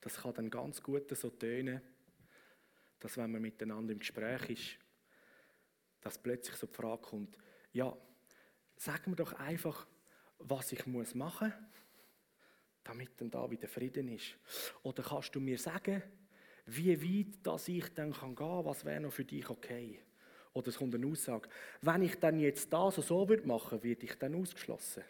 Das 0.00 0.16
kann 0.16 0.34
dann 0.34 0.50
ganz 0.50 0.82
gut 0.82 1.16
so 1.16 1.30
tönen, 1.30 1.80
dass 2.98 3.16
wenn 3.16 3.30
man 3.30 3.42
miteinander 3.42 3.92
im 3.92 3.98
Gespräch 3.98 4.50
ist, 4.50 4.78
dass 6.00 6.20
plötzlich 6.20 6.56
so 6.56 6.66
die 6.66 6.74
Frage 6.74 7.02
kommt, 7.02 7.38
ja, 7.72 7.96
sag 8.76 9.06
mir 9.06 9.16
doch 9.16 9.32
einfach, 9.34 9.86
was 10.38 10.72
ich 10.72 10.86
muss 10.86 11.14
machen 11.14 11.52
muss, 11.52 11.68
damit 12.88 13.20
dann 13.20 13.30
da 13.30 13.50
wieder 13.50 13.68
Frieden 13.68 14.08
ist. 14.08 14.38
Oder 14.82 15.02
kannst 15.02 15.34
du 15.34 15.40
mir 15.40 15.58
sagen, 15.58 16.02
wie 16.68 17.00
weit 17.02 17.46
dass 17.46 17.68
ich 17.68 17.92
dann 17.94 18.12
gehen 18.12 18.34
kann, 18.34 18.64
was 18.64 18.84
wäre 18.84 19.00
noch 19.00 19.12
für 19.12 19.24
dich 19.24 19.48
okay? 19.48 20.00
Oder 20.52 20.68
es 20.68 20.76
kommt 20.76 20.94
eine 20.94 21.06
Aussage, 21.06 21.48
wenn 21.82 22.02
ich 22.02 22.16
dann 22.16 22.38
jetzt 22.40 22.72
das 22.72 22.96
so, 22.96 23.02
so 23.02 23.28
würde 23.28 23.46
machen, 23.46 23.82
werde 23.82 24.04
ich 24.04 24.14
dann 24.14 24.34
ausgeschlossen. 24.34 25.04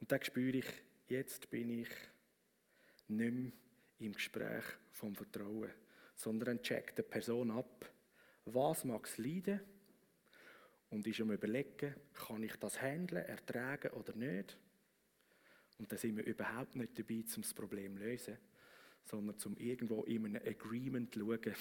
Und 0.00 0.10
dann 0.10 0.22
spüre 0.22 0.58
ich, 0.58 0.66
jetzt 1.08 1.50
bin 1.50 1.70
ich 1.70 1.88
nicht 3.08 3.32
mehr 3.32 3.52
im 3.98 4.12
Gespräch 4.12 4.64
vom 4.92 5.14
Vertrauen, 5.14 5.70
sondern 6.14 6.62
checkt 6.62 6.98
die 6.98 7.02
Person 7.02 7.50
ab, 7.50 7.90
was 8.44 8.84
mag 8.84 9.06
es 9.06 9.18
leiden 9.18 9.60
und 10.90 11.06
ist 11.06 11.20
am 11.20 11.30
überlegen, 11.30 11.94
kann 12.14 12.42
ich 12.42 12.56
das 12.56 12.80
handeln, 12.80 13.24
ertragen 13.24 13.90
oder 13.92 14.14
nicht. 14.14 14.56
Und 15.78 15.90
dann 15.92 15.98
sind 15.98 16.16
wir 16.16 16.24
überhaupt 16.24 16.74
nicht 16.76 16.98
dabei, 16.98 17.22
um 17.36 17.42
das 17.42 17.54
Problem 17.54 17.96
zu 17.96 18.02
lösen, 18.02 18.38
sondern 19.08 19.38
zum 19.38 19.56
irgendwo 19.56 20.04
in 20.04 20.24
einem 20.24 20.46
Agreement 20.46 21.12
zu 21.12 21.20
schauen, 21.20 21.54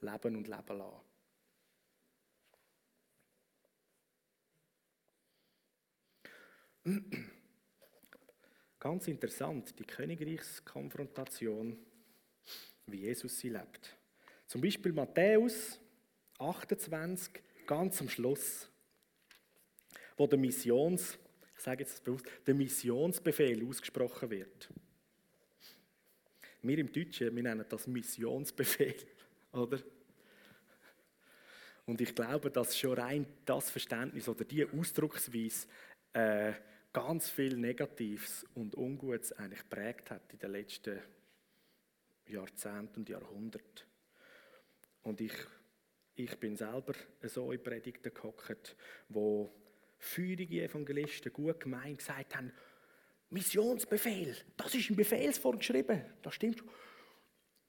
leben 0.00 0.36
und 0.36 0.48
leben 0.48 0.78
lassen. 0.78 1.00
Ganz 8.78 9.08
interessant, 9.08 9.78
die 9.78 9.84
Königreichskonfrontation, 9.84 11.76
wie 12.86 13.00
Jesus 13.00 13.38
sie 13.38 13.50
lebt. 13.50 13.96
Zum 14.46 14.60
Beispiel 14.60 14.92
Matthäus 14.92 15.78
28, 16.38 17.42
ganz 17.66 18.00
am 18.00 18.08
Schluss 18.08 18.70
wo 20.20 20.26
der 20.26 20.38
Missions, 20.38 21.18
ich 21.56 21.62
sage 21.62 21.82
jetzt 21.82 22.04
bewusst, 22.04 22.26
der 22.46 22.54
Missionsbefehl 22.54 23.66
ausgesprochen 23.66 24.28
wird. 24.28 24.68
Wir 26.62 26.78
im 26.78 26.92
Deutschen, 26.92 27.34
wir 27.34 27.42
nennen 27.42 27.64
das 27.68 27.86
Missionsbefehl, 27.86 28.96
oder? 29.52 29.78
Und 31.86 32.00
ich 32.00 32.14
glaube, 32.14 32.50
dass 32.50 32.78
schon 32.78 32.98
rein 32.98 33.26
das 33.44 33.70
Verständnis 33.70 34.28
oder 34.28 34.44
die 34.44 34.66
Ausdrucksweise 34.66 35.66
äh, 36.12 36.52
ganz 36.92 37.30
viel 37.30 37.56
Negatives 37.56 38.44
und 38.54 38.76
Ungutes 38.76 39.32
eigentlich 39.32 39.68
prägt 39.68 40.10
hat 40.10 40.32
in 40.32 40.38
den 40.38 40.52
letzten 40.52 41.00
Jahrzehnten 42.26 43.00
und 43.00 43.08
Jahrhunderten. 43.08 43.86
Und 45.02 45.20
ich, 45.20 45.34
ich 46.14 46.36
bin 46.38 46.56
selber 46.56 46.94
so 47.22 47.52
in 47.52 47.62
Predigten 47.62 48.12
gehockt, 48.12 48.76
wo 49.08 49.50
feurige 49.98 50.62
Evangelisten 50.62 51.32
gut 51.32 51.60
gemeint 51.60 51.98
gesagt 51.98 52.36
haben, 52.36 52.52
Missionsbefehl, 53.30 54.36
das 54.56 54.74
ist 54.74 54.90
im 54.90 54.96
Befehlsform 54.96 55.58
geschrieben, 55.58 56.04
das 56.22 56.34
stimmt. 56.34 56.62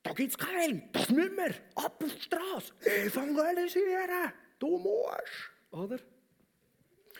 Da 0.03 0.13
gibt 0.13 0.31
es 0.31 0.37
keinen, 0.37 0.91
das 0.91 1.09
müssen 1.09 1.37
wir, 1.37 1.53
ab 1.75 2.03
auf 2.03 2.15
die 2.15 2.21
Straße, 2.21 2.73
evangelisieren, 2.83 4.33
du 4.57 4.77
musst, 4.77 5.51
oder? 5.71 5.99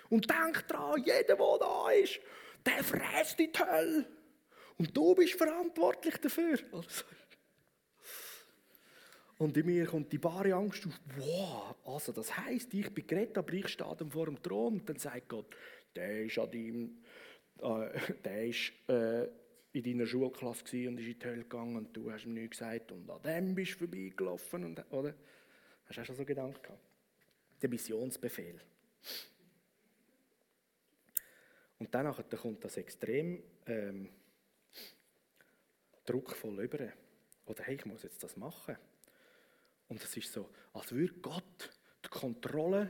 Und 0.09 0.29
denk 0.29 0.67
dran, 0.67 1.01
jeder, 1.03 1.35
der 1.35 1.57
da 1.59 1.91
ist, 1.91 2.19
der 2.65 2.83
fräst 2.83 3.39
in 3.39 3.51
die 3.51 3.59
Hölle. 3.59 4.05
Und 4.77 4.97
du 4.97 5.15
bist 5.15 5.33
verantwortlich 5.33 6.17
dafür. 6.17 6.59
Also. 6.71 7.03
Und 9.37 9.55
in 9.57 9.65
mir 9.65 9.85
kommt 9.85 10.11
die 10.11 10.17
bare 10.17 10.53
Angst 10.53 10.85
auf, 10.85 10.99
wow, 11.17 11.75
also 11.85 12.11
das 12.11 12.35
heisst, 12.37 12.73
ich 12.73 12.89
bin 12.93 13.07
gerettet, 13.07 13.37
aber 13.37 13.53
ich 13.53 13.67
stehe 13.69 13.95
vor 14.09 14.25
dem 14.25 14.41
Thron. 14.41 14.73
Und 14.73 14.89
dann 14.89 14.97
sagt 14.97 15.29
Gott, 15.29 15.55
der 15.95 16.25
ist 16.25 16.37
an 16.37 16.51
deinem, 16.51 17.03
äh, 17.61 18.13
der 18.23 18.47
ist 18.47 18.73
äh, 18.87 19.27
in 19.73 19.83
deiner 19.83 20.05
Schulklasse 20.05 20.87
und 20.87 20.99
ist 20.99 21.07
in 21.07 21.19
die 21.19 21.25
Hölle 21.25 21.43
gegangen 21.43 21.77
und 21.77 21.95
du 21.95 22.11
hast 22.11 22.25
ihm 22.25 22.33
nichts 22.33 22.59
gesagt 22.59 22.91
und 22.91 23.09
an 23.09 23.21
dem 23.21 23.55
bist 23.55 23.73
du 23.73 23.79
vorbeigelaufen. 23.79 24.65
Und, 24.65 24.91
oder? 24.91 25.13
Hast 25.85 25.97
du 25.97 26.01
auch 26.01 26.05
schon 26.05 26.15
so 26.15 26.25
Gedanken 26.25 26.61
gehabt? 26.61 26.81
Der 27.61 27.69
Missionsbefehl. 27.69 28.59
Und 31.79 31.93
dann 31.95 32.13
kommt 32.13 32.63
das 32.63 32.77
extrem 32.77 33.41
ähm, 33.65 34.09
druckvoll 36.05 36.63
über. 36.63 36.89
Oder 37.45 37.63
hey, 37.63 37.75
ich 37.75 37.85
muss 37.85 38.03
jetzt 38.03 38.23
das 38.23 38.37
machen. 38.37 38.77
Und 39.87 40.03
es 40.03 40.15
ist 40.15 40.31
so, 40.31 40.49
als 40.73 40.91
würde 40.91 41.13
Gott 41.15 41.71
die 42.05 42.09
Kontrolle 42.09 42.89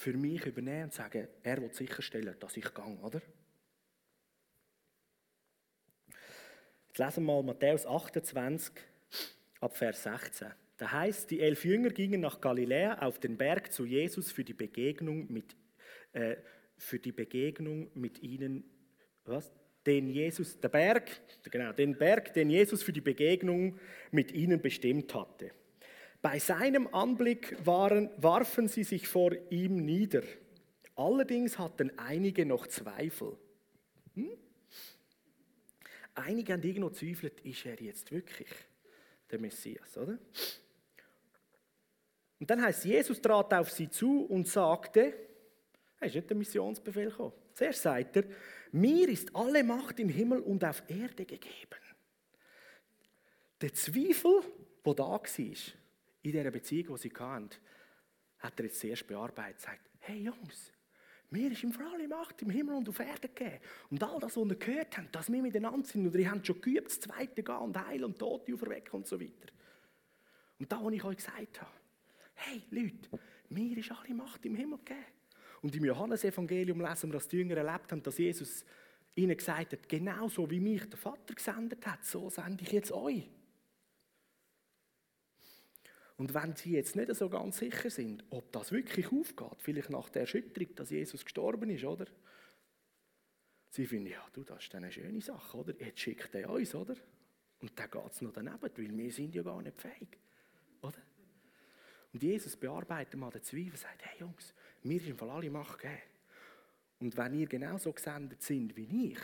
für 0.00 0.14
mich 0.14 0.46
übernehmen 0.46 0.84
und 0.84 0.94
sagen, 0.94 1.28
er 1.42 1.60
will 1.60 1.72
sicherstellen, 1.74 2.34
dass 2.40 2.56
ich 2.56 2.72
gehe, 2.72 2.98
oder? 3.02 3.20
Jetzt 6.88 6.98
lesen 6.98 7.24
wir 7.24 7.34
mal 7.34 7.42
Matthäus 7.42 7.84
28 7.84 8.72
ab 9.60 9.76
Vers 9.76 10.02
16. 10.04 10.48
Da 10.78 10.90
heißt, 10.90 11.30
die 11.30 11.40
elf 11.40 11.66
Jünger 11.66 11.90
gingen 11.90 12.22
nach 12.22 12.40
Galiläa 12.40 12.98
auf 13.00 13.20
den 13.20 13.36
Berg 13.36 13.72
zu 13.72 13.84
Jesus 13.84 14.32
für 14.32 14.42
die 14.42 14.54
Begegnung 14.54 15.30
mit 15.30 15.54
äh, 16.12 16.36
für 16.78 16.98
die 16.98 17.12
Begegnung 17.12 17.90
mit 17.94 18.22
ihnen, 18.22 18.64
was? 19.24 19.52
Den 19.86 20.08
Jesus, 20.08 20.58
der 20.60 20.70
Berg, 20.70 21.10
genau, 21.50 21.72
den 21.72 21.96
Berg, 21.96 22.32
den 22.32 22.48
Jesus 22.48 22.82
für 22.82 22.92
die 22.92 23.02
Begegnung 23.02 23.78
mit 24.10 24.32
ihnen 24.32 24.62
bestimmt 24.62 25.14
hatte. 25.14 25.52
Bei 26.22 26.38
seinem 26.38 26.86
Anblick 26.94 27.56
waren, 27.64 28.10
warfen 28.18 28.68
sie 28.68 28.84
sich 28.84 29.08
vor 29.08 29.32
ihm 29.50 29.76
nieder. 29.76 30.22
Allerdings 30.94 31.58
hatten 31.58 31.90
einige 31.98 32.44
noch 32.44 32.66
Zweifel. 32.66 33.38
Hm? 34.14 34.36
Einige 36.14 36.52
haben 36.52 36.62
irgendwo 36.62 36.90
zweifelt, 36.90 37.40
ist 37.40 37.64
er 37.64 37.80
jetzt 37.80 38.12
wirklich 38.12 38.48
der 39.30 39.38
Messias, 39.38 39.96
oder? 39.96 40.18
Und 42.38 42.50
dann 42.50 42.62
heißt 42.62 42.84
Jesus 42.84 43.20
trat 43.20 43.52
auf 43.54 43.70
sie 43.70 43.88
zu 43.88 44.24
und 44.24 44.48
sagte, 44.48 45.14
er 46.00 46.06
ist 46.06 46.14
nicht 46.14 46.28
der 46.28 46.36
Missionsbefehl 46.36 47.10
gekommen. 47.10 47.32
Zuerst 47.54 47.82
sagt 47.82 48.16
er, 48.16 48.24
mir 48.72 49.08
ist 49.08 49.34
alle 49.34 49.62
Macht 49.62 50.00
im 50.00 50.08
Himmel 50.08 50.40
und 50.40 50.64
auf 50.64 50.82
Erde 50.88 51.24
gegeben. 51.24 51.80
Der 53.60 53.74
Zweifel, 53.74 54.40
der 54.84 54.94
da 54.94 55.04
war, 55.04 55.20
in 56.22 56.32
dieser 56.32 56.50
Beziehung, 56.50 56.96
die 56.96 57.08
sie 57.08 57.14
hatten, 57.14 57.50
hat 58.38 58.58
er 58.58 58.66
jetzt 58.66 58.80
zuerst 58.80 59.06
bearbeitet. 59.06 59.56
Er 59.56 59.70
sagt, 59.70 59.90
hey 60.00 60.22
Jungs, 60.22 60.72
mir 61.30 61.52
ist 61.52 61.62
im 61.62 61.72
Fall 61.72 62.08
Macht 62.08 62.42
im 62.42 62.50
Himmel 62.50 62.74
und 62.74 62.88
auf 62.88 62.98
Erde 62.98 63.28
gegeben. 63.28 63.60
Und 63.90 64.02
all 64.02 64.18
das, 64.18 64.36
was 64.36 64.48
ihr 64.48 64.56
gehört 64.56 64.98
habt, 64.98 65.14
dass 65.14 65.30
wir 65.30 65.40
miteinander 65.40 65.86
sind, 65.86 66.06
oder 66.06 66.18
ihr 66.18 66.30
habt 66.30 66.46
schon 66.46 66.60
geübt, 66.60 66.86
das 66.88 67.00
Zweite 67.00 67.42
gehen 67.42 67.56
und 67.56 67.86
heilen 67.86 68.04
und 68.04 68.18
Tote 68.18 68.52
auferwecken 68.52 68.92
und 68.92 69.06
so 69.06 69.20
weiter. 69.20 69.52
Und 70.58 70.70
da, 70.70 70.82
wo 70.82 70.90
ich 70.90 71.04
euch 71.04 71.16
gesagt 71.18 71.60
habe, 71.60 71.70
hey 72.34 72.62
Leute, 72.70 73.20
mir 73.48 73.78
ist 73.78 73.92
alle 73.92 74.14
Macht 74.14 74.44
im 74.44 74.56
Himmel 74.56 74.78
gegeben. 74.78 75.04
Und 75.62 75.76
im 75.76 75.84
Johannesevangelium 75.84 76.80
lesen 76.80 77.10
wir, 77.10 77.14
dass 77.14 77.28
die 77.28 77.36
Jünger 77.36 77.58
erlebt 77.58 77.92
haben, 77.92 78.02
dass 78.02 78.18
Jesus 78.18 78.64
ihnen 79.14 79.36
gesagt 79.36 79.72
hat, 79.72 79.88
genauso 79.88 80.50
wie 80.50 80.60
mich 80.60 80.88
der 80.88 80.98
Vater 80.98 81.34
gesendet 81.34 81.86
hat, 81.86 82.04
so 82.04 82.28
sende 82.30 82.64
ich 82.64 82.72
jetzt 82.72 82.92
euch. 82.92 83.28
Und 86.20 86.34
wenn 86.34 86.54
sie 86.54 86.72
jetzt 86.72 86.96
nicht 86.96 87.14
so 87.14 87.30
ganz 87.30 87.56
sicher 87.56 87.88
sind, 87.88 88.24
ob 88.28 88.52
das 88.52 88.72
wirklich 88.72 89.10
aufgeht, 89.10 89.56
vielleicht 89.56 89.88
nach 89.88 90.10
der 90.10 90.20
Erschütterung, 90.20 90.74
dass 90.74 90.90
Jesus 90.90 91.24
gestorben 91.24 91.70
ist, 91.70 91.82
oder? 91.82 92.04
Sie 93.70 93.86
finden, 93.86 94.10
ja, 94.10 94.22
du, 94.34 94.44
das 94.44 94.64
ist 94.64 94.74
eine 94.74 94.92
schöne 94.92 95.22
Sache, 95.22 95.56
oder? 95.56 95.72
Jetzt 95.80 95.98
schickt 95.98 96.34
er 96.34 96.50
uns, 96.50 96.74
oder? 96.74 96.94
Und 97.62 97.72
dann 97.74 97.90
geht 97.90 98.12
es 98.12 98.20
noch 98.20 98.34
daneben, 98.34 98.60
weil 98.60 98.98
wir 98.98 99.10
sind 99.10 99.34
ja 99.34 99.42
gar 99.42 99.62
nicht 99.62 99.80
fähig, 99.80 100.18
oder? 100.82 100.98
Und 102.12 102.22
Jesus 102.22 102.54
bearbeitet 102.54 103.18
mal 103.18 103.30
den 103.30 103.42
Zweifel 103.42 103.70
und 103.70 103.78
sagt, 103.78 104.04
hey 104.04 104.20
Jungs, 104.20 104.52
mir 104.82 105.00
ist 105.00 105.08
im 105.08 105.16
Fall 105.16 105.30
alle 105.30 105.48
Macht 105.48 105.78
gegeben. 105.78 106.02
Und 106.98 107.16
wenn 107.16 107.32
ihr 107.32 107.46
genauso 107.46 107.94
gesendet 107.94 108.42
sind 108.42 108.76
wie 108.76 109.12
ich, 109.12 109.20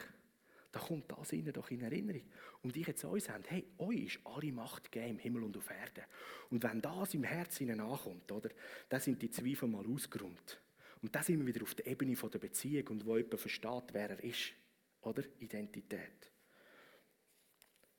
dann 0.77 0.85
kommt 0.85 1.11
das 1.11 1.33
Ihnen 1.33 1.53
doch 1.55 1.71
in 1.71 1.81
Erinnerung. 1.81 2.23
Und 2.63 2.77
ich 2.77 2.87
jetzt 2.87 3.03
euch 3.07 3.25
sage, 3.25 3.45
hey, 3.49 3.65
euch 3.79 4.17
ist 4.17 4.21
alle 4.25 4.53
Macht 4.53 4.93
gegeben 4.93 5.13
im 5.13 5.19
Himmel 5.19 5.45
und 5.45 5.57
auf 5.57 5.71
Erde. 5.71 6.05
Und 6.51 6.63
wenn 6.63 6.83
das 6.83 7.15
im 7.15 7.25
Herzen 7.25 7.81
ankommt, 7.81 8.31
oder, 8.31 8.51
dann 8.91 9.01
sind 9.01 9.23
die 9.23 9.31
Zweifel 9.31 9.69
mal 9.69 9.87
ausgeräumt. 9.87 10.61
Und 11.01 11.15
dann 11.15 11.23
sind 11.23 11.39
wir 11.39 11.47
wieder 11.47 11.63
auf 11.63 11.75
der 11.75 11.87
Ebene 11.87 12.15
der 12.15 12.39
Beziehung 12.39 12.89
und 12.89 13.07
wo 13.07 13.17
jemand 13.17 13.41
versteht, 13.41 13.85
wer 13.93 14.11
er 14.11 14.23
ist. 14.23 14.53
Oder? 15.01 15.23
Identität. 15.39 16.31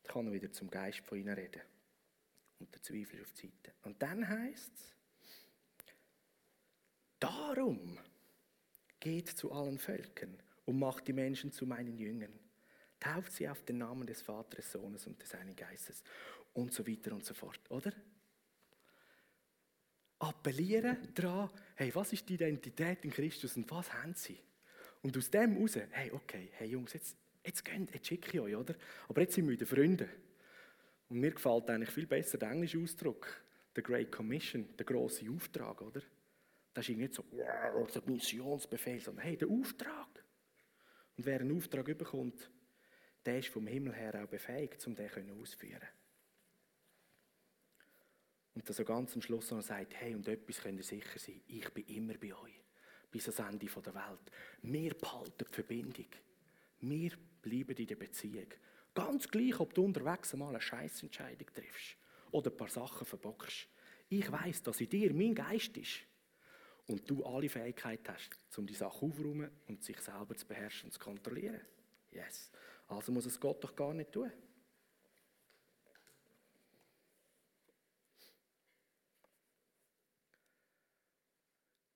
Dann 0.04 0.14
kann 0.14 0.28
er 0.28 0.34
wieder 0.34 0.52
zum 0.52 0.70
Geist 0.70 1.00
von 1.00 1.18
Ihnen 1.18 1.34
reden. 1.34 1.62
Und 2.60 2.72
der 2.76 2.84
Zweifel 2.84 3.20
ist 3.20 3.26
auf 3.26 3.34
die 3.34 3.48
Seite. 3.48 3.74
Und 3.86 4.00
dann 4.04 4.28
heißt 4.28 4.72
es, 4.76 4.96
darum 7.20 7.98
geht 9.00 9.30
zu 9.30 9.52
allen 9.52 9.80
Völkern 9.80 10.38
und 10.66 10.78
macht 10.78 11.08
die 11.08 11.14
Menschen 11.14 11.52
zu 11.52 11.66
meinen 11.66 11.98
Jüngern. 11.98 12.47
Tauft 13.00 13.32
sie 13.32 13.48
auf 13.48 13.64
den 13.64 13.78
Namen 13.80 14.08
des 14.08 14.22
Vaters, 14.22 14.72
Sohnes 14.72 15.06
und 15.08 15.22
des 15.22 15.34
Heiligen 15.34 15.56
Geistes 15.56 16.04
und 16.54 16.74
so 16.74 16.88
weiter 16.88 17.14
und 17.14 17.24
so 17.24 17.34
fort, 17.34 17.62
oder? 17.70 17.92
Appellieren 20.20 21.14
daran, 21.14 21.52
hey, 21.76 21.94
was 21.94 22.14
ist 22.14 22.28
die 22.28 22.34
Identität 22.34 23.06
in 23.06 23.12
Christus 23.12 23.56
und 23.56 23.70
was 23.70 23.94
haben 23.94 24.16
sie? 24.16 24.40
Und 25.04 25.16
aus 25.16 25.30
dem 25.30 25.54
heraus, 25.54 25.76
hey, 25.92 26.12
okay, 26.12 26.50
hey 26.54 26.70
Jungs, 26.70 26.94
jetzt, 26.94 27.16
jetzt, 27.46 27.64
geht, 27.64 27.94
jetzt 27.94 28.08
schicke 28.08 28.32
ich 28.34 28.40
euch, 28.40 28.56
oder? 28.56 28.74
Aber 29.08 29.22
jetzt 29.22 29.36
sind 29.36 29.46
wir 29.46 29.52
wieder 29.52 29.68
Freunde. 29.68 30.10
Und 31.10 31.20
mir 31.20 31.32
gefällt 31.32 31.70
eigentlich 31.70 31.92
viel 31.92 32.08
besser 32.08 32.40
der 32.40 32.50
englische 32.50 32.80
Ausdruck, 32.80 33.28
der 33.76 33.84
Great 33.84 34.12
Commission, 34.12 34.68
der 34.76 34.86
große 34.86 35.30
Auftrag, 35.30 35.82
oder? 35.82 36.02
Das 36.74 36.90
ist 36.90 36.98
nicht 36.98 37.14
so, 37.14 37.24
wow, 37.32 37.90
der 37.92 38.02
Missionsbefehl, 38.08 39.00
sondern 39.00 39.24
hey, 39.24 39.38
der 39.38 39.48
Auftrag. 39.48 40.24
Und 41.16 41.26
wer 41.26 41.40
einen 41.40 41.56
Auftrag 41.56 41.86
bekommt, 41.98 42.50
der 43.26 43.40
ist 43.40 43.50
vom 43.50 43.68
Himmel 43.68 43.94
her 43.94 44.24
auch 44.24 44.30
befähigt, 44.30 44.86
um 44.88 44.96
den 44.96 45.32
auszuführen. 45.32 45.88
Und 48.56 48.68
dass 48.68 48.80
er 48.80 48.86
ganz 48.86 49.14
am 49.14 49.22
Schluss 49.22 49.52
noch 49.52 49.62
sagt, 49.62 49.94
hey, 49.96 50.16
und 50.16 50.28
etwas 50.28 50.62
könnt 50.62 50.80
ihr 50.80 50.84
sicher 50.84 51.20
sein, 51.20 51.42
ich 51.48 51.70
bin 51.70 51.86
immer 51.86 52.16
bei 52.16 52.34
euch, 52.34 52.64
bis 53.12 53.30
ans 53.30 53.54
Ende 53.54 53.68
der 53.68 53.94
Welt. 53.94 54.32
Wir 54.64 54.94
behalten 54.96 55.46
die 55.48 55.54
Verbindung. 55.54 56.08
Wir 56.80 57.12
bleiben 57.42 57.76
in 57.76 57.88
der 57.88 57.96
Beziehung. 57.96 58.48
Ganz 58.96 59.28
gleich, 59.28 59.60
ob 59.60 59.76
du 59.76 59.86
unterwegs 59.86 60.34
einmal 60.34 60.50
eine 60.50 60.62
Scheißentscheidung 60.62 61.48
triffst 61.54 61.98
oder 62.32 62.50
ein 62.50 62.58
paar 62.58 62.70
Sachen 62.70 63.06
verbockst. 63.06 63.68
Ich 64.10 64.32
weiß, 64.32 64.64
dass 64.64 64.82
in 64.82 64.90
dir 64.90 65.14
mein 65.14 65.36
Geist 65.36 65.78
ist 65.78 66.00
und 66.88 67.08
du 67.08 67.24
alle 67.26 67.50
Fähigkeit 67.50 68.08
hast, 68.08 68.58
um 68.58 68.66
die 68.66 68.74
Sache 68.74 69.06
aufzuräumen 69.06 69.52
und 69.68 69.84
sich 69.84 70.00
selber 70.00 70.36
zu 70.36 70.48
beherrschen 70.48 70.88
und 70.88 70.94
zu 70.94 71.00
kontrollieren. 71.00 71.62
Yes. 72.12 72.50
Also 72.88 73.12
muss 73.12 73.26
es 73.26 73.40
Gott 73.40 73.64
doch 73.64 73.76
gar 73.76 73.94
nicht 73.94 74.12
tun. 74.12 74.32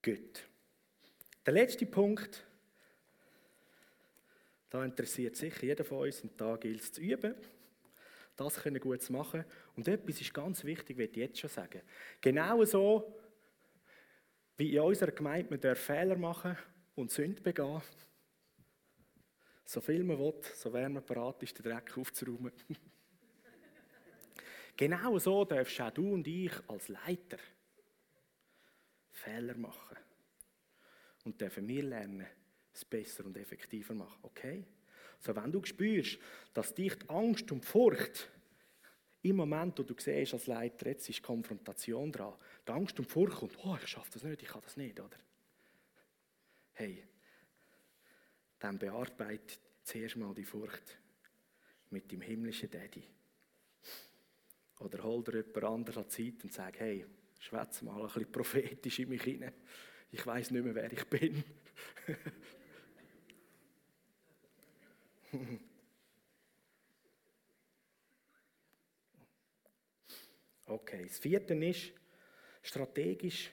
Gut. 0.03 0.47
Der 1.45 1.53
letzte 1.53 1.85
Punkt 1.85 2.45
da 4.71 4.85
interessiert 4.85 5.35
sicher 5.35 5.65
jeder 5.65 5.83
von 5.83 5.99
uns 5.99 6.21
und 6.21 6.39
da 6.39 6.55
gilt 6.55 6.79
es 6.79 6.93
zu 6.93 7.01
üben. 7.01 7.35
das 8.37 8.55
können 8.55 8.79
gut 8.79 9.07
machen. 9.09 9.43
Und 9.75 9.87
etwas 9.89 10.21
ist 10.21 10.33
ganz 10.33 10.63
wichtig, 10.63 10.97
will 10.97 11.09
ich 11.11 11.17
jetzt 11.17 11.39
schon 11.39 11.49
sagen. 11.49 11.81
Genau 12.21 12.63
so, 12.63 13.21
wie 14.55 14.73
in 14.73 14.81
unserer 14.81 15.11
Gemeinde 15.11 15.59
man 15.61 15.75
Fehler 15.75 16.17
machen 16.17 16.57
und 16.95 17.11
Sünde 17.11 17.41
begehen 17.41 17.81
so 19.65 19.81
viel 19.81 20.03
man 20.03 20.19
will, 20.19 20.33
so 20.55 20.69
man 20.69 21.05
bereit, 21.05 21.43
ist, 21.43 21.57
den 21.57 21.63
Dreck 21.63 21.97
aufzuräumen. 21.97 22.51
genau 24.77 25.17
so 25.19 25.45
darfst 25.45 25.81
auch 25.81 25.91
du 25.91 26.13
und 26.13 26.27
ich 26.27 26.53
als 26.67 26.89
Leiter 26.89 27.37
Fehler 29.11 29.55
machen. 29.55 29.97
Und 31.23 31.39
dürfen 31.39 31.67
wir 31.67 31.83
lernen, 31.83 32.27
es 32.73 32.83
besser 32.83 33.25
und 33.25 33.37
effektiver 33.37 33.93
machen. 33.93 34.19
Okay? 34.23 34.65
So, 35.19 35.35
wenn 35.35 35.51
du 35.51 35.63
spürst, 35.63 36.17
dass 36.53 36.73
dich 36.73 36.95
die 36.95 37.09
Angst 37.09 37.51
und 37.51 37.63
die 37.63 37.67
Furcht 37.67 38.29
im 39.21 39.35
Moment, 39.35 39.77
wo 39.77 39.83
du 39.83 39.93
siehst 39.97 40.33
als 40.33 40.47
Leiter, 40.47 40.87
jetzt 40.87 41.07
ist 41.09 41.21
Konfrontation 41.21 42.11
dran, 42.11 42.33
die 42.67 42.71
Angst 42.71 42.97
und 42.97 43.07
die 43.07 43.11
Furcht 43.11 43.37
kommt, 43.37 43.57
oh, 43.63 43.77
ich 43.79 43.87
schaffe 43.87 44.09
das 44.13 44.23
nicht, 44.23 44.41
ich 44.41 44.49
kann 44.49 44.61
das 44.61 44.77
nicht, 44.77 44.99
oder? 44.99 45.17
Hey, 46.73 47.03
dann 48.61 48.77
bearbeitet 48.77 49.59
zuerst 49.83 50.15
mal 50.15 50.33
die 50.35 50.45
Furcht 50.45 50.97
mit 51.89 52.11
dem 52.11 52.21
himmlischen 52.21 52.69
Daddy. 52.69 53.03
Oder 54.79 55.03
hol 55.03 55.23
dir 55.23 55.43
jemand 55.43 55.63
anderes 55.63 55.97
an 55.97 56.09
Zeit 56.09 56.43
und 56.43 56.53
sag, 56.53 56.79
hey, 56.79 57.05
schwätze 57.39 57.83
mal 57.83 57.99
ein 57.99 58.07
bisschen 58.07 58.31
prophetisch 58.31 58.99
in 58.99 59.09
mich 59.09 59.23
hinein. 59.23 59.53
Ich 60.11 60.25
weiß 60.25 60.51
nicht 60.51 60.63
mehr, 60.63 60.75
wer 60.75 60.91
ich 60.91 61.05
bin. 61.05 61.43
Okay, 70.65 71.05
das 71.05 71.19
vierte 71.19 71.53
ist 71.53 71.91
strategisch 72.61 73.51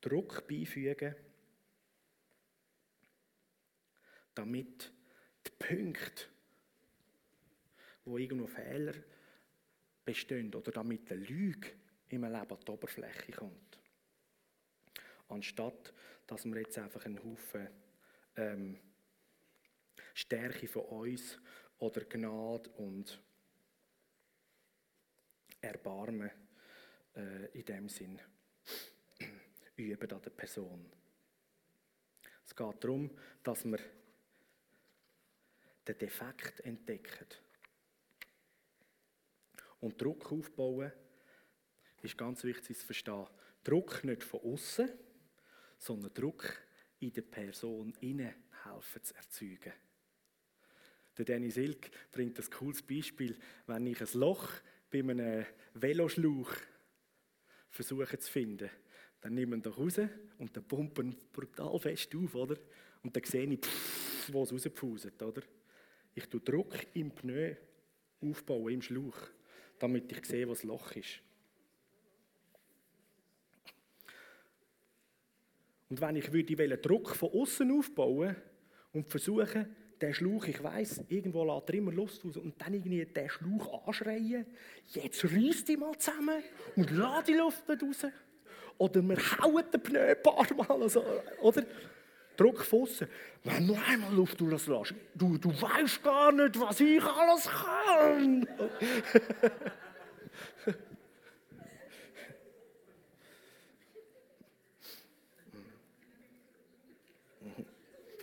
Druck 0.00 0.46
beifügen, 0.46 1.16
damit 4.34 4.92
die 5.46 5.50
Punkte, 5.58 6.24
wo 8.04 8.18
irgendwo 8.18 8.46
Fehler 8.46 8.94
bestehen 10.04 10.54
oder 10.54 10.72
damit 10.72 11.10
eine 11.10 11.20
Lüge 11.20 11.70
im 12.08 12.24
Leben 12.24 12.34
an 12.34 12.60
die 12.66 12.70
Oberfläche 12.70 13.32
kommt. 13.32 13.78
Anstatt, 15.28 15.92
dass 16.26 16.44
wir 16.44 16.60
jetzt 16.60 16.78
einfach 16.78 17.04
einen 17.06 17.22
Haufen 17.22 17.68
ähm, 18.36 18.78
Stärke 20.12 20.68
von 20.68 20.82
uns 20.82 21.38
oder 21.78 22.04
Gnade 22.04 22.70
und 22.70 23.20
Erbarmen 25.60 26.30
äh, 27.16 27.46
in 27.58 27.64
dem 27.64 27.88
Sinn 27.88 28.20
üben 29.76 30.12
an 30.12 30.22
der 30.22 30.30
Person. 30.30 30.90
Es 32.44 32.54
geht 32.54 32.84
darum, 32.84 33.10
dass 33.42 33.64
wir 33.64 33.78
den 35.86 35.98
Defekt 35.98 36.60
entdecken. 36.60 37.26
Und 39.80 40.00
Druck 40.00 40.32
aufbauen 40.32 40.92
ist 42.02 42.18
ganz 42.18 42.44
wichtig 42.44 42.78
zu 42.78 42.86
verstehen. 42.86 43.26
Druck 43.62 44.04
nicht 44.04 44.22
von 44.22 44.40
außen, 44.40 44.88
sondern 45.78 46.14
Druck 46.14 46.62
in 47.00 47.12
der 47.12 47.22
Person 47.22 47.94
innen 48.00 48.34
helfen 48.64 49.02
zu 49.02 49.14
erzeugen. 49.14 49.72
Der 51.16 51.24
Danny 51.24 51.50
Silk 51.50 51.90
bringt 52.10 52.38
ein 52.38 52.50
cooles 52.50 52.82
Beispiel, 52.82 53.36
wenn 53.66 53.86
ich 53.86 54.00
ein 54.00 54.20
Loch 54.20 54.48
bei 54.90 55.00
einem 55.00 55.44
Veloschlauch 55.74 56.50
versuche 57.70 58.18
zu 58.18 58.30
finden. 58.30 58.70
Dann 59.20 59.34
nehmen 59.34 59.64
wir 59.64 59.70
ihn 59.70 59.74
raus 59.74 59.98
und 60.38 60.56
dann 60.56 60.64
pumpen 60.64 61.16
brutal 61.32 61.78
fest 61.78 62.14
auf, 62.14 62.34
oder? 62.34 62.56
Und 63.02 63.14
dann 63.14 63.24
sehe 63.24 63.46
ich, 63.46 63.60
wo 64.28 64.42
es 64.42 64.52
rauspfuset, 64.52 65.22
oder? 65.22 65.42
Ich 66.14 66.28
tue 66.28 66.40
Druck 66.40 66.74
im 66.94 67.10
Pneu 67.10 67.56
aufbauen, 68.20 68.72
im 68.72 68.82
Schlauch, 68.82 69.16
damit 69.78 70.10
ich 70.12 70.24
sehe, 70.24 70.46
wo 70.46 70.52
das 70.52 70.62
Loch 70.62 70.92
ist. 70.92 71.20
Und 75.90 76.00
wenn 76.00 76.16
ich 76.16 76.32
würde 76.32 76.78
Druck 76.78 77.14
von 77.14 77.30
außen 77.30 77.70
aufbauen 77.78 78.36
und 78.92 79.08
versuchen, 79.08 79.76
der 80.00 80.12
Schlauch, 80.12 80.46
ich 80.46 80.62
weiß, 80.62 81.04
irgendwo 81.08 81.44
lässt 81.44 81.68
er 81.68 81.74
immer 81.76 81.92
Lust 81.92 82.24
aus 82.24 82.36
und 82.36 82.60
dann 82.60 82.74
irgendwie 82.74 83.04
den 83.04 83.28
Schlauch 83.28 83.86
anschreien, 83.86 84.46
jetzt 84.86 85.24
reiß 85.24 85.64
die 85.64 85.76
mal 85.76 85.96
zusammen 85.98 86.42
und 86.76 86.90
lass 86.90 87.24
die 87.24 87.34
Luft 87.34 87.68
nicht 87.68 87.82
raus. 87.82 88.06
Oder 88.76 89.02
wir 89.02 89.16
hauen 89.16 89.64
den 89.72 89.82
Pneu 89.82 90.00
ein 90.00 90.22
paar 90.22 90.54
Mal, 90.54 90.82
also, 90.82 91.04
oder? 91.40 91.64
Druck 92.36 92.66
außen. 92.72 93.08
Wenn 93.44 93.66
du 93.66 93.74
einmal 93.74 94.12
Luft 94.14 94.40
lässt, 94.40 94.68
du, 95.14 95.38
du 95.38 95.50
weißt 95.50 96.02
gar 96.02 96.32
nicht, 96.32 96.58
was 96.58 96.80
ich 96.80 97.02
alles 97.02 97.48
kann. 97.48 98.48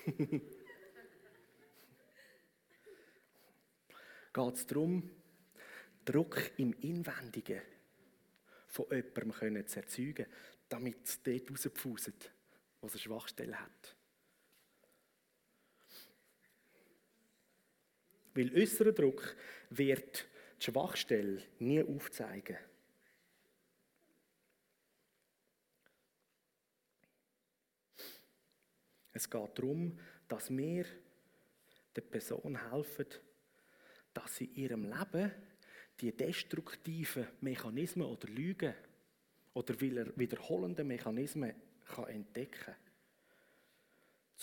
geht 4.34 4.55
es 4.55 4.66
darum, 4.66 5.09
Druck 6.05 6.51
im 6.57 6.74
Inwendigen 6.82 7.62
von 8.68 8.86
jemandem 8.89 9.68
zu 9.68 9.80
erzeugen, 9.80 10.26
damit 10.70 11.05
es 11.05 11.22
dort 11.22 11.51
rauspfuset, 11.51 12.32
wo 12.80 12.88
es 12.88 12.93
eine 12.93 13.01
Schwachstelle 13.01 13.59
hat. 13.59 13.95
Weil 18.34 18.56
äußerer 18.56 18.94
Druck 18.94 19.36
wird 19.70 20.28
die 20.60 20.66
Schwachstelle 20.66 21.42
nie 21.60 21.84
aufzeigen. 21.84 22.58
Es 29.14 29.30
geht 29.30 29.58
darum, 29.58 30.00
dass 30.28 30.50
wir 30.50 30.86
der 31.96 32.02
Person 32.02 32.72
helfen, 32.72 33.06
dass 34.14 34.38
sie 34.38 34.46
in 34.46 34.56
ihrem 34.56 34.84
Leben 34.86 35.32
die 36.00 36.16
destruktiven 36.16 37.28
Mechanismen 37.42 38.08
oder 38.08 38.28
Lügen 38.30 38.74
oder 39.54 39.80
wiederholenden 39.80 40.88
Mechanismen 40.88 41.54
kann 41.86 42.08
entdecken 42.08 42.60
kann, 42.66 42.76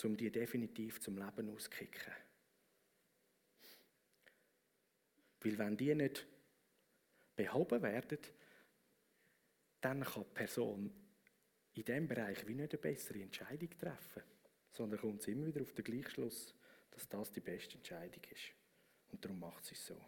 um 0.03 0.15
die 0.15 0.31
definitiv 0.31 1.01
zum 1.01 1.17
Leben 1.17 1.49
auszukicken. 1.49 2.13
Weil 5.41 5.57
wenn 5.57 5.77
die 5.77 5.95
nicht 5.95 6.25
behoben 7.35 7.81
werden, 7.81 8.19
dann 9.81 10.03
kann 10.03 10.23
die 10.23 10.33
Person 10.33 10.91
in 11.73 11.85
diesem 11.85 12.07
Bereich 12.07 12.45
wie 12.47 12.55
nicht 12.55 12.73
eine 12.73 12.81
bessere 12.81 13.21
Entscheidung 13.21 13.69
treffen, 13.77 14.23
sondern 14.71 14.99
kommt 14.99 15.27
immer 15.27 15.47
wieder 15.47 15.61
auf 15.61 15.73
den 15.73 15.85
Gleichschluss, 15.85 16.53
dass 16.91 17.07
das 17.07 17.31
die 17.31 17.39
beste 17.39 17.75
Entscheidung 17.75 18.23
ist. 18.29 18.51
Und 19.11 19.23
darum 19.23 19.39
macht 19.39 19.65
sie 19.65 19.75
es 19.75 19.85
so. 19.85 19.99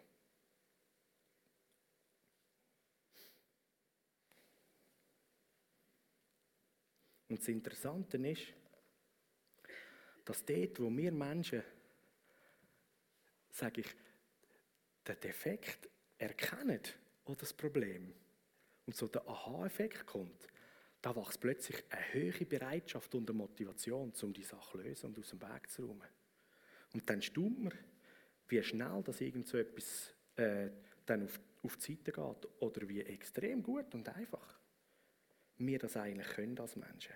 Und 7.28 7.40
das 7.40 7.48
Interessante 7.48 8.18
ist, 8.18 8.52
dass 10.26 10.44
dort, 10.44 10.78
wo 10.80 10.90
wir 10.94 11.10
Menschen, 11.10 11.62
sage 13.50 13.80
ich, 13.80 13.86
den 15.06 15.20
Defekt 15.20 15.88
erkennen 16.18 16.80
oder 17.24 17.36
das 17.36 17.52
Problem 17.52 18.14
und 18.86 18.96
so 18.96 19.08
der 19.08 19.26
Aha-Effekt 19.26 20.06
kommt, 20.06 20.46
da 21.00 21.14
wächst 21.16 21.40
plötzlich 21.40 21.82
eine 21.90 22.12
höhere 22.12 22.44
Bereitschaft 22.46 23.14
und 23.14 23.28
eine 23.28 23.36
Motivation, 23.36 24.12
um 24.22 24.32
die 24.32 24.44
Sache 24.44 24.78
zu 24.78 24.78
lösen 24.78 25.06
und 25.06 25.18
aus 25.18 25.30
dem 25.30 25.42
Weg 25.42 25.70
zu 25.70 25.86
räumen. 25.86 26.08
Und 26.94 27.08
dann 27.08 27.20
staunt 27.20 27.64
man, 27.64 27.72
wie 28.48 28.62
schnell 28.62 29.02
das 29.04 29.20
irgend 29.20 29.48
so 29.48 29.58
etwas 29.58 30.14
äh, 30.36 30.70
dann 31.06 31.24
auf, 31.24 31.40
auf 31.62 31.76
die 31.76 31.94
Seite 31.94 32.12
geht 32.12 32.62
oder 32.62 32.88
wie 32.88 33.00
extrem 33.00 33.62
gut 33.62 33.94
und 33.94 34.08
einfach 34.08 34.60
wir 35.58 35.78
das 35.78 35.96
eigentlich 35.96 36.28
können 36.28 36.58
als 36.58 36.76
Menschen. 36.76 37.14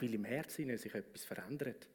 Weil 0.00 0.14
im 0.14 0.24
Herzen 0.24 0.76
sich 0.76 0.94
etwas 0.94 1.24
verändert. 1.24 1.88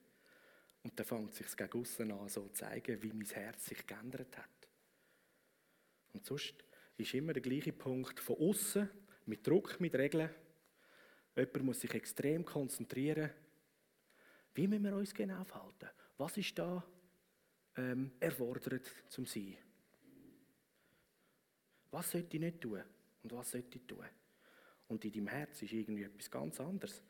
Und 0.83 0.97
dann 0.97 1.05
fängt 1.05 1.31
es 1.31 1.37
sich 1.37 1.55
gegen 1.55 1.79
aussen 1.79 2.11
an, 2.11 2.29
so 2.29 2.47
zu 2.47 2.53
zeigen, 2.53 3.01
wie 3.01 3.13
mein 3.13 3.27
Herz 3.27 3.65
sich 3.65 3.85
geändert 3.85 4.37
hat. 4.37 4.69
Und 6.13 6.25
sonst 6.25 6.55
ist 6.97 7.13
immer 7.13 7.33
der 7.33 7.41
gleiche 7.41 7.73
Punkt 7.73 8.19
von 8.19 8.37
außen, 8.37 8.89
mit 9.25 9.45
Druck, 9.45 9.79
mit 9.79 9.93
Regeln. 9.95 10.29
Jemand 11.35 11.63
muss 11.63 11.79
sich 11.79 11.93
extrem 11.93 12.43
konzentrieren. 12.43 13.29
Wie 14.53 14.67
müssen 14.67 14.83
wir 14.83 14.95
uns 14.95 15.13
genau 15.13 15.43
verhalten? 15.43 15.89
Was 16.17 16.37
ist 16.37 16.57
da 16.57 16.83
ähm, 17.77 18.11
erfordert 18.19 18.91
zum 19.09 19.25
Sein. 19.25 19.57
Was 21.91 22.11
sollte 22.11 22.37
ich 22.37 22.41
nicht 22.41 22.61
tun 22.61 22.81
und 23.23 23.31
was 23.33 23.51
sollte 23.51 23.77
ich 23.77 23.85
tun? 23.85 24.05
Und 24.87 25.03
in 25.05 25.11
deinem 25.11 25.27
Herz 25.27 25.61
ist 25.61 25.73
irgendwie 25.73 26.03
etwas 26.03 26.29
ganz 26.29 26.59
anderes. 26.59 27.01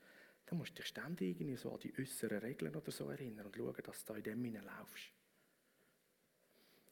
Dann 0.51 0.57
musst 0.57 0.71
du 0.71 0.81
dich 0.81 0.87
ständig 0.87 1.39
irgendwie 1.39 1.55
so 1.55 1.71
an 1.71 1.79
die 1.79 1.97
äußeren 1.97 2.39
Regeln 2.39 2.75
oder 2.75 2.91
so 2.91 3.09
erinnern 3.09 3.45
und 3.45 3.55
schauen, 3.55 3.73
dass 3.85 4.03
du 4.03 4.11
da 4.11 4.17
in 4.17 4.41
dem 4.41 4.53
laufst. 4.55 5.13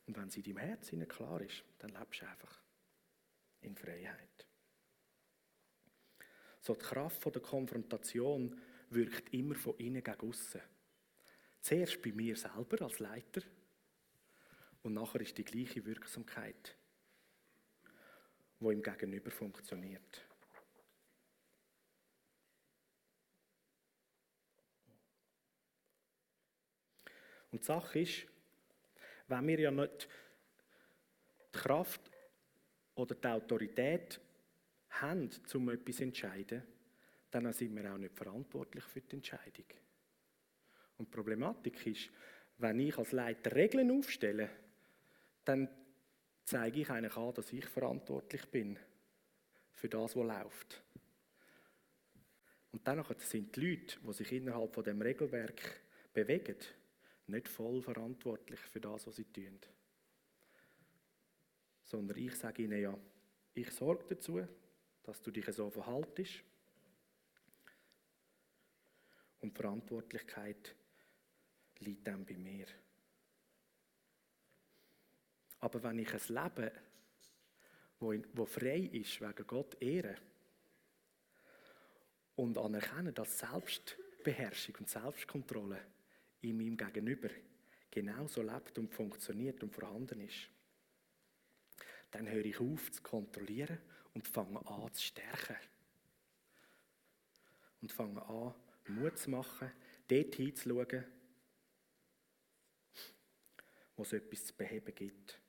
Und 0.08 0.16
wenn 0.16 0.30
es 0.30 0.38
in 0.38 0.44
deinem 0.44 0.58
Herz 0.60 0.92
klar 1.10 1.42
ist, 1.42 1.66
dann 1.78 1.90
lebst 1.90 2.22
du 2.22 2.26
einfach 2.26 2.62
in 3.60 3.76
Freiheit. 3.76 4.48
So 6.62 6.74
die 6.74 6.80
Kraft 6.80 7.26
der 7.26 7.42
Konfrontation 7.42 8.62
wirkt 8.92 9.34
immer 9.34 9.56
von 9.56 9.76
innen 9.76 10.06
gegen 10.06 10.22
außen. 10.22 10.62
Zuerst 11.60 12.02
bei 12.02 12.14
mir 12.14 12.38
selber 12.38 12.82
als 12.82 13.00
Leiter 13.00 13.42
und 14.84 14.94
nachher 14.94 15.20
ist 15.20 15.38
die 15.38 15.44
gleiche 15.44 15.84
Wirksamkeit, 15.84 16.78
wo 18.62 18.72
im 18.72 18.82
Gegenüber 18.82 19.32
funktioniert. 19.32 20.29
Und 27.52 27.62
die 27.62 27.66
Sache 27.66 28.00
ist, 28.00 28.28
wenn 29.28 29.48
wir 29.48 29.60
ja 29.60 29.72
nicht 29.72 30.08
die 31.54 31.58
Kraft 31.58 32.12
oder 32.96 33.16
die 33.16 33.28
Autorität 33.28 34.20
haben, 34.90 35.30
um 35.54 35.70
etwas 35.70 35.98
zu 35.98 36.04
entscheiden, 36.04 36.64
dann 37.32 37.52
sind 37.54 37.76
wir 37.76 37.94
auch 37.94 37.98
nicht 37.98 38.16
verantwortlich 38.16 38.84
für 38.86 39.02
die 39.02 39.16
Entscheidung. 39.18 39.66
Und 40.98 41.08
die 41.08 41.16
Problematik 41.16 41.86
ist, 41.88 42.10
wenn 42.58 42.80
ich 42.80 42.98
als 42.98 43.12
Leiter 43.12 43.56
Regeln 43.56 43.92
aufstelle, 43.92 44.50
dann 45.46 45.70
zeige 46.44 46.82
ich 46.82 46.90
eigentlich 46.90 47.16
an, 47.16 47.34
dass 47.34 47.54
ich 47.54 47.66
verantwortlich 47.66 48.46
bin 48.48 48.78
für 49.72 49.88
das, 49.88 50.16
was 50.16 50.28
läuft. 50.28 50.84
Und 52.72 52.86
dann 52.88 53.04
sind 53.18 53.56
die 53.56 53.62
Leute, 53.62 54.00
die 54.00 54.14
sich 54.14 54.32
innerhalb 54.34 54.74
von 54.74 54.84
dem 54.84 55.02
Regelwerk 55.02 55.82
bewegen, 56.14 56.58
nicht 57.30 57.48
voll 57.48 57.82
verantwortlich 57.82 58.60
für 58.60 58.82
das, 58.82 59.08
was 59.08 59.16
sie 59.16 59.26
tun. 59.26 59.60
Sondern 61.84 62.18
ich 62.18 62.36
sage 62.36 62.64
ihnen 62.64 62.82
ja, 62.82 62.98
ich 63.54 63.72
sorge 63.72 64.06
dazu, 64.10 64.46
dass 65.04 65.22
du 65.22 65.32
dich 65.32 65.46
so 65.48 65.70
verhaltest. 65.70 66.44
Und 69.42 69.56
Verantwortlichkeit 69.56 70.76
liegt 71.80 72.08
dann 72.08 72.26
bei 72.26 72.36
mir. 72.36 72.68
Aber 75.62 75.82
wenn 75.84 76.00
ich 76.00 76.14
ein 76.14 76.36
Leben, 76.36 76.72
wo, 78.00 78.14
wo 78.34 78.46
frei 78.46 78.80
ist, 78.80 79.20
wegen 79.22 79.48
Gott 79.48 79.82
ehren 79.82 80.18
und 82.36 82.58
anerkennen, 82.58 83.14
dass 83.14 83.40
Selbstbeherrschung 83.40 84.76
und 84.80 84.90
Selbstkontrolle 84.90 85.82
in 86.42 86.58
meinem 86.58 86.78
Gegenüber 86.78 87.30
genauso 87.92 88.42
lebt 88.42 88.78
und 88.78 88.94
funktioniert 88.94 89.62
und 89.64 89.74
vorhanden 89.74 90.22
ist, 90.22 90.50
dann 92.12 92.30
höre 92.30 92.46
ich 92.46 92.60
auf 92.60 92.92
zu 92.92 93.02
kontrollieren 93.02 93.80
und 94.14 94.28
fange 94.28 94.66
an 94.66 94.94
zu 94.94 95.04
stärken. 95.04 95.58
Und 97.82 97.92
fange 97.92 98.22
an, 98.24 98.54
Mut 98.88 99.18
zu 99.18 99.30
machen, 99.30 99.72
dort 100.08 100.36
hinzuschauen, 100.36 101.06
wo 103.96 104.04
es 104.04 104.14
etwas 104.14 104.46
zu 104.46 104.54
beheben 104.56 104.94
gibt. 104.96 105.40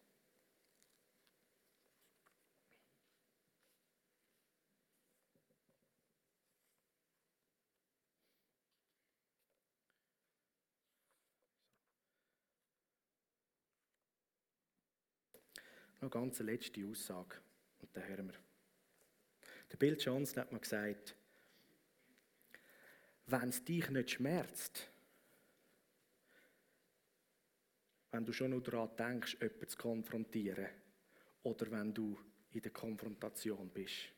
Noch 16.01 16.15
eine 16.15 16.31
letzte 16.31 16.87
Aussage. 16.87 17.37
Und 17.81 17.95
da 17.95 18.01
hören 18.01 18.29
wir. 18.29 18.39
Der 19.71 19.77
Bill 19.77 19.97
Johnson 19.99 20.43
hat 20.43 20.53
mal 20.53 20.59
gesagt, 20.59 21.15
wenn 23.27 23.49
es 23.49 23.65
dich 23.65 23.89
nicht 23.91 24.11
schmerzt, 24.11 24.91
wenn 28.11 28.25
du 28.25 28.33
schon 28.33 28.51
nur 28.51 28.63
daran 28.63 28.97
denkst, 28.97 29.37
jemanden 29.41 29.69
zu 29.69 29.77
konfrontieren, 29.77 30.69
oder 31.43 31.71
wenn 31.71 31.95
du 31.95 32.19
in 32.53 32.61
der 32.61 32.73
Konfrontation 32.73 33.71
bist, 33.71 34.11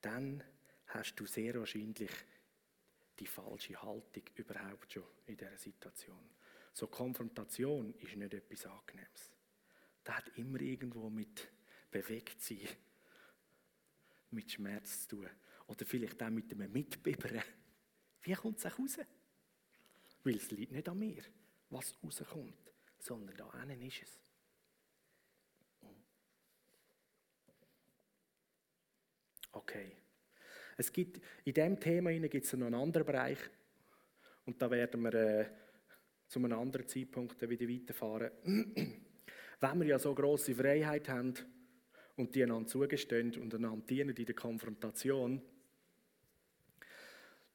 dann 0.00 0.42
hast 0.88 1.14
du 1.16 1.26
sehr 1.26 1.54
wahrscheinlich 1.54 2.10
die 3.18 3.26
falsche 3.26 3.80
Haltung 3.80 4.24
überhaupt 4.34 4.92
schon 4.92 5.04
in 5.26 5.36
dieser 5.36 5.56
Situation. 5.56 6.30
So 6.72 6.88
Konfrontation 6.88 7.94
ist 7.94 8.16
nicht 8.16 8.34
etwas 8.34 8.66
Angenehmes 8.66 9.35
das 10.06 10.14
hat 10.14 10.38
immer 10.38 10.60
irgendwo 10.60 11.10
mit 11.10 11.48
Bewegtsein, 11.90 12.68
mit 14.30 14.50
Schmerz 14.52 15.02
zu 15.02 15.16
tun. 15.16 15.30
Oder 15.66 15.84
vielleicht 15.84 16.22
auch 16.22 16.30
mit 16.30 16.52
einem 16.52 16.70
Mitbibbern. 16.70 17.42
Wie 18.22 18.34
kommt 18.34 18.58
es 18.58 18.66
auch 18.66 18.78
raus? 18.78 18.98
Weil 20.22 20.36
es 20.36 20.50
liegt 20.52 20.70
nicht 20.70 20.88
an 20.88 20.98
mir, 20.98 21.22
was 21.70 21.96
rauskommt, 22.04 22.54
sondern 23.00 23.36
da 23.36 23.50
innen 23.62 23.82
ist 23.82 24.02
es. 24.02 24.20
Okay. 29.50 29.96
Es 30.76 30.92
gibt, 30.92 31.20
in 31.44 31.54
diesem 31.54 31.80
Thema 31.80 32.12
gibt 32.28 32.44
es 32.44 32.52
noch 32.52 32.66
einen 32.66 32.74
anderen 32.76 33.06
Bereich. 33.06 33.38
Und 34.44 34.62
da 34.62 34.70
werden 34.70 35.02
wir 35.02 35.14
äh, 35.14 35.50
zu 36.28 36.38
einem 36.38 36.52
anderen 36.52 36.86
Zeitpunkt 36.86 37.40
wieder 37.48 37.68
weiterfahren. 37.68 38.30
Wenn 39.60 39.80
wir 39.80 39.86
ja 39.86 39.98
so 39.98 40.14
große 40.14 40.54
Freiheit 40.54 41.08
haben 41.08 41.34
und 42.16 42.34
die 42.34 42.42
einander 42.42 42.68
zugestehen 42.68 43.34
und 43.40 43.54
einander 43.54 43.86
dienen 43.86 44.14
in 44.14 44.26
der 44.26 44.34
Konfrontation, 44.34 45.40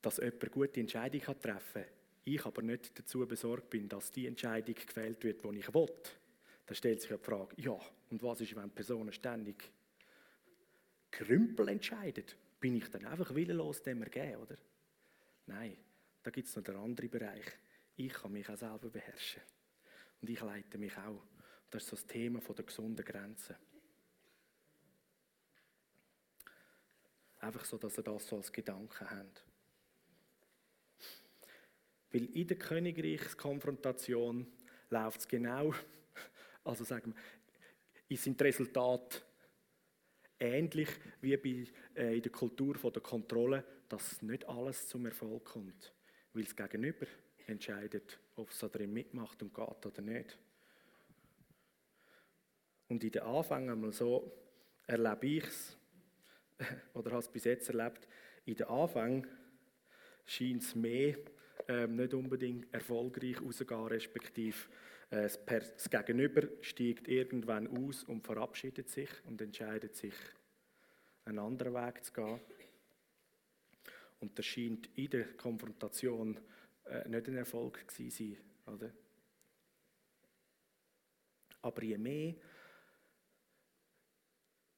dass 0.02 0.18
jemand 0.18 0.52
gute 0.52 0.80
Entscheidungen 0.80 1.42
treffen 1.42 1.84
kann, 1.84 1.92
ich 2.24 2.46
aber 2.46 2.62
nicht 2.62 2.98
dazu 2.98 3.26
besorgt 3.28 3.70
bin, 3.70 3.88
dass 3.88 4.12
die 4.12 4.28
Entscheidung 4.28 4.76
gefällt 4.76 5.24
wird, 5.24 5.44
die 5.44 5.60
ich 5.60 5.74
will, 5.74 5.90
dann 6.66 6.76
stellt 6.76 7.02
sich 7.02 7.10
ja 7.10 7.18
die 7.18 7.24
Frage, 7.24 7.56
ja, 7.58 7.78
und 8.10 8.22
was 8.24 8.42
ist, 8.42 8.56
wenn 8.56 8.70
Personen 8.70 9.12
ständig 9.12 9.72
Krümpel 11.10 11.68
entscheiden? 11.70 12.26
Bin 12.60 12.76
ich 12.76 12.90
dann 12.90 13.06
einfach 13.06 13.34
willenlos 13.34 13.82
dem 13.82 14.02
ergeben, 14.04 14.42
oder? 14.44 14.56
Nein, 15.48 15.78
da 16.24 16.32
gibt 16.32 16.48
es 16.48 16.56
noch 16.56 16.64
den 16.64 16.76
anderen 16.76 17.10
Bereich. 17.10 17.46
Ich 17.96 18.14
kann 18.14 18.32
mich 18.32 18.48
auch 18.48 18.58
selber 18.58 18.90
beherrschen. 18.90 19.42
Und 20.22 20.30
ich 20.30 20.40
leite 20.40 20.78
mich 20.78 20.96
auch 20.98 21.24
das 21.72 21.84
ist 21.84 21.90
so 21.90 21.96
das 21.96 22.06
Thema 22.06 22.40
der 22.40 22.66
gesunden 22.66 23.06
Grenzen. 23.06 23.56
Einfach 27.40 27.66
so, 27.66 27.78
dass 27.78 27.98
ihr 27.98 28.04
das 28.04 28.28
so 28.28 28.36
als 28.36 28.52
Gedanken 28.52 29.10
habt. 29.10 29.44
Weil 32.12 32.26
in 32.26 32.48
der 32.48 32.58
Königreichskonfrontation 32.58 34.46
läuft 34.90 35.22
es 35.22 35.28
genau, 35.28 35.74
also 36.64 36.84
sagen 36.84 37.16
wir, 38.08 38.18
sind 38.18 38.40
die 38.40 38.44
Resultate 38.44 39.22
ähnlich 40.38 40.90
wie 41.22 41.38
bei, 41.38 41.68
äh, 41.96 42.18
in 42.18 42.22
der 42.22 42.32
Kultur 42.32 42.76
von 42.76 42.92
der 42.92 43.02
Kontrolle, 43.02 43.64
dass 43.88 44.22
nicht 44.22 44.48
alles 44.48 44.88
zum 44.90 45.06
Erfolg 45.06 45.46
kommt, 45.46 45.94
weil 46.34 46.44
das 46.44 46.56
Gegenüber 46.56 47.08
entscheidet, 47.48 48.20
ob 48.36 48.50
es 48.50 48.60
da 48.60 48.68
drin 48.68 48.92
mitmacht 48.92 49.42
und 49.42 49.54
geht 49.54 49.86
oder 49.86 50.02
nicht. 50.02 50.38
Und 52.92 53.06
in 53.06 53.12
den 53.12 53.22
Anfängen 53.22 53.70
einmal 53.70 53.94
so 53.94 54.30
erlebe 54.86 55.26
ich 55.26 55.46
es, 55.46 55.78
oder 56.94 57.12
habe 57.12 57.22
es 57.22 57.30
bis 57.30 57.46
jetzt 57.46 57.70
erlebt, 57.70 58.06
in 58.44 58.56
den 58.56 58.68
Anfängen 58.68 59.26
scheint 60.26 60.62
es 60.62 60.76
mehr 60.76 61.16
ähm, 61.70 61.96
nicht 61.96 62.14
unbedingt 62.14 62.74
erfolgreich 62.74 63.42
rauszugehen, 63.42 63.88
respektive 63.88 64.58
äh, 65.10 65.30
das 65.46 65.90
Gegenüber 65.90 66.50
steigt 66.60 67.08
irgendwann 67.08 67.70
aus 67.70 68.04
und 68.04 68.26
verabschiedet 68.26 68.90
sich 68.90 69.10
und 69.24 69.42
entscheidet 69.42 69.96
sich, 69.96 70.16
einen 71.24 71.40
anderen 71.40 71.74
Weg 71.74 72.04
zu 72.04 72.12
gehen. 72.12 72.42
Und 74.20 74.38
das 74.38 74.46
scheint 74.46 74.90
in 74.98 75.10
der 75.12 75.34
Konfrontation 75.38 76.38
äh, 76.84 77.08
nicht 77.08 77.26
ein 77.30 77.38
Erfolg 77.38 77.88
gewesen 77.88 78.36
sein, 78.66 78.74
oder? 78.76 78.92
Aber 81.62 81.84
je 81.84 81.98
mehr 81.98 82.36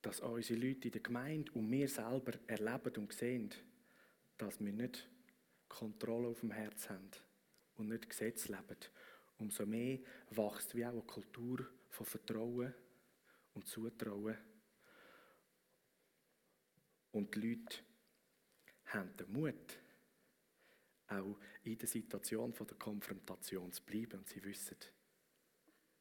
dass 0.04 0.20
unsere 0.20 0.60
Leute 0.60 0.90
in 0.90 0.92
der 0.92 1.02
Gemeinde 1.02 1.52
und 1.54 1.72
wir 1.72 1.88
selber 1.88 2.34
erleben 2.46 2.96
und 2.98 3.14
sehen, 3.14 3.50
dass 4.38 4.64
wir 4.64 4.72
nicht 4.72 5.10
Kontrolle 5.68 6.28
auf 6.28 6.42
dem 6.42 6.52
Herz 6.52 6.90
haben 6.90 7.10
und 7.76 7.88
nicht 7.88 8.08
Gesetz 8.08 8.48
leben 8.48 8.78
umso 9.38 9.66
mehr 9.66 10.00
wächst 10.30 10.76
wie 10.76 10.86
auch 10.86 10.92
eine 10.92 11.02
Kultur 11.02 11.68
von 11.90 12.06
Vertrauen 12.06 12.74
und 13.54 13.68
Zutrauen. 13.68 14.38
Und 17.12 17.36
die 17.36 17.40
Leute 17.40 17.78
haben 18.86 19.16
den 19.18 19.32
Mut, 19.32 19.80
auch 21.08 21.38
in 21.64 21.78
der 21.78 21.88
Situation 21.88 22.54
von 22.54 22.68
der 22.68 22.78
Konfrontation 22.78 23.72
zu 23.72 23.84
bleiben. 23.84 24.20
Und 24.20 24.30
sie 24.30 24.44
wissen, 24.44 24.78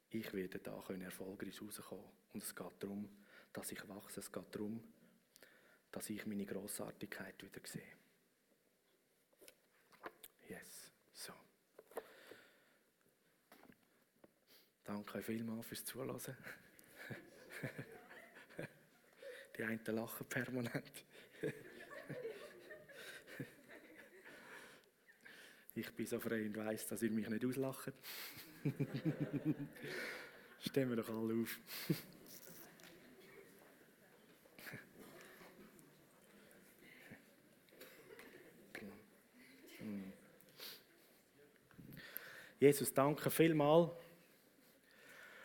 ich 0.09 0.33
werde 0.33 0.59
da 0.59 0.81
erfolgreich 0.87 1.61
rauskommen. 1.61 2.05
Und 2.33 2.43
es 2.43 2.55
geht 2.55 2.71
darum, 2.79 3.09
dass 3.53 3.71
ich 3.71 3.87
wachse. 3.87 4.19
Es 4.19 4.31
geht 4.31 4.53
darum, 4.53 4.83
dass 5.91 6.09
ich 6.09 6.25
meine 6.25 6.45
Grossartigkeit 6.45 7.41
wieder 7.43 7.61
sehe. 7.65 7.95
Yes, 10.49 10.91
so. 11.13 11.33
Danke 14.83 15.21
vielmals 15.21 15.67
fürs 15.67 15.85
Zuhören. 15.85 16.19
Die 19.57 19.63
einen 19.63 19.85
lachen 19.85 20.27
permanent. 20.27 21.05
Ich 25.75 25.91
bin 25.91 26.05
so 26.05 26.19
frei 26.19 26.45
und 26.45 26.55
weiss, 26.55 26.85
dass 26.85 27.01
ihr 27.01 27.09
mich 27.09 27.27
nicht 27.27 27.43
auslacht. 27.43 27.91
Stehen 30.59 30.89
wir 30.89 30.95
doch 30.97 31.09
alle 31.09 31.41
auf. 31.41 31.59
Jesus, 42.63 42.93
danke 42.93 43.29
vielmal 43.29 43.93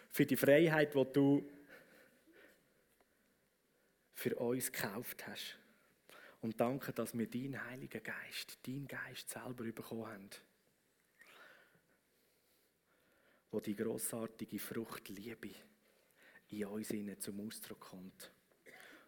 für 0.09 0.25
die 0.25 0.37
Freiheit, 0.37 0.95
die 0.95 1.05
du 1.13 1.51
für 4.15 4.37
uns 4.37 4.71
gekauft 4.71 5.27
hast. 5.27 5.59
Und 6.43 6.61
danke, 6.61 6.93
dass 6.93 7.19
wir 7.19 7.29
deinen 7.29 7.61
Heiligen 7.65 8.05
Geist, 8.05 8.65
deinen 8.65 8.87
Geist 8.87 9.31
selber 9.31 9.65
bekommen 9.65 10.07
haben. 10.07 10.31
Wo 13.51 13.59
die 13.59 13.75
großartige 13.75 14.61
Frucht 14.61 15.09
Liebe 15.09 15.57
in 16.51 16.67
uns 16.67 16.93
zum 17.19 17.45
Ausdruck 17.45 17.81
kommt. 17.81 18.31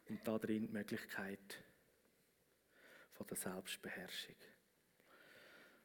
Und 0.08 0.26
darin 0.26 0.66
die 0.66 0.72
Möglichkeit 0.72 1.62
von 3.12 3.28
der 3.28 3.36
Selbstbeherrschung. 3.36 4.34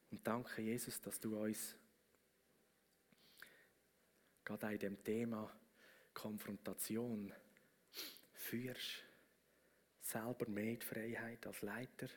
Und 0.09 0.25
danke, 0.25 0.63
Jesus, 0.63 0.99
dass 0.99 1.19
du 1.19 1.37
uns 1.37 1.75
gerade 4.45 4.67
auch 4.67 4.71
in 4.71 4.79
dem 4.79 5.03
Thema 5.03 5.51
Konfrontation 6.13 7.33
führst 8.33 9.03
selber 9.99 10.47
mehr 10.47 10.77
die 10.77 10.85
Freiheit 10.85 11.45
als 11.47 11.61
Leiter. 11.61 12.07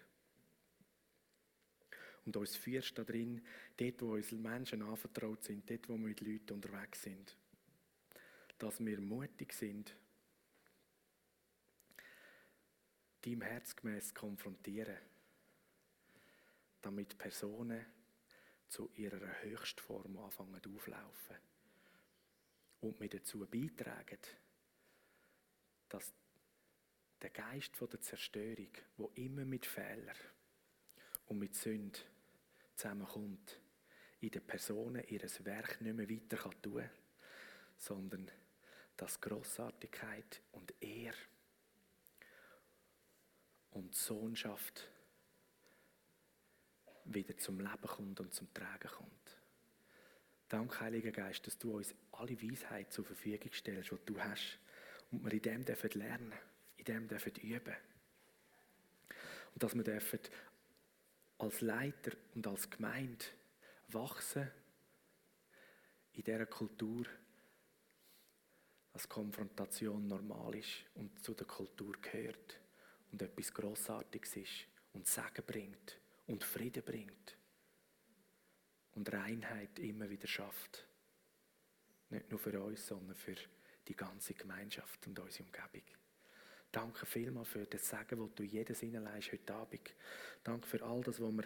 Und 2.27 2.37
uns 2.37 2.57
führst 2.57 2.99
da 2.99 3.05
drin, 3.05 3.45
dort, 3.79 4.03
wo 4.03 4.13
uns 4.13 4.33
Menschen 4.33 4.83
anvertraut 4.83 5.43
sind, 5.43 5.69
dort, 5.69 5.89
wo 5.89 5.95
wir 5.95 6.09
mit 6.09 6.21
Leuten 6.21 6.53
unterwegs 6.53 7.03
sind. 7.03 7.35
Dass 8.59 8.85
wir 8.85 9.01
mutig 9.01 9.55
sind, 9.55 9.97
deinem 13.23 13.41
Herz 13.41 13.75
gemäß 13.75 14.15
konfrontieren, 14.15 14.99
damit 16.83 17.17
Personen 17.17 17.87
zu 18.69 18.91
ihrer 18.95 19.43
Höchstform 19.43 20.19
anfangen 20.19 20.61
auflaufen 20.77 21.48
und 22.81 23.01
mir 23.01 23.09
dazu 23.09 23.47
beitragen, 23.47 24.19
dass 25.89 26.13
der 27.21 27.31
Geist 27.31 27.73
der 27.81 28.01
Zerstörung, 28.01 28.71
wo 28.97 29.11
immer 29.15 29.45
mit 29.45 29.67
Fehlern 29.67 30.17
und 31.27 31.39
mit 31.39 31.55
Sünd 31.55 32.05
zusammenkommt, 32.75 33.61
in 34.21 34.31
den 34.31 34.47
Personen 34.47 35.05
ihres 35.09 35.45
Werk 35.45 35.81
nicht 35.81 35.95
mehr 35.95 36.09
weiter 36.09 36.37
kann 36.37 36.63
tun, 36.63 36.89
sondern 37.77 38.31
dass 38.97 39.21
Grossartigkeit 39.21 40.43
und 40.53 40.75
Ehr 40.83 41.15
und 43.71 43.95
Sohnschaft 43.95 44.89
wieder 47.05 47.37
zum 47.39 47.61
Leben 47.61 47.87
kommt 47.87 48.21
und 48.21 48.35
zum 48.35 48.53
Tragen 48.53 48.89
kommt. 48.89 49.28
Danke, 50.49 50.81
Heiliger 50.81 51.13
Geist, 51.13 51.47
dass 51.47 51.59
du 51.59 51.77
uns 51.77 51.95
alle 52.13 52.41
Weisheit 52.43 52.93
zur 52.93 53.05
Verfügung 53.05 53.53
stellst, 53.53 53.91
die 53.91 53.97
du 54.07 54.19
hast 54.19 54.59
und 55.11 55.25
wir 55.25 55.33
in 55.33 55.43
dem 55.43 55.65
dürfen 55.65 55.91
lernen 55.91 56.33
in 56.79 56.85
dem 56.85 57.09
dürfen 57.09 57.35
üben. 57.35 57.77
Und 59.53 59.63
dass 59.63 59.75
wir 59.75 59.83
dürfen 59.83 60.21
als 61.39 61.61
Leiter 61.61 62.13
und 62.35 62.47
als 62.47 62.71
Gemeinde 62.71 63.25
wachsen 63.89 64.51
in 66.13 66.25
dieser 66.25 66.47
Kultur, 66.47 67.05
dass 68.93 69.09
Konfrontation 69.09 70.07
normal 70.07 70.55
ist 70.55 70.85
und 70.95 71.23
zu 71.23 71.35
der 71.35 71.47
Kultur 71.47 71.93
gehört 72.01 72.59
und 73.13 73.23
etwas 73.23 73.53
Grossartiges 73.53 74.37
ist 74.37 74.67
und 74.93 75.07
Segen 75.07 75.45
bringt 75.47 75.99
und 76.27 76.43
Frieden 76.43 76.83
bringt 76.83 77.37
und 78.99 79.13
Reinheit 79.13 79.79
immer 79.79 80.11
wieder 80.11 80.27
schafft. 80.27 80.87
Nicht 82.11 82.31
nur 82.31 82.41
für 82.41 82.61
uns, 82.61 82.87
sondern 82.87 83.17
für 83.17 83.37
die 83.87 83.97
ganze 83.97 84.35
Gemeinschaft 84.35 85.07
und 85.07 85.19
unsere 85.19 85.45
Umgebung. 85.45 85.87
Danke 86.73 87.07
vielmals 87.07 87.49
für 87.49 87.65
das 87.65 87.89
Segen, 87.89 88.19
das 88.19 88.35
du 88.35 88.43
jedes 88.43 88.81
hineinlegst 88.81 89.33
heute 89.33 89.55
Abend. 89.55 89.95
Danke 90.43 90.67
für 90.67 90.83
all 90.83 91.01
das, 91.03 91.21
was 91.21 91.33
wir 91.33 91.45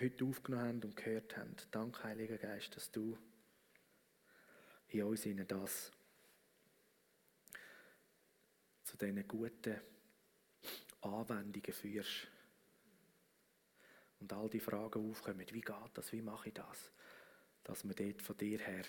heute 0.00 0.24
aufgenommen 0.24 0.64
haben 0.64 0.82
und 0.82 0.96
gehört 0.96 1.36
haben. 1.36 1.56
Danke, 1.70 2.04
Heiliger 2.04 2.38
Geist, 2.38 2.74
dass 2.76 2.90
du 2.90 3.18
in 4.88 5.02
uns 5.02 5.26
ihnen 5.26 5.46
das 5.46 5.92
zu 8.84 8.96
diesen 8.96 9.26
guten 9.28 9.80
Anwendungen 11.02 11.72
führst. 11.72 12.28
Und 14.20 14.32
all 14.32 14.48
die 14.48 14.60
Fragen 14.60 15.10
aufkommen, 15.10 15.46
wie 15.50 15.60
geht 15.60 15.90
das, 15.94 16.12
wie 16.12 16.22
mache 16.22 16.48
ich 16.48 16.54
das? 16.54 16.90
Dass 17.64 17.84
wir 17.84 17.94
dort 17.94 18.22
von 18.22 18.36
dir 18.36 18.58
her 18.58 18.84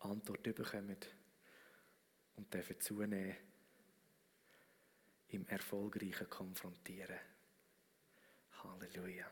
Antwort 0.00 0.42
bekommen 0.42 0.96
und 2.36 2.52
dürfen 2.52 2.80
zunehmen 2.80 3.36
im 5.28 5.46
erfolgreichen 5.46 6.28
Konfrontieren. 6.28 7.18
Halleluja. 8.62 9.26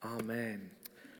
Amen. 0.00 0.70